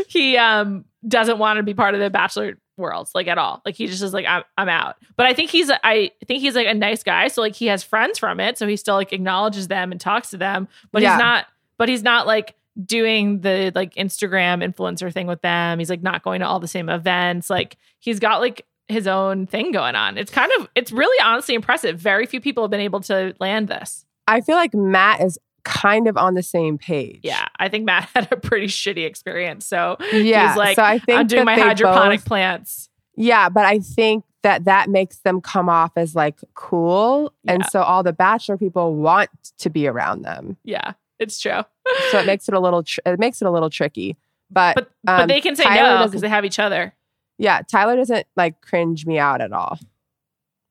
he 0.08 0.36
um 0.38 0.86
doesn't 1.06 1.38
want 1.38 1.58
to 1.58 1.62
be 1.62 1.74
part 1.74 1.94
of 1.94 2.00
the 2.00 2.10
Bachelor 2.10 2.54
world 2.76 3.08
like 3.14 3.28
at 3.28 3.38
all. 3.38 3.62
Like 3.64 3.74
he 3.74 3.86
just 3.86 4.02
is 4.02 4.12
like, 4.12 4.26
I'm, 4.26 4.42
I'm 4.58 4.68
out. 4.68 4.96
But 5.16 5.26
I 5.26 5.34
think 5.34 5.50
he's, 5.50 5.70
I 5.70 6.10
think 6.26 6.40
he's 6.40 6.54
like 6.54 6.66
a 6.66 6.74
nice 6.74 7.02
guy. 7.02 7.28
So 7.28 7.40
like 7.42 7.54
he 7.54 7.66
has 7.66 7.82
friends 7.82 8.18
from 8.18 8.40
it. 8.40 8.58
So 8.58 8.66
he 8.66 8.76
still 8.76 8.94
like 8.96 9.12
acknowledges 9.12 9.68
them 9.68 9.92
and 9.92 10.00
talks 10.00 10.30
to 10.30 10.36
them, 10.36 10.68
but 10.92 11.02
Yeah. 11.02 11.12
he's 11.14 11.18
not, 11.20 11.46
but 11.78 11.88
he's 11.88 12.02
not 12.02 12.26
like, 12.26 12.54
doing 12.86 13.40
the 13.42 13.70
like 13.76 13.94
Instagram 13.94 14.60
influencer 14.60 15.12
thing 15.12 15.28
with 15.28 15.40
them. 15.42 15.78
He's 15.78 15.88
like 15.88 16.02
not 16.02 16.24
going 16.24 16.40
to 16.40 16.46
all 16.48 16.58
the 16.58 16.66
same 16.66 16.88
events. 16.88 17.48
Like 17.48 17.76
he's 18.00 18.18
got 18.18 18.40
like 18.40 18.66
his 18.88 19.06
own 19.06 19.46
thing 19.46 19.70
going 19.70 19.94
on. 19.94 20.18
It's 20.18 20.32
kind 20.32 20.50
of 20.58 20.68
it's 20.74 20.90
really 20.90 21.16
honestly 21.22 21.54
impressive. 21.54 22.00
Very 22.00 22.26
few 22.26 22.40
people 22.40 22.64
have 22.64 22.72
been 22.72 22.80
able 22.80 22.98
to 23.02 23.32
land 23.38 23.68
this. 23.68 24.04
I 24.26 24.40
feel 24.40 24.56
like 24.56 24.74
Matt 24.74 25.20
is 25.20 25.38
kind 25.64 26.06
of 26.08 26.16
on 26.16 26.34
the 26.34 26.42
same 26.42 26.78
page. 26.78 27.20
Yeah, 27.22 27.46
I 27.58 27.68
think 27.68 27.84
Matt 27.84 28.08
had 28.14 28.30
a 28.30 28.36
pretty 28.36 28.66
shitty 28.66 29.04
experience. 29.04 29.66
So 29.66 29.96
yeah. 30.12 30.48
he's 30.48 30.56
like, 30.56 30.76
so 30.76 30.82
I 30.82 30.98
think 30.98 31.18
I'm 31.18 31.26
doing 31.26 31.44
my 31.44 31.54
hydroponic 31.58 32.20
both- 32.20 32.26
plants. 32.26 32.88
Yeah, 33.16 33.48
but 33.48 33.64
I 33.64 33.78
think 33.78 34.24
that 34.42 34.64
that 34.64 34.90
makes 34.90 35.18
them 35.20 35.40
come 35.40 35.68
off 35.68 35.92
as 35.96 36.14
like 36.14 36.40
cool, 36.54 37.32
and 37.46 37.64
so 37.66 37.80
all 37.82 38.02
the 38.02 38.12
bachelor 38.12 38.58
people 38.58 38.94
want 38.96 39.30
to 39.58 39.70
be 39.70 39.86
around 39.86 40.22
them. 40.22 40.56
Yeah, 40.64 40.92
it's 41.18 41.38
true. 41.40 41.60
So 42.10 42.18
it 42.18 42.26
makes 42.26 42.48
it 42.48 42.54
a 42.54 42.60
little 42.60 42.82
tr- 42.82 43.00
it 43.06 43.18
makes 43.20 43.40
it 43.42 43.46
a 43.46 43.50
little 43.50 43.70
tricky. 43.70 44.16
But 44.50 44.74
But 44.74 44.90
but 45.04 45.20
um, 45.22 45.28
they 45.28 45.40
can 45.40 45.54
say 45.54 45.64
Tyler 45.64 46.00
no 46.00 46.06
because 46.06 46.22
they 46.22 46.28
have 46.28 46.44
each 46.44 46.58
other. 46.58 46.94
yeah, 47.38 47.60
Tyler 47.62 47.94
doesn't 47.96 48.26
like 48.36 48.60
cringe 48.62 49.06
me 49.06 49.18
out 49.18 49.40
at 49.40 49.52
all. 49.52 49.78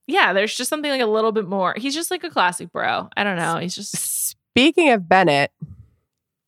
Yeah, 0.07 0.33
there's 0.33 0.55
just 0.55 0.69
something 0.69 0.91
like 0.91 1.01
a 1.01 1.05
little 1.05 1.31
bit 1.31 1.47
more. 1.47 1.73
He's 1.77 1.93
just 1.93 2.11
like 2.11 2.23
a 2.23 2.29
classic 2.29 2.71
bro. 2.71 3.09
I 3.15 3.23
don't 3.23 3.37
know. 3.37 3.57
He's 3.57 3.75
just 3.75 4.35
Speaking 4.53 4.91
of 4.91 5.09
Bennett, 5.09 5.51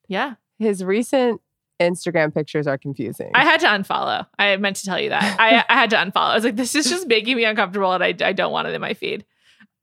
yeah. 0.08 0.36
his 0.60 0.84
recent 0.84 1.42
Instagram 1.82 2.34
pictures 2.34 2.68
are 2.68 2.78
confusing. 2.78 3.32
I 3.34 3.44
had 3.44 3.60
to 3.62 3.68
unfollow. 3.68 4.28
I 4.38 4.56
meant 4.58 4.78
to 4.78 4.86
tell 4.86 5.00
you 5.00 5.10
that. 5.10 5.40
I, 5.40 5.64
I 5.68 5.74
had 5.74 5.90
to 5.90 5.96
unfollow. 5.98 6.30
I 6.32 6.36
was 6.36 6.44
like, 6.44 6.56
this 6.56 6.76
is 6.76 6.90
just 6.90 7.08
making 7.08 7.36
me 7.36 7.46
uncomfortable, 7.46 7.92
and 7.94 8.04
I, 8.04 8.14
I 8.22 8.34
don't 8.34 8.52
want 8.52 8.68
it 8.68 8.74
in 8.74 8.82
my 8.82 8.94
feed. 8.94 9.26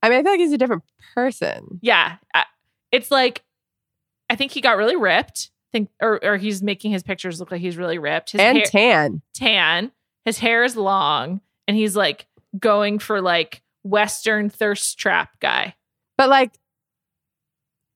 I 0.02 0.08
mean, 0.08 0.18
I 0.18 0.22
feel 0.22 0.32
like 0.32 0.40
he's 0.40 0.52
a 0.52 0.58
different 0.58 0.84
person. 1.14 1.80
Yeah, 1.82 2.16
it's 2.90 3.10
like 3.10 3.42
I 4.30 4.36
think 4.36 4.52
he 4.52 4.60
got 4.60 4.76
really 4.76 4.96
ripped. 4.96 5.50
I 5.68 5.78
think, 5.78 5.90
or 6.00 6.22
or 6.24 6.36
he's 6.36 6.62
making 6.62 6.92
his 6.92 7.02
pictures 7.02 7.38
look 7.38 7.50
like 7.50 7.60
he's 7.60 7.76
really 7.76 7.98
ripped. 7.98 8.32
His 8.32 8.40
and 8.40 8.58
hair, 8.58 8.66
tan. 8.66 9.22
tan. 9.34 9.92
His 10.24 10.38
hair 10.38 10.64
is 10.64 10.76
long, 10.76 11.40
and 11.68 11.76
he's 11.76 11.96
like 11.96 12.26
going 12.58 12.98
for 12.98 13.20
like 13.20 13.62
Western 13.82 14.48
thirst 14.48 14.98
trap 14.98 15.38
guy. 15.40 15.74
But 16.16 16.28
like, 16.28 16.52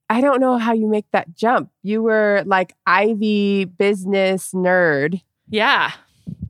I 0.09 0.21
don't 0.21 0.39
know 0.39 0.57
how 0.57 0.73
you 0.73 0.87
make 0.87 1.05
that 1.11 1.35
jump. 1.35 1.69
You 1.83 2.01
were 2.01 2.43
like 2.45 2.73
Ivy 2.85 3.65
business 3.65 4.51
nerd 4.53 5.21
Yeah, 5.49 5.91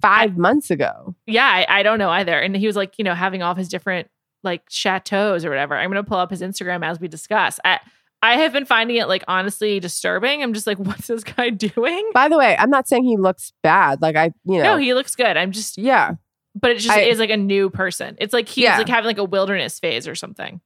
five 0.01 0.37
months 0.37 0.69
ago. 0.69 1.15
yeah. 1.25 1.45
I, 1.47 1.79
I 1.79 1.83
don't 1.83 1.97
know 1.99 2.09
either. 2.09 2.37
And 2.39 2.55
he 2.55 2.67
was 2.67 2.75
like, 2.75 2.95
you 2.97 3.03
know, 3.03 3.15
having 3.15 3.41
all 3.41 3.51
of 3.51 3.57
his 3.57 3.67
different 3.69 4.09
like 4.43 4.61
chateaus 4.69 5.43
or 5.43 5.49
whatever. 5.49 5.75
I'm 5.75 5.89
gonna 5.89 6.03
pull 6.03 6.19
up 6.19 6.29
his 6.29 6.41
Instagram 6.41 6.85
as 6.85 6.99
we 6.99 7.07
discuss. 7.07 7.59
I 7.65 7.79
I 8.21 8.37
have 8.37 8.53
been 8.53 8.65
finding 8.65 8.97
it 8.97 9.07
like 9.07 9.23
honestly 9.27 9.79
disturbing. 9.79 10.41
I'm 10.43 10.53
just 10.53 10.67
like, 10.67 10.77
what's 10.79 11.07
this 11.07 11.23
guy 11.23 11.49
doing? 11.49 12.09
By 12.13 12.29
the 12.29 12.37
way, 12.37 12.55
I'm 12.57 12.69
not 12.69 12.87
saying 12.87 13.03
he 13.05 13.17
looks 13.17 13.53
bad. 13.63 14.01
Like 14.01 14.15
I, 14.15 14.25
you 14.45 14.57
know, 14.59 14.63
No, 14.63 14.77
he 14.77 14.93
looks 14.93 15.15
good. 15.15 15.35
I'm 15.37 15.51
just 15.51 15.77
yeah, 15.79 16.13
but 16.55 16.71
it 16.71 16.75
just 16.77 16.89
I- 16.91 17.01
is 17.01 17.17
like 17.19 17.31
a 17.31 17.37
new 17.37 17.69
person. 17.71 18.15
It's 18.19 18.33
like 18.33 18.47
he's 18.47 18.65
Yeah. 18.65 18.77
like 18.77 18.87
having 18.89 19.07
like 19.07 19.17
a 19.17 19.23
wilderness 19.23 19.79
phase 19.79 20.07
or 20.07 20.13
something. 20.15 20.61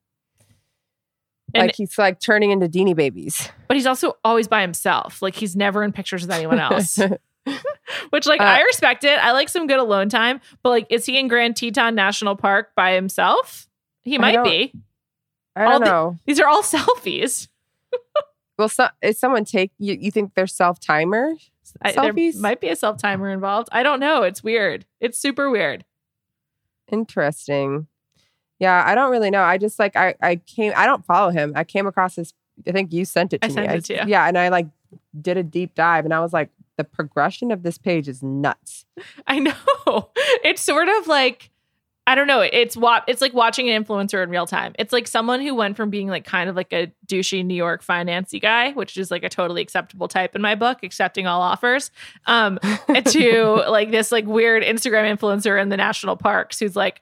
And 1.54 1.68
like 1.68 1.76
he's 1.76 1.98
like 1.98 2.20
turning 2.20 2.52
into 2.52 2.68
Deanie 2.68 2.96
babies. 2.96 3.50
but 3.68 3.76
he's 3.78 3.86
also 3.86 4.18
always 4.24 4.48
by 4.48 4.62
himself. 4.62 5.22
Like 5.22 5.36
he's 5.36 5.56
never 5.56 5.84
in 5.84 5.92
pictures 5.92 6.22
with 6.24 6.32
anyone 6.32 6.60
else. 6.60 6.98
Which 8.12 8.26
like 8.28 8.40
Uh, 8.42 8.44
I 8.46 8.62
respect 8.62 9.04
it. 9.04 9.18
I 9.20 9.32
like 9.32 9.50
some 9.50 9.68
good 9.68 9.80
alone 9.80 10.10
time. 10.10 10.42
But 10.64 10.70
like 10.70 10.88
is 10.90 11.06
he 11.06 11.18
in 11.20 11.28
Grand 11.28 11.56
Teton 11.56 11.96
National 11.96 12.36
Park 12.36 12.70
by 12.76 12.94
himself? 12.94 13.68
He 14.04 14.18
might 14.18 14.34
don't- 14.34 14.44
be. 14.46 14.74
I 15.56 15.66
don't 15.66 15.80
the- 15.82 15.86
know. 15.88 16.20
These 16.26 16.40
are 16.40 16.48
all 16.48 16.62
selfies. 16.64 17.48
Well, 18.58 18.70
so, 18.70 18.88
is 19.02 19.18
someone 19.20 19.44
take 19.44 19.72
you? 19.80 19.98
You 20.00 20.12
think 20.12 20.34
they're 20.36 20.46
self 20.48 20.80
timer? 20.80 21.34
I, 21.82 21.92
there 21.94 22.14
Selfies? 22.14 22.36
might 22.38 22.62
be 22.62 22.68
a 22.70 22.76
self 22.76 22.98
timer 22.98 23.30
involved. 23.30 23.70
I 23.72 23.82
don't 23.82 24.00
know. 24.00 24.24
It's 24.24 24.44
weird. 24.44 24.86
It's 25.00 25.18
super 25.18 25.50
weird. 25.50 25.84
Interesting. 26.92 27.88
Yeah, 28.62 28.84
I 28.86 28.94
don't 28.94 29.10
really 29.10 29.32
know. 29.32 29.42
I 29.42 29.58
just 29.58 29.80
like 29.80 29.96
I 29.96 30.14
I 30.22 30.36
came. 30.36 30.72
I 30.76 30.86
don't 30.86 31.04
follow 31.04 31.32
him. 31.32 31.52
I 31.56 31.64
came 31.64 31.88
across 31.88 32.16
this. 32.16 32.32
I 32.68 32.72
think 32.72 32.94
you 32.94 33.06
sent 33.06 33.34
it 33.34 33.42
to 33.42 33.46
I 33.46 33.50
me. 33.50 33.54
sent 33.56 33.72
it 33.72 33.86
to 33.86 33.94
you. 33.96 34.02
Yeah, 34.06 34.28
and 34.28 34.38
I 34.38 34.50
like 34.50 34.68
did 35.20 35.36
a 35.36 35.44
deep 35.44 35.74
dive, 35.74 36.06
and 36.06 36.14
I 36.14 36.20
was 36.20 36.32
like, 36.32 36.52
the 36.78 36.84
progression 36.84 37.52
of 37.52 37.64
this 37.64 37.80
page 37.80 38.08
is 38.08 38.22
nuts. 38.22 38.86
I 39.28 39.40
know. 39.40 40.10
It's 40.44 40.62
sort 40.62 40.90
of 40.90 41.08
like 41.08 41.50
I 42.06 42.14
don't 42.14 42.28
know. 42.28 42.42
It's 42.42 42.78
what 42.78 43.04
it's 43.08 43.20
like 43.20 43.34
watching 43.34 43.68
an 43.68 43.84
influencer 43.84 44.24
in 44.24 44.30
real 44.30 44.46
time. 44.46 44.74
It's 44.78 44.94
like 44.94 45.08
someone 45.08 45.42
who 45.42 45.56
went 45.56 45.76
from 45.76 45.90
being 45.90 46.08
like 46.08 46.26
kind 46.26 46.48
of 46.48 46.56
like 46.56 46.72
a 46.72 46.92
douchey 47.08 47.44
New 47.44 47.56
York 47.56 47.84
financy 47.84 48.40
guy, 48.40 48.74
which 48.74 48.96
is 48.96 49.10
like 49.10 49.24
a 49.24 49.30
totally 49.30 49.64
acceptable 49.64 50.08
type 50.08 50.36
in 50.36 50.42
my 50.42 50.54
book, 50.54 50.84
accepting 50.84 51.26
all 51.26 51.42
offers, 51.42 51.90
um, 52.28 52.60
to 53.06 53.66
like 53.70 53.90
this 53.90 54.12
like 54.12 54.28
weird 54.28 54.62
Instagram 54.62 55.18
influencer 55.18 55.60
in 55.60 55.70
the 55.70 55.78
national 55.78 56.16
parks 56.16 56.60
who's 56.60 56.76
like 56.76 57.02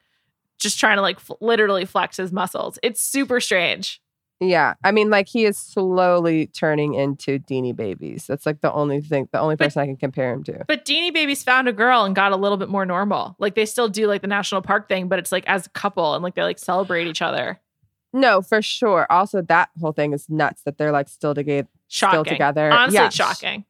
just 0.60 0.80
trying 0.80 0.98
to 0.98 1.02
like 1.02 1.18
f- 1.18 1.32
literally 1.42 1.86
flex 1.86 2.18
his 2.18 2.32
muscles. 2.32 2.78
It's 2.84 3.02
super 3.02 3.40
strange. 3.40 4.02
Yeah, 4.42 4.76
I 4.86 4.92
mean, 4.94 5.10
like 5.10 5.28
he 5.28 5.44
is 5.44 5.58
slowly 5.58 6.48
turning 6.48 6.94
into 6.94 7.40
Deanie 7.40 7.76
Babies. 7.76 8.26
That's 8.26 8.46
like 8.46 8.62
the 8.62 8.72
only 8.72 9.02
thing, 9.02 9.28
the 9.34 9.40
only 9.40 9.58
But- 9.58 9.66
person 9.66 9.82
I 9.82 9.86
can 9.86 9.98
compare 9.98 10.32
him 10.34 10.44
to. 10.46 10.64
But 10.66 10.86
Deanie 10.86 11.14
Babies 11.14 11.44
found 11.44 11.68
a 11.68 11.74
girl 11.74 12.06
and 12.06 12.16
got 12.16 12.32
a 12.32 12.38
little 12.38 12.56
bit 12.58 12.70
more 12.70 12.86
normal. 12.86 13.36
Like 13.38 13.56
they 13.56 13.66
still 13.66 13.90
do 13.90 14.08
like 14.08 14.22
the 14.22 14.28
national 14.28 14.62
park 14.62 14.88
thing, 14.88 15.10
but 15.10 15.20
it's 15.20 15.32
like 15.34 15.44
as 15.48 15.66
a 15.66 15.70
couple 15.72 16.16
and 16.16 16.24
like 16.24 16.36
they 16.36 16.44
like 16.44 16.58
celebrate 16.60 17.08
each 17.08 17.22
other. 17.22 17.60
No, 18.14 18.42
for 18.42 18.62
sure. 18.62 19.06
Also, 19.10 19.42
that 19.42 19.70
whole 19.80 19.92
thing 19.92 20.14
is 20.14 20.30
nuts 20.30 20.62
that 20.64 20.78
they're 20.78 20.92
like 20.94 21.10
still 21.10 21.36
together 21.36 21.68
shocking. 21.90 22.14
still 22.22 22.26
together. 22.26 22.72
Honestly, 22.72 22.96
yeah. 22.96 23.06
it's 23.08 23.16
shocking. 23.16 23.66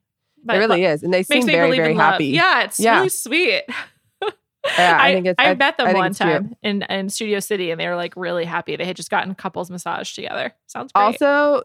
It 0.48 0.54
really 0.56 0.86
is, 0.86 1.04
and 1.04 1.14
they 1.14 1.24
seem 1.24 1.46
very 1.48 1.76
very 1.76 1.94
happy. 1.96 2.28
Yeah, 2.28 2.64
it's 2.64 2.80
Yeah. 2.80 2.98
really 2.98 3.10
sweet. 3.10 3.64
Yeah, 4.78 4.98
I 5.00 5.14
think 5.14 5.26
it's- 5.28 5.36
I 5.46 5.52
I- 5.52 5.56
met 5.56 5.78
them 5.78 5.88
I 5.88 5.94
one 5.94 6.14
cute. 6.14 6.18
time 6.18 6.56
in 6.62 6.82
in 6.84 7.10
Studio 7.10 7.40
City, 7.40 7.72
and 7.72 7.80
they 7.80 7.88
were 7.88 7.96
like 7.96 8.14
really 8.16 8.46
happy. 8.46 8.76
They 8.76 8.86
had 8.86 8.96
just 8.96 9.10
gotten 9.10 9.34
couples 9.36 9.72
massage 9.72 10.14
together. 10.14 10.54
Sounds 10.68 10.92
great. 10.92 11.04
Also, 11.22 11.64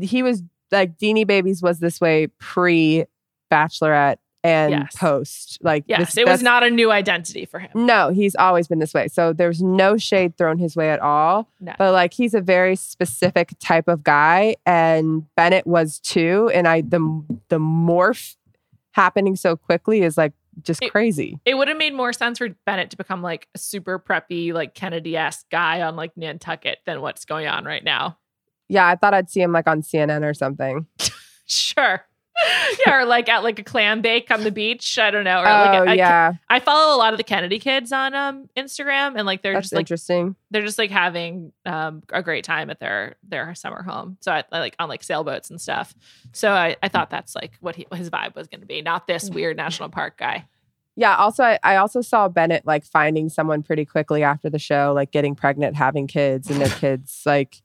he 0.00 0.22
was 0.22 0.42
like 0.72 0.98
Deanie 0.98 1.26
Babies 1.26 1.62
was 1.62 1.78
this 1.78 2.00
way 2.00 2.26
pre 2.38 3.04
Bachelorette 3.52 4.16
and 4.42 4.72
Yes. 4.72 4.96
post. 4.96 5.58
Like 5.62 5.84
yes, 5.86 6.00
this, 6.14 6.16
it 6.18 6.26
was 6.26 6.42
not 6.42 6.62
a 6.64 6.70
new 6.70 6.90
identity 6.90 7.44
for 7.46 7.60
him. 7.60 7.70
No, 7.74 8.10
he's 8.10 8.34
always 8.34 8.66
been 8.68 8.78
this 8.80 8.92
way. 8.92 9.06
So 9.08 9.32
there's 9.32 9.62
no 9.62 9.96
shade 9.96 10.36
thrown 10.36 10.58
his 10.58 10.74
way 10.76 10.90
at 10.90 11.00
all. 11.00 11.48
No. 11.60 11.72
But 11.78 11.92
like 11.92 12.12
he's 12.14 12.34
a 12.34 12.40
very 12.40 12.74
specific 12.76 13.52
type 13.60 13.86
of 13.88 14.02
guy, 14.02 14.56
and 14.66 15.24
Bennett 15.36 15.66
was 15.66 15.98
too. 16.00 16.50
And 16.52 16.66
I 16.66 16.80
the 16.80 16.98
the 17.48 17.58
morph 17.58 18.36
happening 18.92 19.36
so 19.36 19.56
quickly 19.56 20.02
is 20.02 20.16
like 20.18 20.32
just 20.62 20.82
It- 20.82 20.90
crazy. 20.92 21.38
It 21.44 21.54
would 21.54 21.68
have 21.68 21.76
made 21.76 21.94
more 21.94 22.12
sense 22.12 22.38
for 22.38 22.48
Bennett 22.66 22.90
to 22.90 22.96
become 22.96 23.22
like 23.22 23.48
a 23.54 23.58
super 23.58 23.98
preppy, 23.98 24.52
like 24.52 24.74
Kennedy 24.74 25.16
esque 25.16 25.48
guy 25.50 25.82
on 25.82 25.96
like 25.96 26.16
Nantucket 26.16 26.78
than 26.86 27.00
what's 27.00 27.24
going 27.24 27.46
on 27.46 27.64
right 27.64 27.82
now. 27.84 28.18
Yeah, 28.68 28.86
I 28.86 28.96
thought 28.96 29.12
I'd 29.14 29.28
see 29.30 29.40
him 29.40 29.52
like 29.52 29.66
on 29.66 29.82
CNN 29.82 30.22
or 30.28 30.34
something. 30.34 30.86
Sure. 31.46 32.00
yeah, 32.86 32.98
or 33.00 33.04
like 33.04 33.28
at 33.28 33.42
like 33.42 33.58
a 33.58 33.62
clam 33.62 34.00
bake 34.02 34.30
on 34.30 34.42
the 34.44 34.50
beach. 34.50 34.98
I 34.98 35.10
don't 35.10 35.24
know. 35.24 35.38
Or 35.40 35.46
oh 35.48 35.50
like 35.50 35.88
I- 35.88 35.94
yeah, 35.94 36.32
I 36.48 36.60
follow 36.60 36.94
a 36.94 36.98
lot 36.98 37.12
of 37.14 37.18
the 37.18 37.24
Kennedy 37.24 37.58
kids 37.58 37.92
on 37.92 38.14
um 38.14 38.48
Instagram 38.56 39.14
and 39.16 39.24
like 39.26 39.42
they're 39.42 39.54
that's 39.54 39.66
just 39.66 39.72
like 39.74 39.82
interesting. 39.82 40.34
they're 40.50 40.62
just 40.64 40.78
like 40.78 40.90
having 40.90 41.52
um 41.64 42.02
a 42.10 42.22
great 42.22 42.44
time 42.44 42.70
at 42.70 42.80
their 42.80 43.14
their 43.22 43.54
summer 43.54 43.82
home. 43.82 44.16
So 44.20 44.32
I, 44.32 44.44
I 44.50 44.58
like 44.58 44.74
on 44.78 44.88
like 44.88 45.02
sailboats 45.04 45.50
and 45.50 45.60
stuff. 45.60 45.94
So 46.32 46.50
I, 46.52 46.76
I 46.82 46.88
thought 46.88 47.10
that's 47.10 47.34
like 47.34 47.52
what 47.60 47.76
he, 47.76 47.86
his 47.94 48.10
vibe 48.10 48.34
was 48.34 48.48
going 48.48 48.60
to 48.60 48.66
be, 48.66 48.82
not 48.82 49.06
this 49.06 49.30
Mm. 49.30 49.34
weird 49.34 49.56
national 49.56 49.88
park 49.90 50.18
guy. 50.18 50.46
Yeah. 50.96 51.16
Also, 51.16 51.42
I, 51.42 51.58
I 51.62 51.76
also 51.76 52.00
saw 52.02 52.28
Bennett 52.28 52.66
like 52.66 52.84
finding 52.84 53.28
someone 53.28 53.62
pretty 53.62 53.84
quickly 53.84 54.22
after 54.22 54.48
the 54.50 54.58
show, 54.58 54.92
like 54.94 55.10
getting 55.10 55.34
pregnant, 55.34 55.76
having 55.76 56.06
kids, 56.06 56.50
and 56.50 56.60
their 56.60 56.68
kids 56.68 57.22
like 57.26 57.62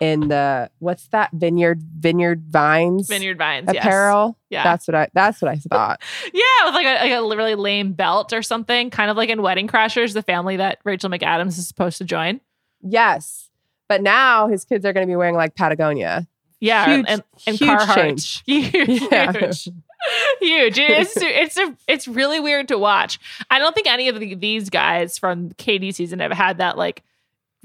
in 0.00 0.28
the 0.28 0.70
what's 0.78 1.06
that 1.08 1.30
vineyard 1.32 1.82
vineyard 1.82 2.42
vines 2.48 3.08
Vineyard 3.08 3.36
Vines, 3.38 3.68
yes. 3.72 3.84
apparel. 3.84 4.38
Yeah, 4.48 4.64
That's 4.64 4.88
what 4.88 4.94
I. 4.94 5.08
That's 5.12 5.40
what 5.42 5.50
I 5.50 5.56
thought. 5.70 6.00
yeah, 6.32 6.42
with 6.64 6.74
like 6.74 6.86
a, 6.86 6.94
like 7.04 7.12
a 7.12 7.36
really 7.36 7.54
lame 7.54 7.92
belt 7.92 8.32
or 8.32 8.42
something, 8.42 8.90
kind 8.90 9.10
of 9.10 9.16
like 9.16 9.28
in 9.30 9.42
Wedding 9.42 9.68
Crashers, 9.68 10.14
the 10.14 10.22
family 10.22 10.56
that 10.56 10.78
Rachel 10.84 11.10
McAdams 11.10 11.58
is 11.58 11.68
supposed 11.68 11.98
to 11.98 12.04
join. 12.04 12.40
yes, 12.80 13.50
but 13.88 14.02
now 14.02 14.48
his 14.48 14.64
kids 14.64 14.84
are 14.86 14.92
going 14.94 15.06
to 15.06 15.10
be 15.10 15.16
wearing 15.16 15.34
like 15.34 15.54
Patagonia. 15.54 16.26
Yeah, 16.60 16.86
Huge- 16.94 17.06
and, 17.08 17.22
and 17.46 17.56
huge 17.58 17.70
Carhartt. 17.70 17.94
change. 17.94 18.42
Huge. 18.46 19.02
Yeah. 19.10 19.32
Huge. 20.40 20.78
It's 20.80 21.16
it's 21.16 21.56
a, 21.56 21.76
it's 21.86 22.08
really 22.08 22.40
weird 22.40 22.68
to 22.68 22.78
watch. 22.78 23.20
I 23.50 23.58
don't 23.60 23.72
think 23.74 23.86
any 23.86 24.08
of 24.08 24.18
the, 24.18 24.34
these 24.34 24.68
guys 24.68 25.16
from 25.18 25.50
Katie 25.52 25.92
season 25.92 26.18
have 26.18 26.32
had 26.32 26.58
that 26.58 26.76
like 26.76 27.02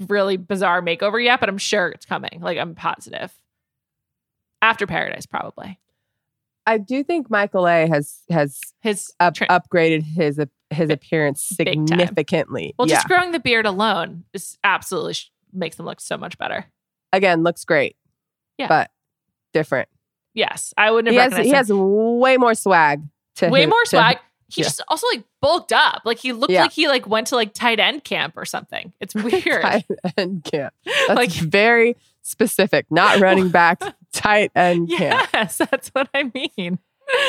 really 0.08 0.36
bizarre 0.36 0.80
makeover 0.82 1.22
yet, 1.22 1.40
but 1.40 1.48
I'm 1.48 1.58
sure 1.58 1.88
it's 1.88 2.06
coming. 2.06 2.38
Like 2.40 2.58
I'm 2.58 2.74
positive. 2.74 3.32
After 4.60 4.86
Paradise, 4.86 5.26
probably. 5.26 5.78
I 6.66 6.78
do 6.78 7.02
think 7.02 7.30
Michael 7.30 7.66
A 7.66 7.86
has 7.88 8.18
has 8.30 8.60
His 8.80 9.12
up, 9.20 9.34
upgraded 9.34 10.02
his 10.02 10.38
his 10.70 10.90
appearance 10.90 11.42
significantly. 11.42 12.74
well, 12.78 12.86
yeah. 12.88 12.96
just 12.96 13.08
growing 13.08 13.32
the 13.32 13.40
beard 13.40 13.64
alone 13.66 14.24
is 14.34 14.58
absolutely 14.62 15.14
sh- 15.14 15.30
makes 15.52 15.78
him 15.78 15.86
look 15.86 16.00
so 16.00 16.18
much 16.18 16.36
better. 16.36 16.66
Again, 17.12 17.42
looks 17.42 17.64
great. 17.64 17.96
Yeah. 18.58 18.68
but 18.68 18.90
different. 19.54 19.88
Yes, 20.34 20.74
I 20.76 20.90
wouldn't 20.90 21.10
He 21.12 21.16
have 21.18 21.32
has 21.32 21.38
recognized 21.38 21.70
he 21.70 21.72
has 21.72 21.72
way 21.72 22.36
more 22.36 22.54
swag. 22.54 23.02
To 23.36 23.48
way 23.48 23.60
his- 23.62 23.70
more 23.70 23.84
swag. 23.86 24.18
He 24.50 24.62
yeah. 24.62 24.66
just 24.66 24.80
also 24.88 25.06
like 25.12 25.24
bulked 25.42 25.72
up. 25.72 26.02
Like 26.04 26.18
he 26.18 26.32
looked 26.32 26.52
Yeah. 26.52 26.62
like 26.62 26.72
he 26.72 26.88
like 26.88 27.06
went 27.06 27.26
to 27.28 27.36
like 27.36 27.52
tight 27.52 27.78
end 27.78 28.04
camp 28.04 28.34
or 28.36 28.44
something. 28.44 28.92
It's 29.00 29.14
weird. 29.14 29.62
tight 29.62 29.86
end 30.16 30.44
camp. 30.44 30.72
That's 30.84 31.08
like 31.16 31.30
very 31.32 31.96
specific. 32.22 32.86
Not 32.90 33.20
running 33.20 33.50
back, 33.50 33.82
tight 34.12 34.50
end 34.54 34.90
camp. 34.90 35.28
yes, 35.34 35.58
that's 35.58 35.88
what 35.90 36.08
I 36.14 36.30
mean. 36.34 36.78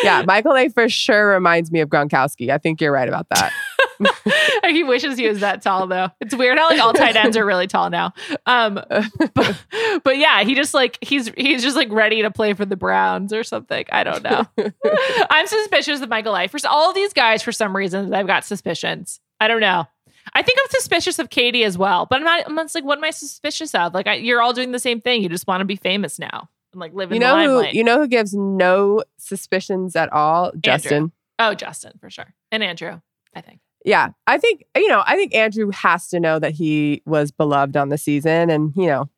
Yeah, 0.03 0.23
Michael 0.25 0.55
A 0.57 0.67
for 0.69 0.89
sure 0.89 1.29
reminds 1.29 1.71
me 1.71 1.79
of 1.79 1.89
Gronkowski. 1.89 2.49
I 2.49 2.57
think 2.57 2.81
you're 2.81 2.91
right 2.91 3.07
about 3.07 3.27
that. 3.29 3.53
he 4.69 4.83
wishes 4.83 5.17
he 5.17 5.27
was 5.27 5.39
that 5.41 5.61
tall 5.61 5.87
though. 5.87 6.09
It's 6.19 6.35
weird 6.35 6.57
how 6.57 6.69
like 6.69 6.79
all 6.79 6.93
tight 6.93 7.15
ends 7.15 7.37
are 7.37 7.45
really 7.45 7.67
tall 7.67 7.89
now. 7.89 8.13
Um, 8.45 8.81
but, 9.33 9.63
but 10.03 10.17
yeah, 10.17 10.43
he 10.43 10.55
just 10.55 10.73
like 10.73 10.97
he's 11.01 11.29
he's 11.37 11.61
just 11.61 11.75
like 11.75 11.91
ready 11.91 12.21
to 12.21 12.31
play 12.31 12.53
for 12.53 12.65
the 12.65 12.75
Browns 12.75 13.33
or 13.33 13.43
something. 13.43 13.85
I 13.91 14.03
don't 14.03 14.23
know. 14.23 14.45
I'm 15.29 15.47
suspicious 15.47 16.01
of 16.01 16.09
Michael 16.09 16.33
Eifers. 16.33 16.65
All 16.65 16.93
these 16.93 17.13
guys, 17.13 17.43
for 17.43 17.51
some 17.51 17.75
reason, 17.75 18.13
I've 18.13 18.27
got 18.27 18.45
suspicions. 18.45 19.19
I 19.39 19.47
don't 19.47 19.61
know. 19.61 19.85
I 20.33 20.41
think 20.43 20.59
I'm 20.61 20.69
suspicious 20.69 21.17
of 21.17 21.29
Katie 21.29 21.63
as 21.63 21.77
well, 21.77 22.05
but 22.09 22.17
I'm 22.17 22.25
not. 22.25 22.43
I'm 22.47 22.55
just 22.57 22.75
like, 22.75 22.83
what 22.83 22.97
am 22.97 23.03
I 23.03 23.11
suspicious 23.11 23.73
of? 23.73 23.93
Like, 23.93 24.07
I, 24.07 24.15
you're 24.15 24.41
all 24.41 24.53
doing 24.53 24.71
the 24.71 24.79
same 24.79 25.01
thing. 25.01 25.23
You 25.23 25.29
just 25.29 25.47
want 25.47 25.61
to 25.61 25.65
be 25.65 25.75
famous 25.75 26.19
now 26.19 26.49
and 26.71 26.79
like 26.79 26.93
live 26.93 27.11
in 27.11 27.15
you 27.15 27.19
the 27.19 27.25
know 27.25 27.35
who 27.41 27.55
limelight. 27.55 27.73
you 27.73 27.83
know 27.83 27.99
who 27.99 28.07
gives 28.07 28.33
no 28.33 29.03
suspicions 29.17 29.95
at 29.95 30.11
all? 30.13 30.51
Justin. 30.59 31.11
oh, 31.39 31.53
Justin 31.53 31.93
for 31.99 32.09
sure, 32.09 32.33
and 32.51 32.63
Andrew. 32.63 32.99
I 33.35 33.41
think. 33.41 33.59
Yeah. 33.89 34.09
I 34.27 34.37
think, 34.37 34.65
you 34.75 34.87
know, 34.87 35.03
I 35.05 35.15
think 35.15 35.33
Andrew 35.33 35.71
has 35.71 36.09
to 36.09 36.19
know 36.19 36.37
that 36.37 36.51
he 36.51 37.01
was 37.05 37.31
beloved 37.31 37.75
on 37.75 37.89
the 37.89 37.97
season 37.97 38.49
and, 38.49 38.71
you 38.75 38.85
know, 38.85 39.09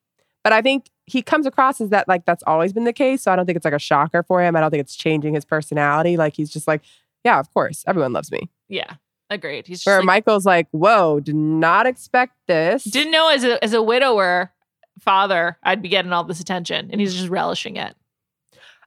but 0.43 0.53
I 0.53 0.61
think 0.61 0.89
he 1.05 1.21
comes 1.21 1.45
across 1.45 1.81
as 1.81 1.89
that 1.89 2.07
like 2.07 2.25
that's 2.25 2.43
always 2.47 2.71
been 2.71 2.85
the 2.85 2.93
case. 2.93 3.21
So 3.23 3.33
I 3.33 3.35
don't 3.35 3.45
think 3.45 3.57
it's 3.57 3.65
like 3.65 3.73
a 3.73 3.79
shocker 3.79 4.23
for 4.23 4.41
him. 4.41 4.55
I 4.55 4.61
don't 4.61 4.71
think 4.71 4.79
it's 4.81 4.95
changing 4.95 5.33
his 5.33 5.43
personality. 5.43 6.15
Like 6.15 6.35
he's 6.35 6.49
just 6.49 6.67
like, 6.67 6.81
yeah, 7.25 7.37
of 7.37 7.53
course, 7.53 7.83
everyone 7.85 8.13
loves 8.13 8.31
me. 8.31 8.49
Yeah, 8.69 8.95
agreed. 9.29 9.67
He's 9.67 9.79
just 9.79 9.87
Where 9.87 9.97
like, 9.97 10.05
Michael's 10.05 10.45
like, 10.45 10.67
whoa, 10.71 11.19
did 11.19 11.35
not 11.35 11.85
expect 11.85 12.33
this. 12.47 12.85
didn't 12.85 13.11
know 13.11 13.29
as 13.29 13.43
a 13.43 13.61
as 13.63 13.73
a 13.73 13.81
widower 13.81 14.53
father 14.99 15.57
I'd 15.63 15.81
be 15.81 15.89
getting 15.89 16.13
all 16.13 16.23
this 16.23 16.39
attention, 16.39 16.89
and 16.91 17.01
he's 17.01 17.13
just 17.13 17.29
relishing 17.29 17.75
it. 17.75 17.95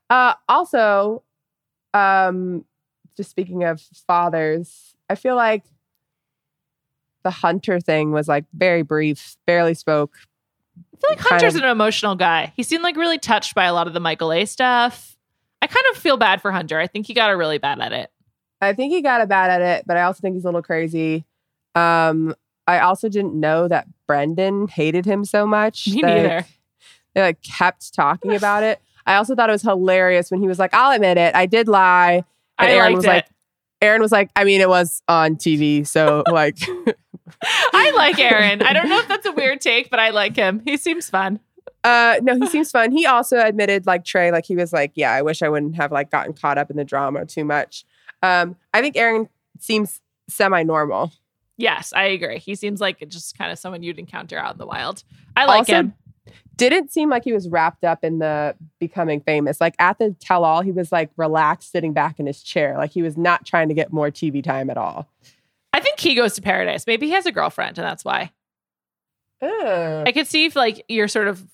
Uh, 0.09 0.33
also, 0.49 1.23
um, 1.93 2.65
just 3.15 3.29
speaking 3.29 3.63
of 3.63 3.81
fathers, 4.07 4.95
I 5.09 5.15
feel 5.15 5.35
like 5.35 5.63
the 7.25 7.31
Hunter 7.31 7.81
thing 7.81 8.11
was 8.11 8.27
like 8.29 8.45
very 8.53 8.83
brief, 8.83 9.35
barely 9.45 9.73
spoke. 9.73 10.13
I 10.77 10.97
feel 11.01 11.09
like 11.09 11.19
Hunter's 11.19 11.55
of- 11.55 11.63
an 11.63 11.69
emotional 11.69 12.15
guy. 12.15 12.53
He 12.55 12.63
seemed 12.63 12.83
like 12.83 12.95
really 12.95 13.17
touched 13.17 13.55
by 13.55 13.65
a 13.65 13.73
lot 13.73 13.87
of 13.87 13.93
the 13.93 13.99
Michael 13.99 14.31
A 14.31 14.45
stuff. 14.45 15.17
I 15.61 15.67
kind 15.67 15.85
of 15.91 15.97
feel 15.97 16.17
bad 16.17 16.41
for 16.41 16.51
Hunter. 16.51 16.79
I 16.79 16.85
think 16.87 17.07
he 17.07 17.13
got 17.15 17.31
a 17.31 17.35
really 17.35 17.57
bad 17.57 17.79
at 17.81 17.91
it. 17.91 18.11
I 18.61 18.73
think 18.73 18.93
he 18.93 19.01
got 19.01 19.21
a 19.21 19.25
bad 19.25 19.49
at 19.49 19.61
it, 19.61 19.85
but 19.87 19.97
I 19.97 20.03
also 20.03 20.21
think 20.21 20.35
he's 20.35 20.43
a 20.43 20.47
little 20.47 20.61
crazy. 20.61 21.25
Um, 21.73 22.35
I 22.67 22.79
also 22.79 23.09
didn't 23.09 23.33
know 23.33 23.67
that 23.67 23.87
Brendan 24.07 24.67
hated 24.67 25.05
him 25.05 25.25
so 25.25 25.45
much. 25.47 25.87
Me 25.87 26.01
that 26.01 26.07
neither. 26.07 26.45
They 27.15 27.21
like 27.21 27.41
kept 27.41 27.93
talking 27.93 28.35
about 28.35 28.61
it. 28.63 28.79
I 29.07 29.15
also 29.15 29.35
thought 29.35 29.49
it 29.49 29.53
was 29.53 29.61
hilarious 29.63 30.29
when 30.29 30.39
he 30.41 30.47
was 30.47 30.59
like, 30.59 30.73
"I'll 30.73 30.91
admit 30.91 31.17
it, 31.17 31.35
I 31.35 31.47
did 31.47 31.67
lie." 31.67 32.23
And 32.59 32.69
I 32.69 32.71
Aaron 32.71 32.85
liked 32.85 32.95
was 32.97 33.05
it. 33.05 33.09
like, 33.09 33.25
Aaron 33.81 34.01
was 34.01 34.11
like, 34.11 34.29
I 34.35 34.45
mean, 34.45 34.61
it 34.61 34.69
was 34.69 35.01
on 35.07 35.35
TV, 35.35 35.85
so 35.85 36.23
like, 36.31 36.57
I 37.43 37.91
like 37.95 38.19
Aaron. 38.19 38.61
I 38.61 38.73
don't 38.73 38.89
know 38.89 38.99
if 38.99 39.07
that's 39.07 39.25
a 39.25 39.31
weird 39.31 39.61
take, 39.61 39.89
but 39.89 39.99
I 39.99 40.09
like 40.11 40.35
him. 40.35 40.61
He 40.65 40.77
seems 40.77 41.09
fun. 41.09 41.39
uh, 41.83 42.15
no, 42.21 42.35
he 42.35 42.47
seems 42.47 42.71
fun. 42.71 42.91
He 42.91 43.05
also 43.05 43.39
admitted, 43.39 43.85
like 43.85 44.05
Trey, 44.05 44.31
like 44.31 44.45
he 44.45 44.55
was 44.55 44.71
like, 44.73 44.91
yeah, 44.95 45.11
I 45.11 45.21
wish 45.21 45.41
I 45.41 45.49
wouldn't 45.49 45.75
have 45.75 45.91
like 45.91 46.11
gotten 46.11 46.33
caught 46.33 46.57
up 46.57 46.69
in 46.69 46.77
the 46.77 46.85
drama 46.85 47.25
too 47.25 47.45
much. 47.45 47.85
Um, 48.23 48.55
I 48.73 48.81
think 48.81 48.95
Aaron 48.97 49.29
seems 49.59 50.01
semi-normal. 50.27 51.11
Yes, 51.57 51.93
I 51.95 52.05
agree. 52.05 52.39
He 52.39 52.55
seems 52.55 52.81
like 52.81 53.07
just 53.07 53.37
kind 53.37 53.51
of 53.51 53.57
someone 53.57 53.81
you'd 53.81 53.97
encounter 53.99 54.37
out 54.37 54.53
in 54.53 54.57
the 54.57 54.65
wild. 54.65 55.03
I 55.35 55.45
like 55.45 55.59
Also, 55.59 55.73
him. 55.73 55.93
Didn't 56.57 56.91
seem 56.91 57.09
like 57.09 57.23
he 57.23 57.33
was 57.33 57.47
wrapped 57.49 57.83
up 57.83 58.03
in 58.03 58.19
the 58.19 58.55
becoming 58.79 59.19
famous. 59.21 59.59
Like 59.61 59.75
at 59.77 59.97
the 59.99 60.15
tell-all, 60.19 60.61
he 60.61 60.71
was 60.71 60.91
like 60.91 61.11
relaxed, 61.17 61.71
sitting 61.71 61.93
back 61.93 62.19
in 62.19 62.25
his 62.25 62.41
chair, 62.41 62.75
like 62.77 62.91
he 62.91 63.01
was 63.01 63.15
not 63.17 63.45
trying 63.45 63.67
to 63.69 63.73
get 63.75 63.91
more 63.93 64.09
TV 64.09 64.43
time 64.43 64.69
at 64.69 64.77
all. 64.77 65.07
I 65.75 65.81
think 65.81 65.99
he 65.99 66.15
goes 66.15 66.35
to 66.35 66.41
paradise. 66.41 66.87
Maybe 66.87 67.07
he 67.07 67.11
has 67.11 67.25
a 67.25 67.33
girlfriend, 67.33 67.77
and 67.77 67.85
that's 67.85 68.05
why. 68.05 68.31
I 70.07 70.13
could 70.13 70.25
see 70.25 70.45
if 70.45 70.55
like 70.55 70.85
you're 70.87 71.09
sort 71.09 71.27
of 71.27 71.45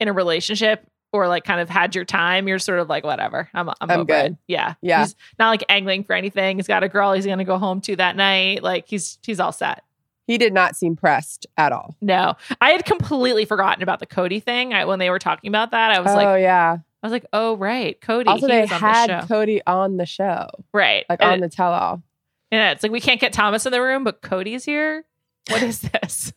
in 0.00 0.08
a 0.08 0.12
relationship 0.14 0.86
or 1.12 1.28
like 1.28 1.44
kind 1.44 1.60
of 1.60 1.68
had 1.68 1.94
your 1.94 2.06
time, 2.06 2.48
you're 2.48 2.58
sort 2.58 2.78
of 2.78 2.88
like 2.88 3.04
whatever. 3.04 3.50
I'm 3.52 3.68
I'm, 3.68 3.90
I'm 3.90 4.04
good. 4.06 4.32
It. 4.32 4.36
Yeah, 4.48 4.74
Yeah. 4.80 5.02
He's 5.02 5.14
not 5.38 5.50
like 5.50 5.64
angling 5.68 6.04
for 6.04 6.14
anything. 6.14 6.56
He's 6.56 6.66
got 6.66 6.82
a 6.82 6.88
girl 6.88 7.12
he's 7.12 7.26
gonna 7.26 7.44
go 7.44 7.58
home 7.58 7.82
to 7.82 7.96
that 7.96 8.16
night. 8.16 8.62
Like 8.62 8.88
he's 8.88 9.18
he's 9.22 9.38
all 9.38 9.52
set. 9.52 9.84
He 10.26 10.38
did 10.38 10.54
not 10.54 10.74
seem 10.74 10.96
pressed 10.96 11.46
at 11.58 11.70
all. 11.70 11.94
No, 12.00 12.36
I 12.62 12.70
had 12.70 12.86
completely 12.86 13.44
forgotten 13.44 13.82
about 13.82 14.00
the 14.00 14.06
Cody 14.06 14.40
thing. 14.40 14.72
I, 14.72 14.86
when 14.86 14.98
they 14.98 15.10
were 15.10 15.18
talking 15.18 15.48
about 15.48 15.72
that, 15.72 15.92
I 15.92 16.00
was 16.00 16.10
oh 16.10 16.16
like, 16.16 16.26
oh 16.26 16.36
yeah. 16.36 16.78
I 17.02 17.06
was 17.06 17.12
like, 17.12 17.26
oh 17.34 17.54
right, 17.58 18.00
Cody. 18.00 18.28
Also, 18.30 18.46
he 18.46 18.52
they 18.52 18.66
had 18.66 19.10
the 19.10 19.20
show. 19.20 19.26
Cody 19.26 19.60
on 19.66 19.98
the 19.98 20.06
show, 20.06 20.48
right, 20.72 21.04
like 21.10 21.20
and, 21.20 21.32
on 21.32 21.40
the 21.40 21.50
tell-all. 21.50 22.02
Yeah, 22.50 22.70
it's 22.72 22.82
like 22.82 22.92
we 22.92 23.00
can't 23.00 23.20
get 23.20 23.32
Thomas 23.32 23.66
in 23.66 23.72
the 23.72 23.80
room, 23.82 24.04
but 24.04 24.22
Cody's 24.22 24.64
here. 24.64 25.04
What 25.50 25.62
is 25.62 25.80
this 26.02 26.32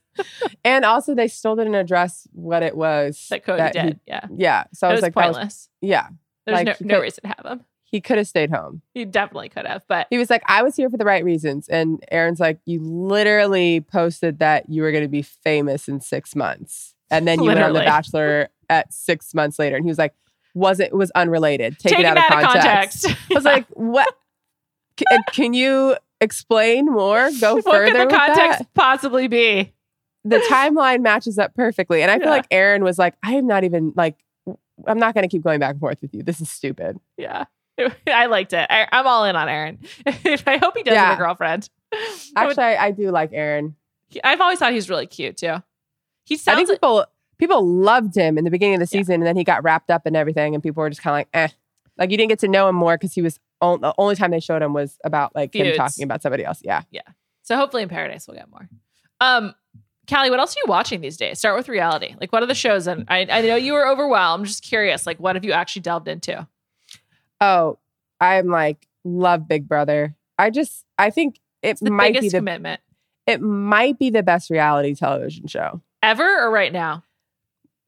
And 0.64 0.86
also, 0.86 1.16
they 1.16 1.28
still 1.28 1.56
didn't 1.56 1.76
address 1.76 2.28
what 2.32 2.64
it 2.64 2.76
was 2.78 3.28
that 3.30 3.44
Cody 3.44 3.64
he- 3.64 3.70
did? 3.72 4.00
yeah, 4.08 4.26
yeah. 4.36 4.64
So 4.74 4.88
I 4.88 4.92
it 4.92 4.94
was, 4.94 4.98
was 4.98 5.04
like, 5.04 5.16
that 5.16 5.28
was, 5.28 5.38
pointless. 5.38 5.70
yeah, 5.82 6.08
There's 6.46 6.56
Like, 6.58 6.66
no, 6.68 6.76
no 6.88 6.96
could- 6.96 7.02
reason 7.02 7.22
to 7.24 7.28
have 7.30 7.46
him. 7.46 7.66
He 7.84 8.00
could 8.00 8.18
have 8.20 8.28
stayed 8.28 8.52
home. 8.52 8.82
He 8.94 9.04
definitely 9.04 9.50
could 9.50 9.66
have, 9.66 9.84
but 9.90 10.08
He 10.10 10.18
was 10.18 10.30
like, 10.30 10.44
I 10.46 10.64
was 10.64 10.78
here 10.78 10.90
for 10.90 10.96
the 10.96 11.04
right 11.04 11.26
reasons. 11.26 11.68
And 11.68 12.02
Aaron's 12.10 12.40
like, 12.40 12.60
You 12.66 12.80
literally 12.82 13.82
posted 13.82 14.40
that 14.40 14.70
you 14.70 14.82
were 14.82 14.92
going 14.94 15.04
to 15.04 15.10
be 15.10 15.22
famous 15.24 15.90
in 15.90 16.00
six 16.00 16.34
months. 16.34 16.96
And 17.10 17.28
then 17.28 17.42
you 17.42 17.48
went 17.48 17.60
on 17.60 17.74
The 17.74 17.80
Bachelor 17.82 18.48
at 18.70 18.94
six 18.94 19.34
months 19.34 19.60
later. 19.60 19.76
And 19.76 19.84
he 19.84 19.90
was 19.90 19.98
like, 19.98 20.14
Was 20.54 20.80
it, 20.80 20.86
it 20.92 20.96
was 20.96 21.12
unrelated. 21.12 21.80
Take 21.80 21.92
taking 21.92 22.06
it 22.06 22.08
out 22.08 22.18
of 22.18 22.24
that 22.30 22.44
context. 22.54 23.04
context. 23.04 23.26
I 23.32 23.34
was 23.34 23.44
like, 23.44 23.66
What? 23.72 24.16
C- 25.02 25.06
uh, 25.16 25.18
can 25.32 25.54
you 25.54 25.96
explain 26.20 26.86
more? 26.86 27.30
Go 27.40 27.56
what 27.62 27.66
further. 27.66 27.92
could 27.92 28.10
the 28.10 28.16
context 28.16 28.60
that? 28.60 28.74
possibly 28.74 29.28
be? 29.28 29.74
The 30.24 30.38
timeline 30.50 31.02
matches 31.02 31.40
up 31.40 31.56
perfectly. 31.56 32.02
And 32.04 32.12
I 32.12 32.18
feel 32.18 32.28
Yeah. 32.28 32.32
like 32.32 32.46
Aaron 32.52 32.84
was 32.84 33.00
like, 33.00 33.16
I 33.24 33.34
am 33.34 33.48
not 33.48 33.64
even 33.64 33.94
like, 33.96 34.18
I'm 34.86 35.00
not 35.00 35.14
going 35.16 35.24
to 35.24 35.28
keep 35.28 35.42
going 35.44 35.60
back 35.60 35.72
and 35.72 35.80
forth 35.80 36.00
with 36.02 36.14
you. 36.14 36.22
This 36.24 36.40
is 36.42 36.50
stupid. 36.50 37.00
Yeah. 37.18 37.46
I 38.08 38.28
liked 38.28 38.54
it. 38.54 38.68
I, 38.70 38.88
I'm 38.92 39.08
all 39.08 39.26
in 39.26 39.36
on 39.36 39.50
Aaron. 39.50 39.80
I 40.06 40.60
hope 40.62 40.78
he 40.78 40.84
does 40.84 40.96
have 40.96 41.16
a 41.16 41.18
girlfriend. 41.22 41.70
Actually, 42.36 42.64
I, 42.64 42.86
I 42.88 42.92
do 42.92 43.10
like 43.10 43.32
Aaron. 43.34 43.76
I've 44.24 44.42
always 44.42 44.60
thought 44.60 44.74
he's 44.74 44.90
really 44.90 45.08
cute 45.08 45.38
too. 45.38 45.56
He 46.26 46.36
I 46.36 46.38
sounds 46.38 46.58
think 46.58 46.70
like, 46.70 46.78
people 46.78 47.06
people 47.40 47.66
loved 47.66 48.16
him 48.16 48.38
in 48.38 48.44
the 48.44 48.52
beginning 48.52 48.76
of 48.76 48.88
the 48.88 48.96
Yeah. 48.96 49.02
season, 49.02 49.16
and 49.16 49.24
then 49.26 49.36
he 49.36 49.44
got 49.44 49.64
wrapped 49.64 49.90
up 49.90 50.06
in 50.06 50.16
everything, 50.16 50.54
and 50.54 50.62
people 50.62 50.82
were 50.82 50.90
just 50.90 51.02
kind 51.02 51.14
of 51.14 51.18
like, 51.20 51.30
eh. 51.34 51.48
Like 51.98 52.12
you 52.12 52.18
didn't 52.18 52.30
get 52.30 52.40
to 52.40 52.48
know 52.48 52.70
him 52.70 52.76
more 52.76 52.96
because 52.98 53.14
he 53.14 53.22
was 53.22 53.40
the 53.62 53.94
only 53.98 54.16
time 54.16 54.32
they 54.32 54.40
showed 54.40 54.62
him 54.62 54.74
was 54.74 54.98
about 55.04 55.36
like 55.36 55.56
him 55.56 55.76
talking 55.76 56.04
about 56.04 56.22
somebody 56.22 56.44
else. 56.44 56.62
Yeah. 56.64 56.82
Yeah. 56.92 57.02
So. 57.44 57.56
Hopefully 57.56 57.84
in 57.84 57.90
Paradise 57.90 58.28
we'll 58.28 58.38
get 58.38 58.50
more. 58.50 58.68
Um, 59.20 59.54
Callie, 60.10 60.30
what 60.30 60.40
else 60.40 60.56
are 60.56 60.60
you 60.66 60.70
watching 60.70 61.02
these 61.02 61.16
days? 61.16 61.40
Start 61.40 61.56
with 61.56 61.70
reality. 61.70 62.16
Like, 62.20 62.34
what 62.34 62.42
are 62.44 62.48
the 62.48 62.56
shows? 62.56 62.88
And 62.88 63.06
I, 63.08 63.28
I 63.30 63.42
know 63.42 63.56
you 63.56 63.74
were 63.74 63.88
overwhelmed. 63.88 64.42
I'm 64.42 64.46
just 64.46 64.64
curious. 64.64 65.06
Like, 65.06 65.20
what 65.20 65.36
have 65.36 65.46
you 65.46 65.52
actually 65.52 65.84
delved 65.84 66.08
into? 66.08 66.48
Oh, 67.40 67.78
I'm 68.20 68.48
like 68.48 68.88
love 69.04 69.48
Big 69.48 69.68
Brother. 69.68 70.16
I 70.38 70.50
just 70.50 70.86
I 70.98 71.10
think 71.12 71.40
it 71.62 71.70
It's 71.70 71.82
the 71.82 71.92
might 71.92 72.10
be 72.14 72.20
biggest 72.20 72.32
the 72.34 72.40
commitment 72.40 72.82
it 73.28 73.40
might 73.42 74.00
be 74.00 74.10
the 74.10 74.24
best 74.24 74.50
reality 74.50 74.96
television 74.96 75.48
show. 75.48 75.82
ever 76.02 76.44
or 76.44 76.50
right 76.52 76.74
now? 76.74 77.04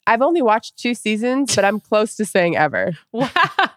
I've 0.06 0.22
only 0.22 0.42
watched 0.42 0.78
two 0.78 0.94
seasons, 0.94 1.56
but 1.56 1.64
I'm 1.64 1.80
close 1.80 2.16
to 2.18 2.26
saying 2.26 2.58
ever. 2.58 2.98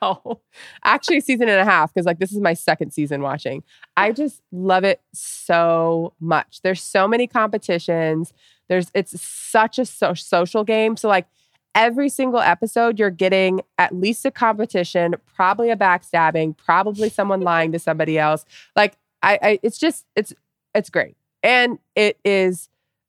Wow. 0.03 0.41
actually 0.85 1.17
a 1.17 1.21
season 1.23 1.49
and 1.49 1.59
a 1.59 1.65
half 1.65 1.93
because 1.93 2.05
like 2.07 2.19
this 2.19 2.31
is 2.33 2.41
my 2.41 2.53
second 2.55 2.91
season 2.93 3.23
watching. 3.23 3.63
I 3.97 4.13
just 4.13 4.43
love 4.53 4.85
it 4.85 5.01
so 5.15 6.13
much. 6.21 6.61
There's 6.63 6.83
so 6.83 7.09
many 7.09 7.27
competitions. 7.27 8.35
There's 8.69 8.91
it's 8.95 9.19
such 9.21 9.79
a 9.79 9.87
so- 9.87 10.15
social 10.15 10.65
game. 10.65 10.97
So 10.97 11.09
like 11.09 11.27
every 11.75 12.09
single 12.09 12.41
episode 12.41 12.99
you're 12.99 13.11
getting 13.11 13.63
at 13.79 13.95
least 13.95 14.25
a 14.27 14.31
competition 14.31 15.15
probably 15.35 15.71
a 15.71 15.77
backstabbing 15.77 16.57
probably 16.57 17.09
someone 17.09 17.41
lying 17.53 17.73
to 17.73 17.79
somebody 17.79 18.19
else. 18.19 18.45
Like 18.75 18.97
I, 19.23 19.39
I 19.43 19.59
it's 19.63 19.79
just 19.79 20.05
it's 20.15 20.35
it's 20.75 20.91
great. 20.91 21.17
And 21.43 21.79
it 21.95 22.19
is 22.25 22.69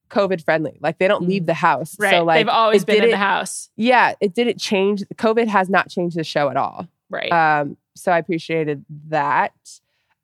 covid 0.10 0.43
friendly 0.43 0.78
like 0.82 0.97
they 0.99 1.08
don't 1.08 1.28
leave 1.28 1.45
the 1.45 1.53
house 1.53 1.95
Right. 1.99 2.12
so 2.12 2.24
like 2.24 2.39
They've 2.39 2.47
always 2.49 2.86
been 2.86 3.03
in 3.03 3.12
the 3.12 3.18
house. 3.18 3.70
yeah 3.76 4.14
it 4.22 4.34
didn't 4.34 4.60
change 4.60 5.03
covid 5.16 5.47
has 5.47 5.70
not 5.70 5.89
changed 5.89 6.18
the 6.18 6.24
show 6.24 6.49
at 6.49 6.58
all 6.58 6.88
Right. 7.10 7.32
um, 7.32 7.78
so 7.95 8.12
I 8.12 8.18
appreciated 8.20 8.86
that. 9.10 9.53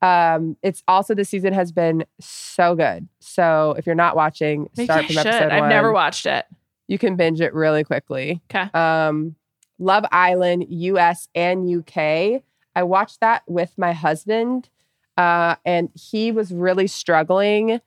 Um, 0.02 0.56
it's 0.62 0.82
also 0.86 1.14
the 1.14 1.24
season 1.24 1.52
has 1.54 1.72
been 1.72 2.04
so 2.20 2.74
good. 2.74 3.08
So 3.20 3.74
if 3.78 3.86
you're 3.86 3.94
not 3.94 4.14
watching, 4.16 4.68
Maybe 4.76 4.84
start 4.86 5.04
I 5.04 5.06
from 5.06 5.14
should. 5.16 5.26
episode 5.26 5.50
I've 5.50 5.60
one. 5.60 5.68
never 5.70 5.92
watched 5.92 6.26
it. 6.26 6.44
You 6.88 6.98
can 6.98 7.16
binge 7.16 7.40
it 7.40 7.54
really 7.54 7.82
quickly. 7.84 8.42
Okay. 8.54 8.68
Um, 8.78 9.34
Love 9.78 10.04
Island, 10.12 10.66
US 10.68 11.28
and 11.34 11.66
UK. 11.68 12.42
I 12.76 12.82
watched 12.82 13.20
that 13.20 13.42
with 13.48 13.72
my 13.78 13.92
husband, 13.92 14.68
uh, 15.16 15.56
and 15.64 15.88
he 15.94 16.30
was 16.32 16.52
really 16.52 16.86
struggling, 16.86 17.80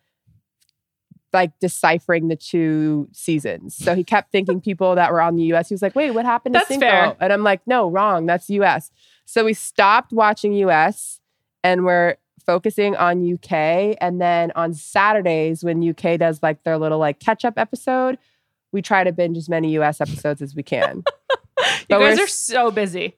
like 1.33 1.51
deciphering 1.59 2.27
the 2.29 2.35
two 2.35 3.07
seasons. 3.11 3.75
So 3.75 3.95
he 3.95 4.03
kept 4.03 4.31
thinking 4.31 4.61
people 4.61 4.95
that 4.95 5.11
were 5.11 5.21
on 5.21 5.35
the 5.35 5.43
US. 5.53 5.69
He 5.69 5.73
was 5.73 5.81
like, 5.81 5.95
"Wait, 5.95 6.11
what 6.11 6.25
happened 6.25 6.53
to 6.55 6.59
That's 6.59 6.69
Cinco?" 6.69 6.85
fair. 6.85 7.15
And 7.19 7.33
I'm 7.33 7.43
like, 7.43 7.61
"No, 7.67 7.89
wrong. 7.89 8.25
That's 8.25 8.49
US." 8.49 8.91
So 9.25 9.43
we 9.45 9.53
stopped 9.53 10.13
watching 10.13 10.53
US, 10.53 11.19
and 11.63 11.83
we're 11.85 12.15
focusing 12.45 12.95
on 12.95 13.29
UK. 13.33 13.97
And 13.99 14.21
then 14.21 14.51
on 14.55 14.73
Saturdays, 14.73 15.63
when 15.65 15.87
UK 15.87 16.17
does 16.17 16.41
like 16.41 16.63
their 16.63 16.77
little 16.77 16.97
like 16.99 17.19
catch 17.19 17.43
up 17.43 17.55
episode, 17.57 18.17
we 18.71 18.81
try 18.81 19.03
to 19.03 19.11
binge 19.11 19.37
as 19.37 19.49
many 19.49 19.71
US 19.77 19.99
episodes 19.99 20.41
as 20.41 20.55
we 20.55 20.63
can. 20.63 21.03
You 21.89 21.97
guys 21.99 22.17
we're 22.17 22.25
are 22.25 22.27
so 22.27 22.69
busy. 22.69 23.15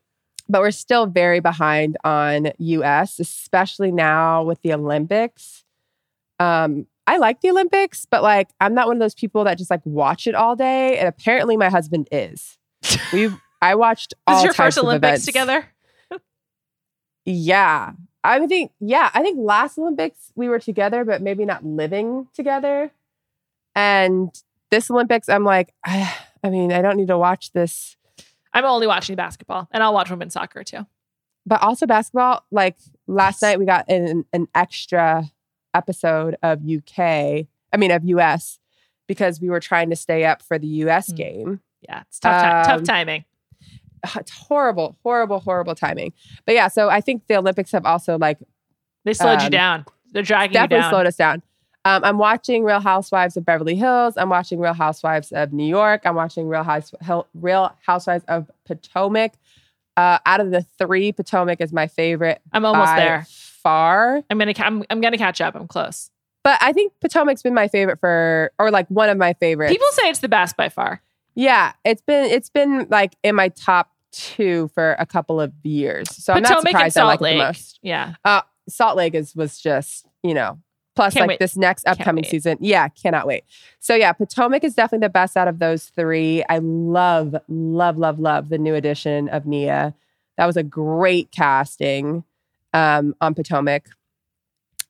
but 0.47 0.61
we're 0.61 0.71
still 0.71 1.05
very 1.05 1.39
behind 1.41 1.97
on 2.03 2.51
US, 2.57 3.19
especially 3.19 3.91
now 3.91 4.43
with 4.43 4.61
the 4.61 4.73
Olympics. 4.73 5.65
Um, 6.39 6.87
I 7.09 7.17
like 7.17 7.41
the 7.41 7.49
Olympics, 7.49 8.05
but 8.05 8.21
like 8.21 8.49
I'm 8.61 8.75
not 8.75 8.85
one 8.85 8.97
of 8.97 8.99
those 8.99 9.15
people 9.15 9.43
that 9.45 9.57
just 9.57 9.71
like 9.71 9.81
watch 9.83 10.27
it 10.27 10.35
all 10.35 10.55
day. 10.55 10.99
And 10.99 11.07
apparently 11.07 11.57
my 11.57 11.69
husband 11.69 12.07
is. 12.11 12.59
We 13.11 13.31
I 13.61 13.73
watched 13.73 14.13
all 14.27 14.35
This 14.35 14.41
is 14.41 14.43
your 14.45 14.53
types 14.53 14.75
first 14.75 14.77
of 14.77 14.83
Olympics 14.83 15.07
events. 15.09 15.25
together? 15.25 15.65
Yeah. 17.25 17.93
I 18.23 18.45
think, 18.47 18.71
yeah, 18.79 19.09
I 19.13 19.23
think 19.23 19.39
last 19.41 19.77
Olympics 19.79 20.31
we 20.35 20.49
were 20.49 20.59
together, 20.59 21.03
but 21.03 21.21
maybe 21.21 21.45
not 21.45 21.65
living 21.65 22.27
together. 22.33 22.91
And 23.75 24.29
this 24.69 24.91
Olympics, 24.91 25.29
I'm 25.29 25.43
like, 25.43 25.73
I, 25.83 26.15
I 26.43 26.49
mean, 26.49 26.71
I 26.71 26.81
don't 26.83 26.95
need 26.95 27.07
to 27.07 27.17
watch 27.17 27.51
this 27.53 27.97
I'm 28.53 28.65
only 28.65 28.87
watching 28.87 29.15
basketball 29.15 29.67
and 29.71 29.81
I'll 29.83 29.93
watch 29.93 30.09
women's 30.09 30.33
soccer 30.33 30.63
too. 30.63 30.85
but 31.45 31.61
also 31.63 31.85
basketball. 31.85 32.43
Like 32.51 32.77
last 33.07 33.41
night, 33.41 33.57
we 33.59 33.65
got 33.65 33.89
an, 33.89 34.25
an 34.31 34.47
extra 34.55 35.23
episode 35.73 36.35
of 36.43 36.59
UK, 36.67 36.99
I 36.99 37.77
mean, 37.77 37.91
of 37.91 38.03
US, 38.05 38.59
because 39.07 39.39
we 39.41 39.49
were 39.49 39.59
trying 39.59 39.89
to 39.89 39.95
stay 39.95 40.25
up 40.25 40.41
for 40.41 40.57
the 40.59 40.67
US 40.67 41.11
Mm. 41.11 41.15
game. 41.15 41.59
Yeah, 41.81 42.01
it's 42.01 42.19
tough, 42.19 42.65
ti- 42.65 42.69
tough 42.71 42.77
Um, 42.79 42.83
timing. 42.83 43.25
It's 44.15 44.31
horrible, 44.31 44.97
horrible, 45.03 45.39
horrible 45.41 45.75
timing. 45.75 46.13
But 46.45 46.55
yeah, 46.55 46.69
so 46.69 46.89
I 46.89 47.01
think 47.01 47.27
the 47.27 47.35
Olympics 47.37 47.71
have 47.73 47.85
also 47.85 48.17
like 48.17 48.39
They 49.05 49.13
slowed 49.13 49.39
you 49.41 49.45
um, 49.47 49.51
down. 49.51 49.85
They're 50.11 50.23
dragging 50.23 50.51
you 50.53 50.59
definitely 50.61 50.81
down. 50.83 50.91
slowed 50.91 51.05
us 51.05 51.15
down. 51.17 51.43
Um, 51.85 52.03
I'm 52.03 52.17
watching 52.17 52.63
Real 52.63 52.79
Housewives 52.81 53.37
of 53.37 53.45
Beverly 53.45 53.75
Hills. 53.75 54.15
I'm 54.17 54.29
watching 54.29 54.59
Real 54.59 54.73
Housewives 54.73 55.31
of 55.31 55.53
New 55.53 55.65
York. 55.67 56.01
I'm 56.05 56.15
watching 56.15 56.47
Real 56.47 56.63
House 56.63 56.93
Real 57.33 57.73
Housewives 57.85 58.23
of 58.27 58.49
Potomac. 58.65 59.33
Uh, 59.97 60.19
out 60.25 60.39
of 60.39 60.51
the 60.51 60.61
three, 60.77 61.11
Potomac 61.11 61.59
is 61.61 61.71
my 61.73 61.87
favorite 61.87 62.41
I'm 62.53 62.65
almost 62.65 62.95
there. 62.95 63.25
Far. 63.69 64.23
I'm 64.29 64.37
gonna. 64.39 64.53
ca- 64.53 64.63
I'm, 64.65 64.83
I'm 64.89 65.01
gonna 65.01 65.17
catch 65.17 65.41
up. 65.41 65.55
I'm 65.55 65.67
close. 65.67 66.09
But 66.43 66.57
I 66.61 66.73
think 66.73 66.93
Potomac's 67.01 67.43
been 67.43 67.53
my 67.53 67.67
favorite 67.67 67.99
for, 67.99 68.51
or 68.57 68.71
like 68.71 68.87
one 68.87 69.09
of 69.09 69.17
my 69.17 69.33
favorites. 69.33 69.71
People 69.71 69.87
say 69.91 70.09
it's 70.09 70.19
the 70.19 70.29
best 70.29 70.57
by 70.57 70.69
far. 70.69 71.01
yeah, 71.35 71.73
it's 71.85 72.01
been 72.01 72.25
it's 72.31 72.49
been 72.49 72.87
like 72.89 73.15
in 73.23 73.35
my 73.35 73.49
top 73.49 73.91
two 74.11 74.69
for 74.73 74.95
a 74.97 75.05
couple 75.05 75.39
of 75.39 75.53
years. 75.63 76.09
So 76.15 76.33
I'm 76.33 76.41
not 76.41 76.49
Potomac 76.49 76.67
surprised 76.71 76.97
I 76.97 77.01
Salt 77.01 77.07
like 77.07 77.19
it 77.19 77.23
Lake. 77.23 77.37
the 77.37 77.43
most. 77.45 77.79
Yeah. 77.83 78.15
Uh, 78.25 78.41
Salt 78.67 78.97
Lake 78.97 79.13
is 79.13 79.35
was 79.35 79.59
just 79.59 80.07
you 80.23 80.33
know. 80.33 80.57
Plus, 80.95 81.13
Can't 81.13 81.23
like 81.23 81.29
wait. 81.35 81.39
this 81.39 81.55
next 81.55 81.87
upcoming 81.87 82.25
season, 82.25 82.57
yeah, 82.59 82.89
cannot 82.89 83.25
wait. 83.25 83.45
So 83.79 83.95
yeah, 83.95 84.11
Potomac 84.11 84.65
is 84.65 84.73
definitely 84.73 85.05
the 85.05 85.11
best 85.11 85.37
out 85.37 85.47
of 85.47 85.59
those 85.59 85.85
three. 85.85 86.43
I 86.49 86.57
love, 86.57 87.35
love, 87.47 87.97
love, 87.97 88.19
love 88.19 88.49
the 88.49 88.57
new 88.57 88.75
addition 88.75 89.29
of 89.29 89.45
Mia. 89.45 89.93
That 90.37 90.45
was 90.45 90.57
a 90.57 90.63
great 90.63 91.31
casting 91.31 92.25
um, 92.73 93.15
on 93.21 93.33
Potomac. 93.35 93.87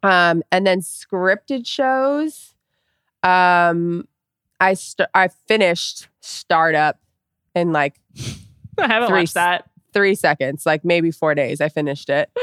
Um, 0.04 0.44
and 0.52 0.66
then 0.66 0.80
scripted 0.82 1.66
shows. 1.68 2.54
Um, 3.24 4.08
I 4.62 4.74
st- 4.74 5.10
I 5.14 5.28
finished 5.48 6.08
Startup 6.22 6.98
in 7.56 7.72
like 7.74 8.00
I 8.78 8.88
haven't 8.88 9.10
Three 9.10 9.20
watched 9.22 9.34
that. 9.34 9.70
three 9.94 10.16
seconds, 10.16 10.66
like 10.66 10.86
maybe 10.86 11.12
four 11.12 11.36
days. 11.36 11.60
I 11.62 11.70
finished 11.70 12.10
it. 12.10 12.30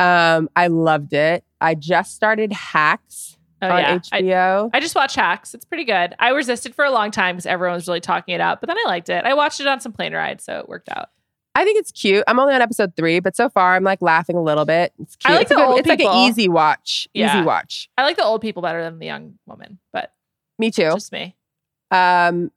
Um, 0.00 0.48
I 0.54 0.68
loved 0.68 1.12
it. 1.12 1.42
I 1.60 1.74
just 1.74 2.14
started 2.14 2.52
Hacks 2.52 3.36
Oh 3.60 3.66
on 3.68 3.80
yeah. 3.80 3.98
HBO. 3.98 4.70
I 4.72 4.78
just 4.78 4.94
watched 4.94 5.16
Hacks. 5.16 5.54
It's 5.54 5.64
pretty 5.64 5.82
good. 5.82 6.14
I 6.20 6.28
resisted 6.28 6.72
for 6.72 6.84
a 6.84 6.90
long 6.92 7.10
time 7.10 7.34
because 7.34 7.46
everyone 7.46 7.74
was 7.74 7.88
really 7.88 7.98
talking 7.98 8.36
it 8.36 8.40
up, 8.40 8.60
but 8.60 8.68
then 8.68 8.78
I 8.78 8.84
liked 8.86 9.08
it. 9.08 9.24
I 9.24 9.34
watched 9.34 9.58
it 9.58 9.66
on 9.66 9.80
some 9.80 9.90
plane 9.90 10.14
rides, 10.14 10.44
so 10.44 10.60
it 10.60 10.68
worked 10.68 10.88
out. 10.88 11.08
I 11.58 11.64
think 11.64 11.78
it's 11.78 11.90
cute. 11.90 12.22
I'm 12.28 12.38
only 12.38 12.54
on 12.54 12.60
episode 12.62 12.94
three, 12.94 13.18
but 13.18 13.34
so 13.34 13.48
far 13.48 13.74
I'm 13.74 13.82
like 13.82 14.00
laughing 14.00 14.36
a 14.36 14.42
little 14.42 14.64
bit. 14.64 14.92
It's 15.00 15.16
cute. 15.16 15.30
I 15.30 15.34
like 15.34 15.42
it's 15.42 15.48
the 15.48 15.56
good- 15.56 15.68
old 15.68 15.78
It's 15.80 15.88
like 15.88 16.00
an 16.00 16.14
easy 16.28 16.48
watch. 16.48 17.08
Yeah. 17.14 17.36
Easy 17.36 17.44
watch. 17.44 17.90
I 17.98 18.04
like 18.04 18.16
the 18.16 18.24
old 18.24 18.40
people 18.42 18.62
better 18.62 18.82
than 18.82 18.98
the 19.00 19.06
young 19.06 19.34
woman, 19.46 19.78
but 19.92 20.12
Me 20.58 20.70
too. 20.70 20.90
just 20.92 21.10
me. 21.10 21.34
Um, 21.90 22.52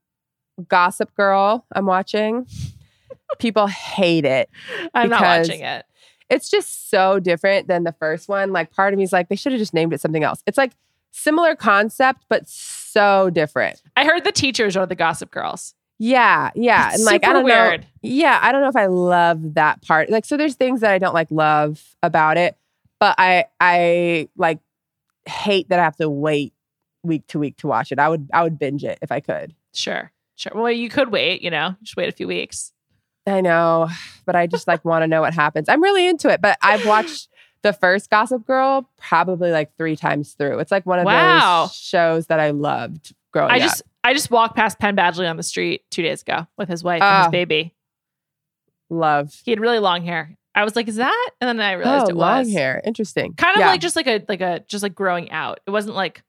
Gossip 0.68 1.16
Girl. 1.16 1.66
I'm 1.74 1.86
watching. 1.88 2.46
People 3.40 3.66
hate 3.68 4.26
it. 4.26 4.50
I'm 4.94 5.10
not 5.10 5.22
watching 5.22 5.62
it. 5.62 5.86
It's 6.30 6.50
just 6.50 6.90
so 6.90 7.20
different 7.20 7.68
than 7.68 7.84
the 7.84 7.94
first 7.94 8.30
one. 8.30 8.52
Like 8.52 8.72
part 8.72 8.94
of 8.94 8.98
me 8.98 9.04
is 9.04 9.12
like 9.14 9.30
they 9.30 9.36
should 9.36 9.52
have 9.54 9.60
just 9.60 9.74
named 9.74 9.94
it 9.94 10.02
something 10.02 10.24
else. 10.24 10.44
It's 10.46 10.58
like 10.58 10.74
similar 11.12 11.56
concept, 11.56 12.24
but 12.30 12.48
so 12.48 13.30
different. 13.30 13.82
I 13.98 14.06
heard 14.06 14.24
the 14.26 14.32
teachers 14.32 14.78
are 14.78 14.86
the 14.86 14.96
Gossip 14.96 15.32
Girls. 15.32 15.74
Yeah, 16.04 16.50
yeah, 16.56 16.88
It's 16.90 16.96
and 16.96 17.06
like 17.06 17.24
I 17.24 17.32
don't 17.32 17.44
weird. 17.44 17.82
know. 17.82 17.88
Yeah, 18.02 18.40
I 18.42 18.52
don't 18.52 18.62
know 18.62 18.70
if 18.70 18.76
I 18.76 18.88
love 18.88 19.54
that 19.54 19.84
part. 19.84 20.10
Like, 20.10 20.26
so 20.26 20.36
there's 20.36 20.56
things 20.56 20.82
that 20.82 20.92
I 20.92 20.98
don't 20.98 21.14
like 21.14 21.28
love 21.30 21.80
about 22.02 22.38
it, 22.38 22.58
but 23.00 23.14
I 23.20 23.46
I 23.60 24.28
like 24.36 24.58
hate 25.28 25.70
that 25.70 25.78
I 25.80 25.84
have 25.84 25.98
to 25.98 26.10
wait 26.10 26.54
week 27.04 27.28
to 27.28 27.38
week 27.40 27.58
to 27.58 27.68
watch 27.68 27.92
it. 27.92 28.00
I 28.00 28.10
would 28.10 28.30
I 28.34 28.42
would 28.42 28.58
binge 28.58 28.84
it 28.84 28.98
if 29.04 29.12
I 29.12 29.20
could. 29.20 29.54
Sure. 29.76 30.12
Sure. 30.38 30.54
Well, 30.56 30.72
you 30.72 30.90
could 30.90 31.12
wait, 31.12 31.44
you 31.44 31.52
know, 31.52 31.76
just 31.84 31.96
wait 31.96 32.10
a 32.10 32.12
few 32.12 32.28
weeks. 32.28 32.74
I 33.28 33.42
know, 33.42 33.88
but 34.26 34.36
I 34.36 34.48
just 34.48 34.68
like 34.68 34.84
want 34.84 35.04
to 35.04 35.08
know 35.08 35.22
what 35.22 35.36
happens. 35.36 35.70
I'm 35.70 35.84
really 35.84 36.08
into 36.08 36.30
it, 36.30 36.42
but 36.42 36.58
I've 36.64 36.84
watched 36.88 37.28
the 37.62 37.74
first 37.74 38.10
Gossip 38.10 38.48
Girl 38.48 38.90
probably 38.98 39.52
like 39.52 39.78
three 39.78 39.96
times 39.96 40.34
through. 40.34 40.58
It's 40.58 40.72
like 40.72 40.88
one 40.88 40.98
of 40.98 41.06
Wow. 41.06 41.66
those 41.66 41.76
shows 41.76 42.26
that 42.26 42.40
I 42.40 42.50
loved 42.50 43.14
growing 43.32 43.52
I 43.52 43.58
up. 43.58 43.62
just 43.62 43.84
I 44.04 44.14
just 44.14 44.32
walked 44.32 44.56
past 44.56 44.80
Penn 44.80 44.96
Badgley 44.96 45.30
on 45.30 45.38
the 45.38 45.44
street 45.44 45.84
two 45.92 46.02
days 46.02 46.22
ago 46.24 46.48
with 46.58 46.70
his 46.70 46.84
wife 46.84 47.02
and 47.02 47.26
his 47.26 47.32
baby. 47.32 47.74
love. 48.90 49.34
He 49.46 49.52
had 49.52 49.60
really 49.60 49.80
long 49.80 50.04
hair. 50.04 50.36
I 50.54 50.64
was 50.66 50.76
like, 50.76 50.88
"Is 50.88 50.98
that?" 50.98 51.30
And 51.40 51.48
then 51.48 51.66
I 51.66 51.74
realized 51.74 52.06
Oh, 52.08 52.10
it 52.10 52.16
long 52.16 52.40
was 52.40 52.48
long 52.48 52.54
hair. 52.58 52.82
Interesting. 52.84 53.34
kind 53.36 53.56
of 53.56 53.62
Yeah. 53.62 53.68
like 53.70 53.80
just 53.82 53.96
like 53.96 54.08
a 54.08 54.24
like 54.28 54.42
a 54.42 54.64
just 54.68 54.84
like 54.84 54.96
growing 54.96 55.32
out. 55.32 55.60
It 55.66 55.72
wasn't 55.72 55.96
like 55.96 56.24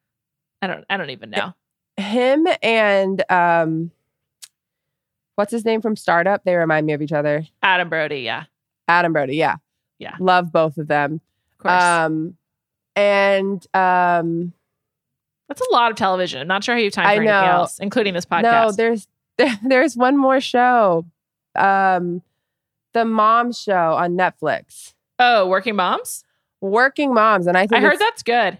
I 0.60 0.66
don't 0.68 0.84
I 0.88 0.96
don't 0.96 1.10
even 1.10 1.30
know. 1.30 1.54
him 1.96 2.46
and 2.62 3.22
um 3.30 3.90
what's 5.34 5.50
his 5.50 5.64
name 5.64 5.80
from 5.82 5.96
startup 5.96 6.44
they 6.44 6.54
remind 6.54 6.86
me 6.86 6.92
of 6.92 7.02
each 7.02 7.12
other 7.12 7.44
Adam 7.62 7.88
Brody, 7.88 8.20
yeah, 8.20 8.44
adam 8.88 9.12
brody 9.12 9.36
yeah 9.36 9.56
Yeah. 9.98 10.14
love 10.20 10.52
both 10.52 10.78
of 10.78 10.86
them 10.88 11.20
of 11.52 11.58
course. 11.58 11.82
um 11.82 12.36
and 12.96 13.66
um 13.74 14.52
That's 15.49 15.61
a 15.61 15.72
lot 15.72 15.90
of 15.90 15.97
television. 15.97 16.40
I'm 16.40 16.49
not 16.49 16.64
sure 16.64 16.74
how 16.74 16.78
you 16.78 16.86
have 16.86 16.93
time 16.95 17.05
for 17.05 17.09
I 17.11 17.14
anything 17.16 17.26
else, 17.32 17.78
including 17.78 18.14
this 18.14 18.24
podcast. 18.24 18.43
no 18.43 18.72
there's 18.72 19.07
there's 19.64 19.97
one 19.97 20.16
more 20.16 20.40
show 20.40 21.05
um 21.57 22.22
the 22.95 23.05
mom 23.05 23.53
show 23.53 23.95
on 23.95 24.12
netflix 24.16 24.95
oh, 25.18 25.47
Working 25.49 25.76
Moms. 25.76 26.24
working 26.61 27.12
moms 27.14 27.47
and 27.47 27.57
i 27.57 27.66
think 27.66 27.82
I 27.84 27.88
heard 27.88 27.99
that's 27.99 28.22
good. 28.22 28.59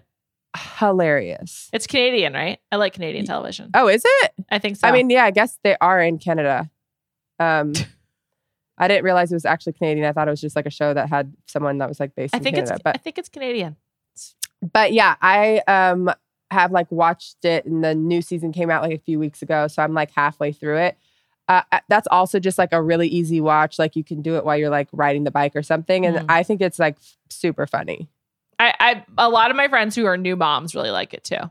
hilarious 0.77 1.69
It's 1.73 1.87
Canadian, 1.87 2.33
right? 2.33 2.59
I 2.71 2.75
like 2.77 2.93
Canadian 2.93 3.25
television. 3.25 3.69
oh 3.73 3.87
is 3.87 4.03
it 4.05 4.31
I 4.51 4.59
think 4.59 4.77
so. 4.77 4.87
i 4.87 4.91
mean 4.91 5.09
yeah 5.09 5.23
i 5.25 5.31
guess 5.31 5.57
they 5.63 5.75
are 5.81 5.99
in 6.01 6.17
canada 6.19 6.69
um 7.39 7.73
I 8.75 8.87
didn't 8.87 9.03
realize 9.05 9.31
it 9.31 9.35
was 9.35 9.45
actually 9.45 9.73
Canadian. 9.73 10.07
I 10.07 10.13
thought 10.13 10.27
it 10.27 10.31
was 10.31 10.41
just 10.41 10.55
like 10.55 10.65
a 10.65 10.71
show 10.71 10.95
that 10.95 11.07
had 11.07 11.31
someone 11.47 11.77
that 11.77 11.87
was 11.87 11.99
like 11.99 12.15
based 12.15 12.33
I 12.33 12.39
in 12.39 12.43
think 12.43 12.55
Canada. 12.55 12.73
it's 12.73 12.81
but 12.83 12.95
I 12.95 12.97
think 12.97 13.19
it's 13.19 13.29
Canadian. 13.29 13.75
but 14.73 14.91
yeah, 14.93 15.15
I 15.21 15.61
um 15.67 16.09
have 16.53 16.71
like 16.71 16.91
watched 16.91 17.43
it 17.43 17.65
and 17.65 17.83
the 17.83 17.93
new 17.93 18.21
season 18.21 18.51
came 18.53 18.69
out 18.69 18.81
like 18.81 18.93
a 18.93 19.03
few 19.03 19.19
weeks 19.19 19.41
ago, 19.41 19.67
so 19.67 19.81
I'm 19.83 19.93
like 19.93 20.11
halfway 20.11 20.51
through 20.53 20.77
it. 20.77 20.97
Uh, 21.49 21.61
uh, 21.73 21.79
that's 21.89 22.07
also 22.09 22.39
just 22.39 22.57
like 22.57 22.71
a 22.71 22.81
really 22.81 23.07
easy 23.09 23.41
watch. 23.41 23.77
Like 23.77 23.97
you 23.97 24.03
can 24.03 24.21
do 24.21 24.37
it 24.37 24.45
while 24.45 24.55
you're 24.57 24.69
like 24.69 24.87
riding 24.93 25.25
the 25.25 25.31
bike 25.31 25.55
or 25.55 25.63
something, 25.63 26.05
and 26.05 26.15
Mhm. 26.17 26.25
I 26.29 26.43
think 26.43 26.61
it's 26.61 26.79
like 26.79 26.95
super 27.29 27.67
funny. 27.67 28.07
I, 28.59 28.73
I 28.79 29.05
a 29.17 29.27
lot 29.29 29.51
of 29.51 29.57
my 29.57 29.67
friends 29.67 29.93
who 29.95 30.05
are 30.05 30.15
new 30.15 30.37
moms 30.37 30.73
really 30.73 30.91
like 30.91 31.13
it 31.13 31.23
too. 31.25 31.49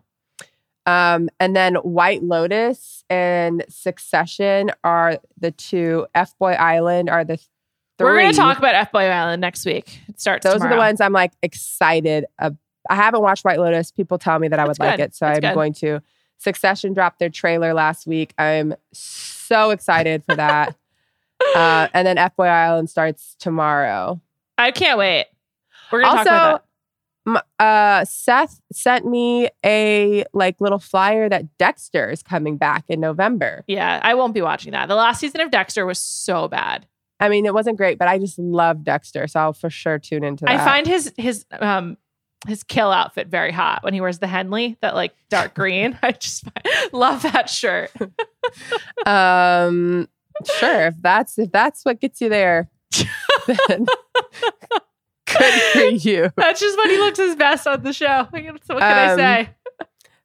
Um, 0.86 1.28
and 1.38 1.55
then 1.55 1.74
White 1.76 2.22
Lotus 2.24 3.05
and 3.11 3.64
Succession 3.68 4.70
are 4.82 5.18
the 5.38 5.50
two. 5.53 6.07
F 6.14 6.36
Boy 6.38 6.53
Island 6.53 7.09
are 7.09 7.24
the 7.24 7.36
3 7.36 7.46
We're 8.00 8.18
going 8.20 8.32
to 8.32 8.36
talk 8.36 8.59
about 8.59 8.74
F 8.74 8.90
Boy 8.90 9.05
Island 9.05 9.40
next 9.40 9.64
week. 9.64 10.00
It 10.09 10.20
starts. 10.20 10.44
Those 10.44 10.61
are 10.62 10.68
the 10.68 10.76
ones 10.76 11.00
I'm 11.00 11.12
like 11.12 11.32
excited. 11.42 12.24
Ab- 12.40 12.57
I 12.91 12.97
haven't 12.97 13.22
watched 13.22 13.45
White 13.45 13.59
Lotus. 13.59 13.91
People 13.91 14.18
tell 14.18 14.39
me 14.39 14.49
that 14.49 14.59
I 14.59 14.66
would 14.66 14.78
like 14.78 14.99
it, 14.99 15.14
so 15.14 15.26
That's 15.26 15.37
I'm 15.39 15.41
good. 15.51 15.55
going 15.55 15.72
to. 15.74 16.01
Succession 16.39 16.93
dropped 16.93 17.18
their 17.20 17.28
trailer 17.30 17.72
last 17.74 18.07
week. 18.07 18.35
I'm 18.39 18.74
so 18.93 19.70
excited 19.70 20.24
for 20.24 20.35
that. 20.37 20.76
uh, 21.55 21.89
and 21.95 22.07
then 22.07 22.18
F 22.18 22.35
Boy 22.37 22.47
Island 22.47 22.91
starts 22.91 23.37
tomorrow. 23.39 24.20
I 24.59 24.70
can't 24.72 24.99
wait. 24.99 25.26
We're 25.91 26.03
going 26.03 26.11
to 26.12 26.16
talk 26.24 26.26
about 26.26 26.64
Also, 27.26 27.43
that. 27.59 27.64
uh, 27.64 28.05
Seth 28.05 28.61
sent 28.72 29.07
me 29.07 29.49
a 29.64 30.24
like 30.33 30.61
little 30.61 30.78
flyer 30.78 31.28
that 31.28 31.57
Dexter 31.59 32.11
is 32.11 32.22
coming 32.22 32.57
back 32.57 32.85
in 32.89 32.99
November. 33.01 33.62
Yeah, 33.66 34.01
I 34.03 34.14
won't 34.14 34.35
be 34.35 34.43
watching 34.43 34.72
that. 34.72 34.89
The 34.89 34.95
last 34.95 35.20
season 35.20 35.41
of 35.41 35.51
Dexter 35.51 35.87
was 35.87 35.99
so 35.99 36.49
bad. 36.49 36.87
I 37.20 37.28
mean, 37.28 37.47
it 37.47 37.55
wasn't 37.55 37.76
great, 37.76 37.99
but 37.99 38.09
I 38.09 38.18
just 38.18 38.37
love 38.37 38.83
Dexter, 38.83 39.28
so 39.28 39.39
I'll 39.39 39.53
for 39.53 39.70
sure 39.70 40.01
tune 40.01 40.24
into 40.24 40.45
that. 40.45 40.59
I 40.61 40.64
find 40.64 40.87
his 40.89 41.12
his 41.16 41.45
um 41.61 41.97
his 42.49 42.62
kill 42.62 42.90
outfit 42.90 43.28
very 43.28 43.53
hot 43.53 43.82
when 43.84 43.95
he 43.95 44.01
wears 44.01 44.18
the 44.18 44.26
Henley, 44.26 44.76
that 44.80 44.95
like 44.95 45.12
dark 45.30 45.55
green. 45.57 45.99
I 46.03 46.12
just 46.12 46.45
love 46.93 47.22
that 47.22 47.49
shirt. 47.49 47.90
um, 49.07 50.09
sure 50.59 50.86
if 50.86 50.95
that's 51.01 51.38
if 51.38 51.53
that's 51.53 51.84
what 51.84 52.01
gets 52.01 52.20
you 52.20 52.28
there, 52.28 52.68
then 53.47 53.86
good 55.26 55.62
for 55.72 55.80
you. 55.80 56.30
That's 56.36 56.61
just 56.61 56.76
when 56.78 56.90
he 56.90 56.99
looks 56.99 57.18
his 57.18 57.36
best 57.36 57.66
on 57.66 57.82
the 57.82 57.93
show. 57.93 58.26
What 58.30 58.43
can 58.43 58.59
I 58.82 59.12
Um, 59.12 59.18
say? 59.18 59.49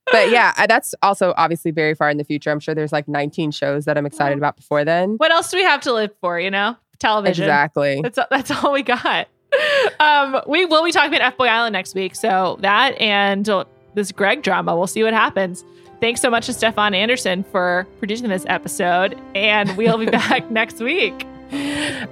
But 0.10 0.30
yeah, 0.32 0.66
that's 0.68 0.96
also 1.02 1.34
obviously 1.36 1.72
very 1.72 1.94
far 1.94 2.10
in 2.10 2.18
the 2.18 2.24
future. 2.24 2.50
I'm 2.50 2.62
sure 2.62 2.74
there's 2.74 2.94
like 2.94 3.10
19 3.10 3.52
shows 3.52 3.84
that 3.86 3.98
I'm 3.98 4.06
excited 4.06 4.38
about 4.38 4.56
before 4.56 4.86
then. 4.86 5.16
What 5.18 5.32
else 5.34 5.52
do 5.52 5.58
we 5.58 5.64
have 5.64 5.82
to 5.82 5.92
live 5.92 6.12
for? 6.22 6.40
You 6.40 6.50
know, 6.50 6.78
television. 7.00 7.44
Exactly. 7.44 8.00
That's 8.02 8.18
that's 8.32 8.52
all 8.52 8.72
we 8.72 8.84
got. 8.84 9.28
Um, 10.00 10.42
we 10.48 10.66
will 10.66 10.84
be 10.84 10.92
talking 10.92 11.10
about 11.10 11.22
F 11.26 11.38
Boy 11.38 11.48
Island 11.48 11.74
next 11.74 11.96
week. 11.96 12.16
So 12.16 12.58
that 12.62 13.00
and 13.02 13.50
this 13.96 14.12
Greg 14.12 14.44
drama, 14.44 14.76
we'll 14.76 14.86
see 14.86 15.04
what 15.04 15.14
happens. 15.14 15.64
Thanks 16.00 16.22
so 16.22 16.30
much 16.30 16.46
to 16.46 16.54
Stefan 16.54 16.94
Anderson 16.94 17.44
for 17.44 17.88
producing 17.98 18.30
this 18.30 18.46
episode, 18.48 19.20
and 19.34 19.76
we'll 19.76 19.98
be 19.98 20.06
back 20.12 20.52
next 20.52 20.80
week. 20.80 21.26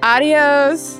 Adios. 0.01 0.99